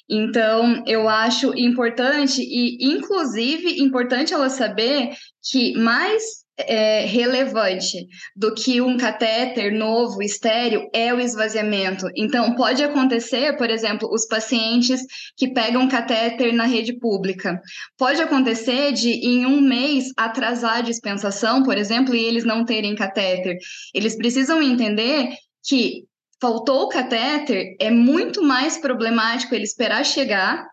Então, 0.08 0.82
eu 0.88 1.08
acho 1.08 1.56
importante 1.56 2.42
e, 2.42 2.92
inclusive, 2.92 3.80
importante 3.80 4.34
ela 4.34 4.50
saber 4.50 5.10
que 5.40 5.72
mais 5.78 6.39
é, 6.68 7.04
relevante 7.06 8.06
do 8.34 8.54
que 8.54 8.80
um 8.80 8.96
catéter 8.96 9.72
novo, 9.72 10.22
estéreo, 10.22 10.88
é 10.92 11.12
o 11.12 11.20
esvaziamento. 11.20 12.06
Então, 12.16 12.54
pode 12.54 12.82
acontecer, 12.82 13.56
por 13.56 13.70
exemplo, 13.70 14.08
os 14.12 14.26
pacientes 14.26 15.00
que 15.36 15.52
pegam 15.52 15.88
catéter 15.88 16.52
na 16.52 16.64
rede 16.64 16.92
pública. 16.98 17.60
Pode 17.96 18.20
acontecer 18.20 18.92
de, 18.92 19.10
em 19.10 19.46
um 19.46 19.60
mês, 19.60 20.06
atrasar 20.16 20.78
a 20.78 20.82
dispensação, 20.82 21.62
por 21.62 21.76
exemplo, 21.76 22.14
e 22.14 22.24
eles 22.24 22.44
não 22.44 22.64
terem 22.64 22.94
catéter. 22.94 23.56
Eles 23.94 24.16
precisam 24.16 24.62
entender 24.62 25.28
que 25.62 26.04
faltou 26.40 26.84
o 26.84 26.88
catéter, 26.88 27.76
é 27.78 27.90
muito 27.90 28.42
mais 28.42 28.78
problemático 28.78 29.54
ele 29.54 29.64
esperar 29.64 30.04
chegar 30.04 30.66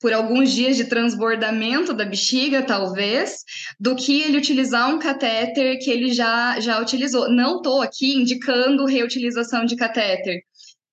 por 0.00 0.12
alguns 0.12 0.52
dias 0.52 0.76
de 0.76 0.84
transbordamento 0.84 1.92
da 1.92 2.04
bexiga, 2.04 2.62
talvez, 2.62 3.44
do 3.78 3.94
que 3.94 4.22
ele 4.22 4.38
utilizar 4.38 4.92
um 4.92 4.98
catéter 4.98 5.78
que 5.78 5.90
ele 5.90 6.12
já, 6.12 6.58
já 6.60 6.80
utilizou. 6.80 7.30
Não 7.30 7.56
estou 7.56 7.82
aqui 7.82 8.14
indicando 8.14 8.84
reutilização 8.86 9.64
de 9.64 9.76
catéter. 9.76 10.40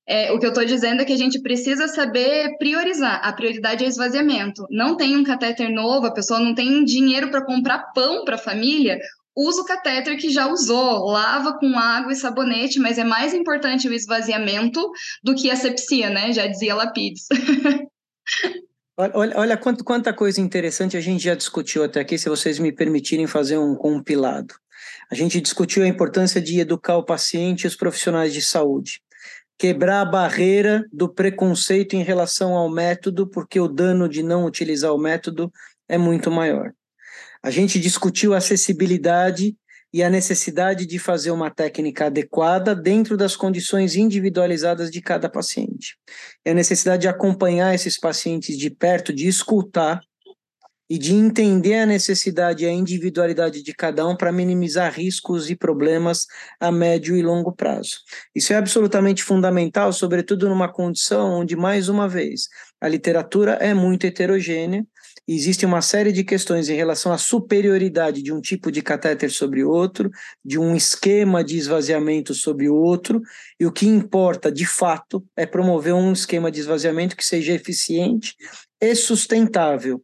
É, 0.06 0.32
o 0.34 0.40
que 0.40 0.46
eu 0.46 0.50
estou 0.50 0.66
dizendo 0.66 1.02
é 1.02 1.06
que 1.06 1.14
a 1.14 1.18
gente 1.18 1.42
precisa 1.42 1.88
saber 1.88 2.58
priorizar. 2.58 3.22
A 3.24 3.32
prioridade 3.32 3.86
é 3.86 3.88
esvaziamento. 3.88 4.66
Não 4.70 4.98
tem 4.98 5.16
um 5.16 5.24
catéter 5.24 5.70
novo, 5.70 6.08
a 6.08 6.14
pessoa 6.14 6.40
não 6.40 6.54
tem 6.54 6.84
dinheiro 6.84 7.30
para 7.30 7.46
comprar 7.46 7.92
pão 7.94 8.26
para 8.26 8.36
a 8.36 8.40
família, 8.40 9.00
usa 9.36 9.62
o 9.62 9.66
catéter 9.66 10.18
que 10.18 10.30
já 10.30 10.48
usou, 10.48 11.06
lava 11.08 11.58
com 11.58 11.78
água 11.78 12.12
e 12.12 12.16
sabonete, 12.16 12.80
mas 12.80 12.98
é 12.98 13.04
mais 13.04 13.34
importante 13.34 13.88
o 13.88 13.94
esvaziamento 13.94 14.92
do 15.24 15.34
que 15.34 15.50
a 15.50 15.56
sepsia, 15.56 16.10
né? 16.10 16.32
Já 16.34 16.48
dizia 16.48 16.76
Lapides. 16.76 17.28
Olha, 18.96 19.34
olha 19.36 19.58
quanto, 19.58 19.84
quanta 19.84 20.14
coisa 20.14 20.40
interessante 20.40 20.96
a 20.96 21.02
gente 21.02 21.24
já 21.24 21.34
discutiu 21.34 21.84
até 21.84 22.00
aqui, 22.00 22.16
se 22.16 22.30
vocês 22.30 22.60
me 22.60 22.72
permitirem 22.72 23.26
fazer 23.26 23.58
um 23.58 23.76
compilado. 23.76 24.54
A 25.12 25.16
gente 25.16 25.42
discutiu 25.42 25.84
a 25.84 25.88
importância 25.88 26.40
de 26.40 26.60
educar 26.60 26.98
o 26.98 27.06
paciente 27.06 27.64
e 27.64 27.68
os 27.68 27.76
profissionais 27.76 28.32
de 28.32 28.42
saúde. 28.42 29.02
Quebrar 29.58 30.02
a 30.02 30.06
barreira 30.06 30.86
do 30.94 31.10
preconceito 31.10 31.96
em 31.96 32.04
relação 32.04 32.56
ao 32.56 32.70
método, 32.70 33.28
porque 33.28 33.60
o 33.60 33.68
dano 33.68 34.08
de 34.08 34.22
não 34.22 34.46
utilizar 34.46 34.94
o 34.94 35.00
método 35.00 35.52
é 35.90 35.98
muito 35.98 36.30
maior. 36.30 36.72
A 37.42 37.50
gente 37.50 37.80
discutiu 37.80 38.36
acessibilidade 38.36 39.56
e 39.94 40.02
a 40.02 40.10
necessidade 40.10 40.88
de 40.88 40.98
fazer 40.98 41.30
uma 41.30 41.52
técnica 41.52 42.08
adequada 42.08 42.76
dentro 42.76 43.16
das 43.16 43.36
condições 43.36 43.96
individualizadas 43.96 44.90
de 44.90 45.00
cada 45.02 45.30
paciente. 45.30 45.96
E 46.44 46.50
a 46.50 46.54
necessidade 46.54 47.04
de 47.04 47.08
acompanhar 47.08 47.76
esses 47.76 48.00
pacientes 48.00 48.58
de 48.58 48.72
perto, 48.72 49.14
de 49.14 49.28
escutar 49.28 50.02
e 50.90 50.98
de 50.98 51.14
entender 51.14 51.76
a 51.76 51.86
necessidade 51.86 52.64
e 52.64 52.68
a 52.68 52.72
individualidade 52.72 53.64
de 53.64 53.74
cada 53.74 54.06
um 54.08 54.16
para 54.16 54.32
minimizar 54.32 54.92
riscos 54.92 55.50
e 55.50 55.56
problemas 55.56 56.26
a 56.60 56.72
médio 56.72 57.16
e 57.16 57.22
longo 57.22 57.52
prazo. 57.52 58.00
Isso 58.36 58.52
é 58.52 58.58
absolutamente 58.58 59.24
fundamental, 59.24 59.94
sobretudo 59.94 60.50
numa 60.50 60.72
condição 60.72 61.40
onde, 61.40 61.56
mais 61.56 61.88
uma 61.88 62.08
vez, 62.08 62.48
a 62.82 62.88
literatura 62.88 63.54
é 63.54 63.74
muito 63.74 64.06
heterogênea 64.06 64.86
existe 65.28 65.66
uma 65.66 65.82
série 65.82 66.12
de 66.12 66.24
questões 66.24 66.70
em 66.70 66.76
relação 66.76 67.12
à 67.12 67.18
superioridade 67.18 68.22
de 68.22 68.32
um 68.32 68.42
tipo 68.42 68.72
de 68.72 68.82
catéter 68.82 69.32
sobre 69.32 69.64
outro, 69.64 70.10
de 70.44 70.60
um 70.60 70.76
esquema 70.76 71.44
de 71.44 71.58
esvaziamento 71.58 72.34
sobre 72.34 72.70
outro, 72.70 73.22
e 73.60 73.66
o 73.66 73.72
que 73.72 73.88
importa, 73.88 74.52
de 74.52 74.66
fato, 74.66 75.24
é 75.36 75.46
promover 75.46 75.94
um 75.94 76.12
esquema 76.12 76.52
de 76.52 76.60
esvaziamento 76.60 77.16
que 77.16 77.26
seja 77.26 77.54
eficiente 77.54 78.36
e 78.82 78.96
sustentável. 78.96 80.02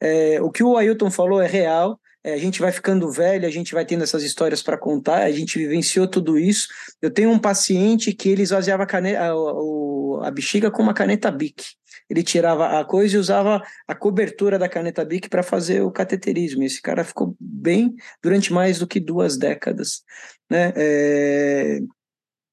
É, 0.00 0.40
o 0.40 0.50
que 0.50 0.64
o 0.64 0.76
Ailton 0.76 1.10
falou 1.10 1.40
é 1.40 1.46
real, 1.46 2.00
a 2.24 2.36
gente 2.36 2.60
vai 2.60 2.70
ficando 2.70 3.10
velho, 3.10 3.46
a 3.46 3.50
gente 3.50 3.74
vai 3.74 3.84
tendo 3.84 4.04
essas 4.04 4.22
histórias 4.22 4.62
para 4.62 4.78
contar, 4.78 5.22
a 5.22 5.32
gente 5.32 5.58
vivenciou 5.58 6.06
tudo 6.06 6.38
isso. 6.38 6.68
Eu 7.00 7.10
tenho 7.10 7.30
um 7.30 7.38
paciente 7.38 8.12
que 8.12 8.28
ele 8.28 8.42
esvaziava 8.42 8.84
a, 8.84 8.86
caneta, 8.86 9.20
a, 9.20 10.28
a 10.28 10.30
bexiga 10.30 10.70
com 10.70 10.82
uma 10.82 10.94
caneta 10.94 11.30
Bic 11.30 11.64
ele 12.12 12.22
tirava 12.22 12.78
a 12.78 12.84
coisa 12.84 13.16
e 13.16 13.18
usava 13.18 13.62
a 13.88 13.94
cobertura 13.94 14.58
da 14.58 14.68
caneta 14.68 15.02
Bic 15.02 15.30
para 15.30 15.42
fazer 15.42 15.82
o 15.82 15.90
cateterismo. 15.90 16.62
Esse 16.62 16.80
cara 16.82 17.04
ficou 17.04 17.34
bem 17.40 17.94
durante 18.22 18.52
mais 18.52 18.78
do 18.78 18.86
que 18.86 19.00
duas 19.00 19.38
décadas. 19.38 20.02
Né? 20.50 20.74
É... 20.76 21.80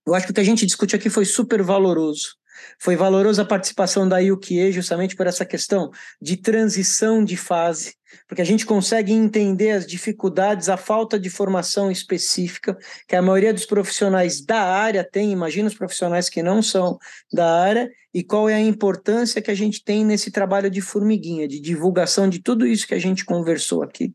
Eu 0.08 0.14
acho 0.14 0.26
que 0.26 0.32
o 0.32 0.34
que 0.36 0.40
a 0.40 0.46
gente 0.46 0.66
discute 0.66 0.96
aqui 0.96 1.10
foi 1.10 1.26
super 1.26 1.62
valoroso. 1.62 2.38
Foi 2.80 2.96
valorosa 2.96 3.42
a 3.42 3.46
participação 3.46 4.08
da 4.08 4.20
IUQE 4.20 4.72
justamente 4.72 5.16
por 5.16 5.28
essa 5.28 5.46
questão 5.46 5.92
de 6.22 6.38
transição 6.38 7.24
de 7.24 7.38
fase, 7.38 7.96
porque 8.28 8.42
a 8.42 8.46
gente 8.46 8.66
consegue 8.66 9.14
entender 9.14 9.72
as 9.72 9.86
dificuldades, 9.86 10.70
a 10.70 10.78
falta 10.78 11.20
de 11.20 11.30
formação 11.30 11.92
específica 11.92 12.78
que 13.08 13.16
a 13.16 13.22
maioria 13.22 13.54
dos 13.54 13.66
profissionais 13.66 14.44
da 14.44 14.62
área 14.62 15.04
tem, 15.04 15.32
imagina 15.32 15.68
os 15.68 15.76
profissionais 15.76 16.30
que 16.30 16.42
não 16.42 16.62
são 16.62 16.98
da 17.32 17.62
área, 17.62 17.90
e 18.14 18.24
qual 18.24 18.50
é 18.50 18.56
a 18.56 18.60
importância 18.60 19.42
que 19.42 19.52
a 19.52 19.56
gente 19.56 19.84
tem 19.84 20.04
nesse 20.04 20.32
trabalho 20.32 20.70
de 20.70 20.82
formiguinha, 20.82 21.48
de 21.48 21.60
divulgação 21.60 22.28
de 22.28 22.42
tudo 22.42 22.66
isso 22.66 22.88
que 22.88 22.96
a 22.96 23.00
gente 23.00 23.24
conversou 23.24 23.84
aqui. 23.84 24.14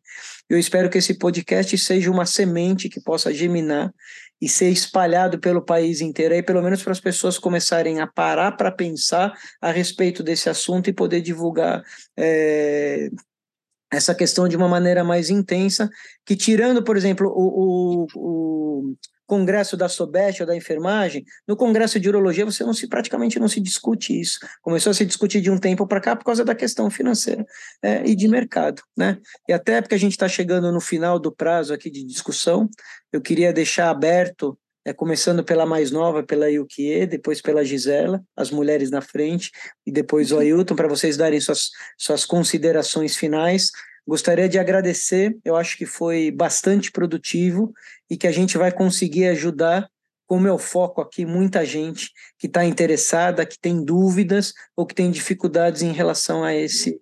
Eu 0.48 0.58
espero 0.58 0.90
que 0.90 0.98
esse 0.98 1.14
podcast 1.14 1.78
seja 1.78 2.10
uma 2.10 2.26
semente 2.26 2.88
que 2.88 3.00
possa 3.00 3.32
germinar 3.32 3.94
e 4.40 4.48
ser 4.48 4.70
espalhado 4.70 5.38
pelo 5.38 5.62
país 5.62 6.00
inteiro, 6.00 6.34
aí 6.34 6.42
pelo 6.42 6.62
menos 6.62 6.82
para 6.82 6.92
as 6.92 7.00
pessoas 7.00 7.38
começarem 7.38 8.00
a 8.00 8.06
parar 8.06 8.52
para 8.52 8.70
pensar 8.70 9.32
a 9.60 9.70
respeito 9.70 10.22
desse 10.22 10.50
assunto 10.50 10.90
e 10.90 10.92
poder 10.92 11.20
divulgar 11.20 11.82
é, 12.16 13.08
essa 13.90 14.14
questão 14.14 14.48
de 14.48 14.56
uma 14.56 14.68
maneira 14.68 15.04
mais 15.04 15.30
intensa, 15.30 15.88
que 16.26 16.36
tirando, 16.36 16.82
por 16.82 16.96
exemplo, 16.96 17.28
o, 17.28 18.04
o, 18.04 18.06
o 18.16 18.96
congresso 19.26 19.76
da 19.76 19.88
SOBET 19.88 20.42
ou 20.42 20.46
da 20.46 20.56
enfermagem, 20.56 21.24
no 21.46 21.56
congresso 21.56 21.98
de 21.98 22.08
urologia 22.08 22.44
você 22.44 22.64
não 22.64 22.74
se 22.74 22.88
praticamente 22.88 23.38
não 23.38 23.48
se 23.48 23.60
discute 23.60 24.18
isso. 24.18 24.38
Começou 24.62 24.90
a 24.90 24.94
se 24.94 25.04
discutir 25.04 25.40
de 25.40 25.50
um 25.50 25.58
tempo 25.58 25.86
para 25.86 26.00
cá 26.00 26.16
por 26.16 26.24
causa 26.24 26.44
da 26.44 26.54
questão 26.54 26.90
financeira 26.90 27.44
é, 27.82 28.02
e 28.04 28.14
de 28.14 28.28
mercado, 28.28 28.82
né? 28.96 29.18
E 29.48 29.52
até 29.52 29.80
porque 29.80 29.94
a 29.94 29.98
gente 29.98 30.12
está 30.12 30.28
chegando 30.28 30.70
no 30.72 30.80
final 30.80 31.18
do 31.18 31.32
prazo 31.32 31.72
aqui 31.72 31.90
de 31.90 32.04
discussão, 32.04 32.68
eu 33.12 33.20
queria 33.20 33.52
deixar 33.52 33.90
aberto 33.90 34.58
é, 34.84 34.92
começando 34.92 35.42
pela 35.42 35.64
mais 35.64 35.90
nova, 35.90 36.22
pela 36.22 36.50
Yukie, 36.50 37.06
depois 37.06 37.40
pela 37.40 37.64
Gisela, 37.64 38.22
as 38.36 38.50
mulheres 38.50 38.90
na 38.90 39.00
frente, 39.00 39.50
e 39.86 39.90
depois 39.90 40.30
o 40.30 40.38
Ailton, 40.38 40.76
para 40.76 40.88
vocês 40.88 41.16
darem 41.16 41.40
suas, 41.40 41.70
suas 41.96 42.26
considerações 42.26 43.16
finais. 43.16 43.70
Gostaria 44.06 44.48
de 44.48 44.58
agradecer, 44.58 45.36
eu 45.44 45.56
acho 45.56 45.78
que 45.78 45.86
foi 45.86 46.30
bastante 46.30 46.92
produtivo 46.92 47.72
e 48.10 48.16
que 48.16 48.26
a 48.26 48.32
gente 48.32 48.58
vai 48.58 48.70
conseguir 48.70 49.26
ajudar, 49.28 49.88
como 50.26 50.46
eu 50.46 50.58
foco 50.58 51.00
aqui, 51.00 51.24
muita 51.24 51.64
gente 51.64 52.10
que 52.38 52.46
está 52.46 52.64
interessada, 52.64 53.46
que 53.46 53.58
tem 53.58 53.82
dúvidas 53.82 54.52
ou 54.76 54.84
que 54.84 54.94
tem 54.94 55.10
dificuldades 55.10 55.82
em 55.82 55.92
relação 55.92 56.44
a 56.44 56.54
esse, 56.54 57.00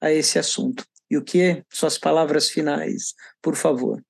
a 0.00 0.10
esse 0.10 0.38
assunto. 0.38 0.84
E 1.08 1.16
o 1.16 1.22
que? 1.22 1.62
Suas 1.70 1.96
palavras 1.96 2.50
finais, 2.50 3.14
por 3.40 3.54
favor. 3.54 4.02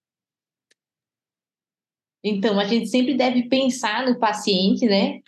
Então, 2.24 2.58
a 2.58 2.64
gente 2.64 2.88
sempre 2.88 3.14
deve 3.14 3.48
pensar 3.48 4.06
no 4.06 4.18
paciente, 4.18 4.86
né? 4.86 5.20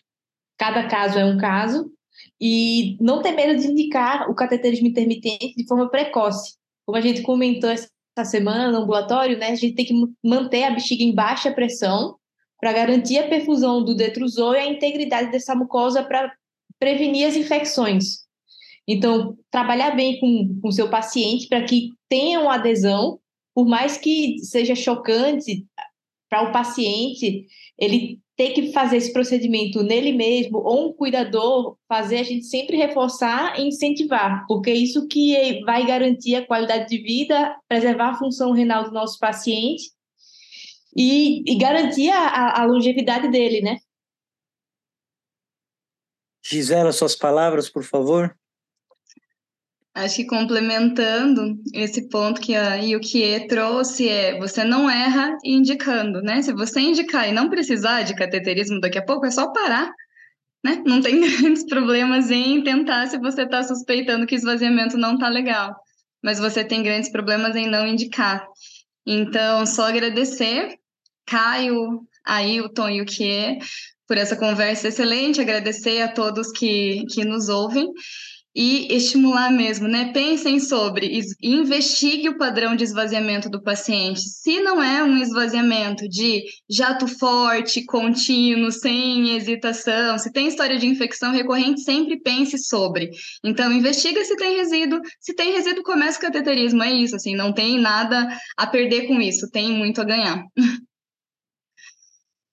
Cada 0.57 0.89
caso 0.89 1.19
é 1.19 1.25
um 1.25 1.37
caso, 1.37 1.93
e 2.41 2.97
não 3.01 3.23
ter 3.23 3.33
medo 3.33 3.61
de 3.61 3.67
indicar 3.67 4.31
o 4.31 4.35
cateterismo 4.35 4.87
intermitente 4.87 5.55
de 5.57 5.67
forma 5.67 5.91
precoce. 5.91 6.55
Como 6.87 6.99
a 6.99 7.01
gente 7.01 7.23
comentou 7.23 7.71
essa 7.71 7.91
semana 8.25 8.71
no 8.71 8.79
ambulatório, 8.79 9.39
né? 9.39 9.49
A 9.49 9.55
gente 9.55 9.75
tem 9.75 9.85
que 9.85 9.95
manter 10.23 10.65
a 10.65 10.71
bexiga 10.71 11.03
em 11.03 11.15
baixa 11.15 11.53
pressão 11.53 12.17
para 12.61 12.73
garantir 12.73 13.19
a 13.19 13.29
perfusão 13.29 13.85
do 13.85 13.95
detrusor 13.95 14.55
e 14.55 14.59
a 14.59 14.67
integridade 14.67 15.31
dessa 15.31 15.55
mucosa 15.55 16.03
para 16.03 16.33
prevenir 16.79 17.27
as 17.27 17.37
infecções. 17.37 18.25
Então, 18.87 19.37
trabalhar 19.51 19.93
bem 19.93 20.21
com 20.21 20.61
o 20.63 20.73
seu 20.73 20.89
paciente 20.91 21.49
para 21.49 21.65
que 21.65 21.91
tenha 22.09 22.41
uma 22.41 22.55
adesão, 22.55 23.19
por 23.55 23.67
mais 23.67 23.97
que 23.97 24.39
seja 24.41 24.75
chocante 24.75 25.67
para 26.29 26.49
o 26.49 26.53
paciente 26.53 27.47
ele 27.79 28.21
ter 28.37 28.51
que 28.51 28.73
fazer 28.73 28.97
esse 28.97 29.13
procedimento 29.13 29.83
nele 29.83 30.13
mesmo 30.13 30.59
ou 30.59 30.89
um 30.89 30.93
cuidador 30.93 31.77
fazer, 31.89 32.19
a 32.19 32.23
gente 32.23 32.47
sempre 32.47 32.77
reforçar 32.77 33.59
e 33.59 33.69
incentivar, 33.69 34.45
porque 34.49 34.71
é 34.71 34.75
isso 34.75 35.07
que 35.07 35.63
vai 35.65 35.87
garantir 35.87 36.35
a 36.35 36.47
qualidade 36.47 36.89
de 36.89 36.99
vida, 37.03 37.57
preservar 37.69 38.11
a 38.11 38.19
função 38.19 38.53
renal 38.53 38.85
do 38.85 38.93
nosso 38.93 39.19
paciente 39.19 39.91
e, 40.97 41.43
e 41.51 41.57
garantir 41.57 42.11
a, 42.11 42.61
a 42.61 42.65
longevidade 42.65 43.29
dele, 43.29 43.61
né? 43.61 43.79
Gisela, 46.45 46.93
suas 46.93 47.17
palavras, 47.17 47.71
por 47.71 47.83
favor. 47.83 48.37
Acho 49.95 50.17
que 50.17 50.27
complementando 50.27 51.57
esse 51.73 52.09
ponto 52.09 52.41
que 52.41 52.57
a 52.57 52.75
Yukie 52.75 53.47
trouxe 53.47 54.09
é 54.09 54.37
você 54.37 54.65
não 54.65 54.91
erra 54.91 55.39
indicando, 55.45 56.21
né? 56.21 56.43
Se 56.43 56.53
você 56.53 56.81
indicar 56.81 57.29
e 57.29 57.33
não 57.33 57.49
precisar 57.49 58.03
de 58.03 58.13
cateterismo 58.13 58.81
daqui 58.81 58.99
a 58.99 59.05
pouco, 59.05 59.25
é 59.25 59.31
só 59.31 59.53
parar, 59.53 59.89
né? 60.65 60.83
Não 60.85 61.01
tem 61.01 61.21
grandes 61.39 61.65
problemas 61.65 62.29
em 62.33 62.61
tentar 62.65 63.07
se 63.07 63.19
você 63.19 63.43
está 63.43 63.63
suspeitando 63.63 64.27
que 64.27 64.35
esvaziamento 64.35 64.99
não 64.99 65.15
está 65.15 65.29
legal, 65.29 65.73
mas 66.21 66.41
você 66.41 66.65
tem 66.65 66.83
grandes 66.83 67.13
problemas 67.13 67.55
em 67.55 67.71
não 67.71 67.87
indicar. 67.87 68.45
Então, 69.07 69.65
só 69.65 69.87
agradecer, 69.87 70.77
Caio, 71.25 72.01
Ailton 72.27 72.89
e 72.89 73.01
o 73.01 73.07
por 74.09 74.19
essa 74.19 74.37
conversa 74.37 74.89
excelente, 74.89 75.41
agradecer 75.41 76.03
a 76.03 76.09
todos 76.09 76.51
que, 76.51 77.05
que 77.07 77.25
nos 77.25 77.49
ouvem 77.49 77.93
e 78.55 78.95
estimular 78.95 79.51
mesmo, 79.51 79.89
né? 79.89 80.13
Pensem 80.13 80.61
sobre, 80.61 81.19
investigue 81.43 82.29
o 82.29 82.39
padrão 82.39 82.77
de 82.77 82.85
esvaziamento 82.85 83.51
do 83.51 83.61
paciente. 83.61 84.21
Se 84.21 84.61
não 84.61 84.81
é 84.81 85.03
um 85.03 85.19
esvaziamento 85.19 86.09
de 86.09 86.45
jato 86.71 87.09
forte, 87.09 87.85
contínuo, 87.85 88.71
sem 88.71 89.35
hesitação, 89.35 90.17
se 90.19 90.31
tem 90.33 90.47
história 90.47 90.79
de 90.79 90.87
infecção 90.87 91.33
recorrente, 91.33 91.81
sempre 91.81 92.21
pense 92.21 92.57
sobre. 92.59 93.11
Então, 93.43 93.73
investiga 93.73 94.25
se 94.25 94.37
tem 94.37 94.57
resíduo. 94.57 95.01
Se 95.19 95.35
tem 95.35 95.53
resíduo, 95.53 95.83
comece 95.83 96.19
o 96.19 96.21
cateterismo. 96.21 96.83
É 96.83 96.93
isso, 96.93 97.17
assim, 97.17 97.35
não 97.35 97.53
tem 97.53 97.81
nada 97.81 98.29
a 98.57 98.67
perder 98.67 99.09
com 99.09 99.21
isso, 99.21 99.51
tem 99.51 99.73
muito 99.73 100.01
a 100.01 100.05
ganhar. 100.05 100.45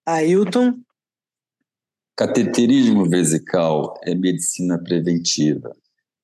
Ailton? 0.04 0.80
Cateterismo 2.18 3.08
vesical 3.08 4.00
é 4.04 4.14
medicina 4.14 4.82
preventiva. 4.82 5.76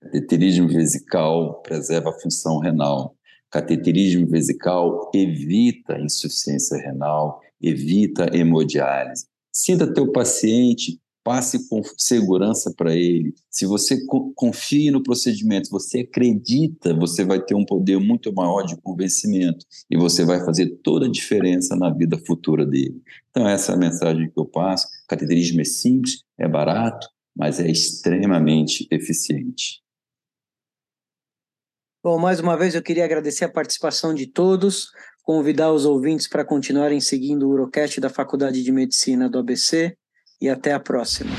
Cateterismo 0.01 0.67
vesical 0.67 1.61
preserva 1.61 2.09
a 2.09 2.19
função 2.19 2.59
renal. 2.59 3.15
Cateterismo 3.49 4.27
vesical 4.27 5.09
evita 5.13 5.99
insuficiência 5.99 6.77
renal, 6.77 7.41
evita 7.61 8.29
hemodiálise. 8.35 9.25
Sinta 9.51 9.91
teu 9.91 10.11
paciente, 10.11 10.99
passe 11.23 11.67
com 11.67 11.81
segurança 11.97 12.73
para 12.77 12.95
ele. 12.95 13.33
Se 13.49 13.65
você 13.65 13.97
confia 14.35 14.91
no 14.91 15.03
procedimento, 15.03 15.69
você 15.69 15.99
acredita, 15.99 16.93
você 16.93 17.25
vai 17.25 17.43
ter 17.43 17.53
um 17.53 17.65
poder 17.65 17.99
muito 17.99 18.31
maior 18.33 18.63
de 18.63 18.77
convencimento 18.77 19.65
e 19.89 19.97
você 19.97 20.23
vai 20.23 20.39
fazer 20.45 20.67
toda 20.83 21.05
a 21.07 21.11
diferença 21.11 21.75
na 21.75 21.89
vida 21.89 22.17
futura 22.25 22.65
dele. 22.65 23.01
Então, 23.29 23.45
essa 23.45 23.73
é 23.73 23.75
a 23.75 23.77
mensagem 23.77 24.29
que 24.29 24.39
eu 24.39 24.45
passo. 24.45 24.87
Cateterismo 25.07 25.59
é 25.59 25.65
simples, 25.65 26.23
é 26.37 26.47
barato, 26.47 27.09
mas 27.35 27.59
é 27.59 27.69
extremamente 27.69 28.87
eficiente. 28.89 29.81
Bom, 32.09 32.17
mais 32.17 32.39
uma 32.39 32.55
vez 32.55 32.73
eu 32.73 32.81
queria 32.81 33.03
agradecer 33.03 33.43
a 33.43 33.49
participação 33.49 34.13
de 34.13 34.27
todos, 34.27 34.91
convidar 35.23 35.73
os 35.73 35.83
ouvintes 35.83 36.25
para 36.25 36.45
continuarem 36.45 37.01
seguindo 37.01 37.45
o 37.45 37.49
Urocast 37.49 37.99
da 37.99 38.09
Faculdade 38.09 38.63
de 38.63 38.71
Medicina 38.71 39.29
do 39.29 39.37
ABC 39.37 39.93
e 40.39 40.47
até 40.47 40.71
a 40.71 40.79
próxima. 40.79 41.31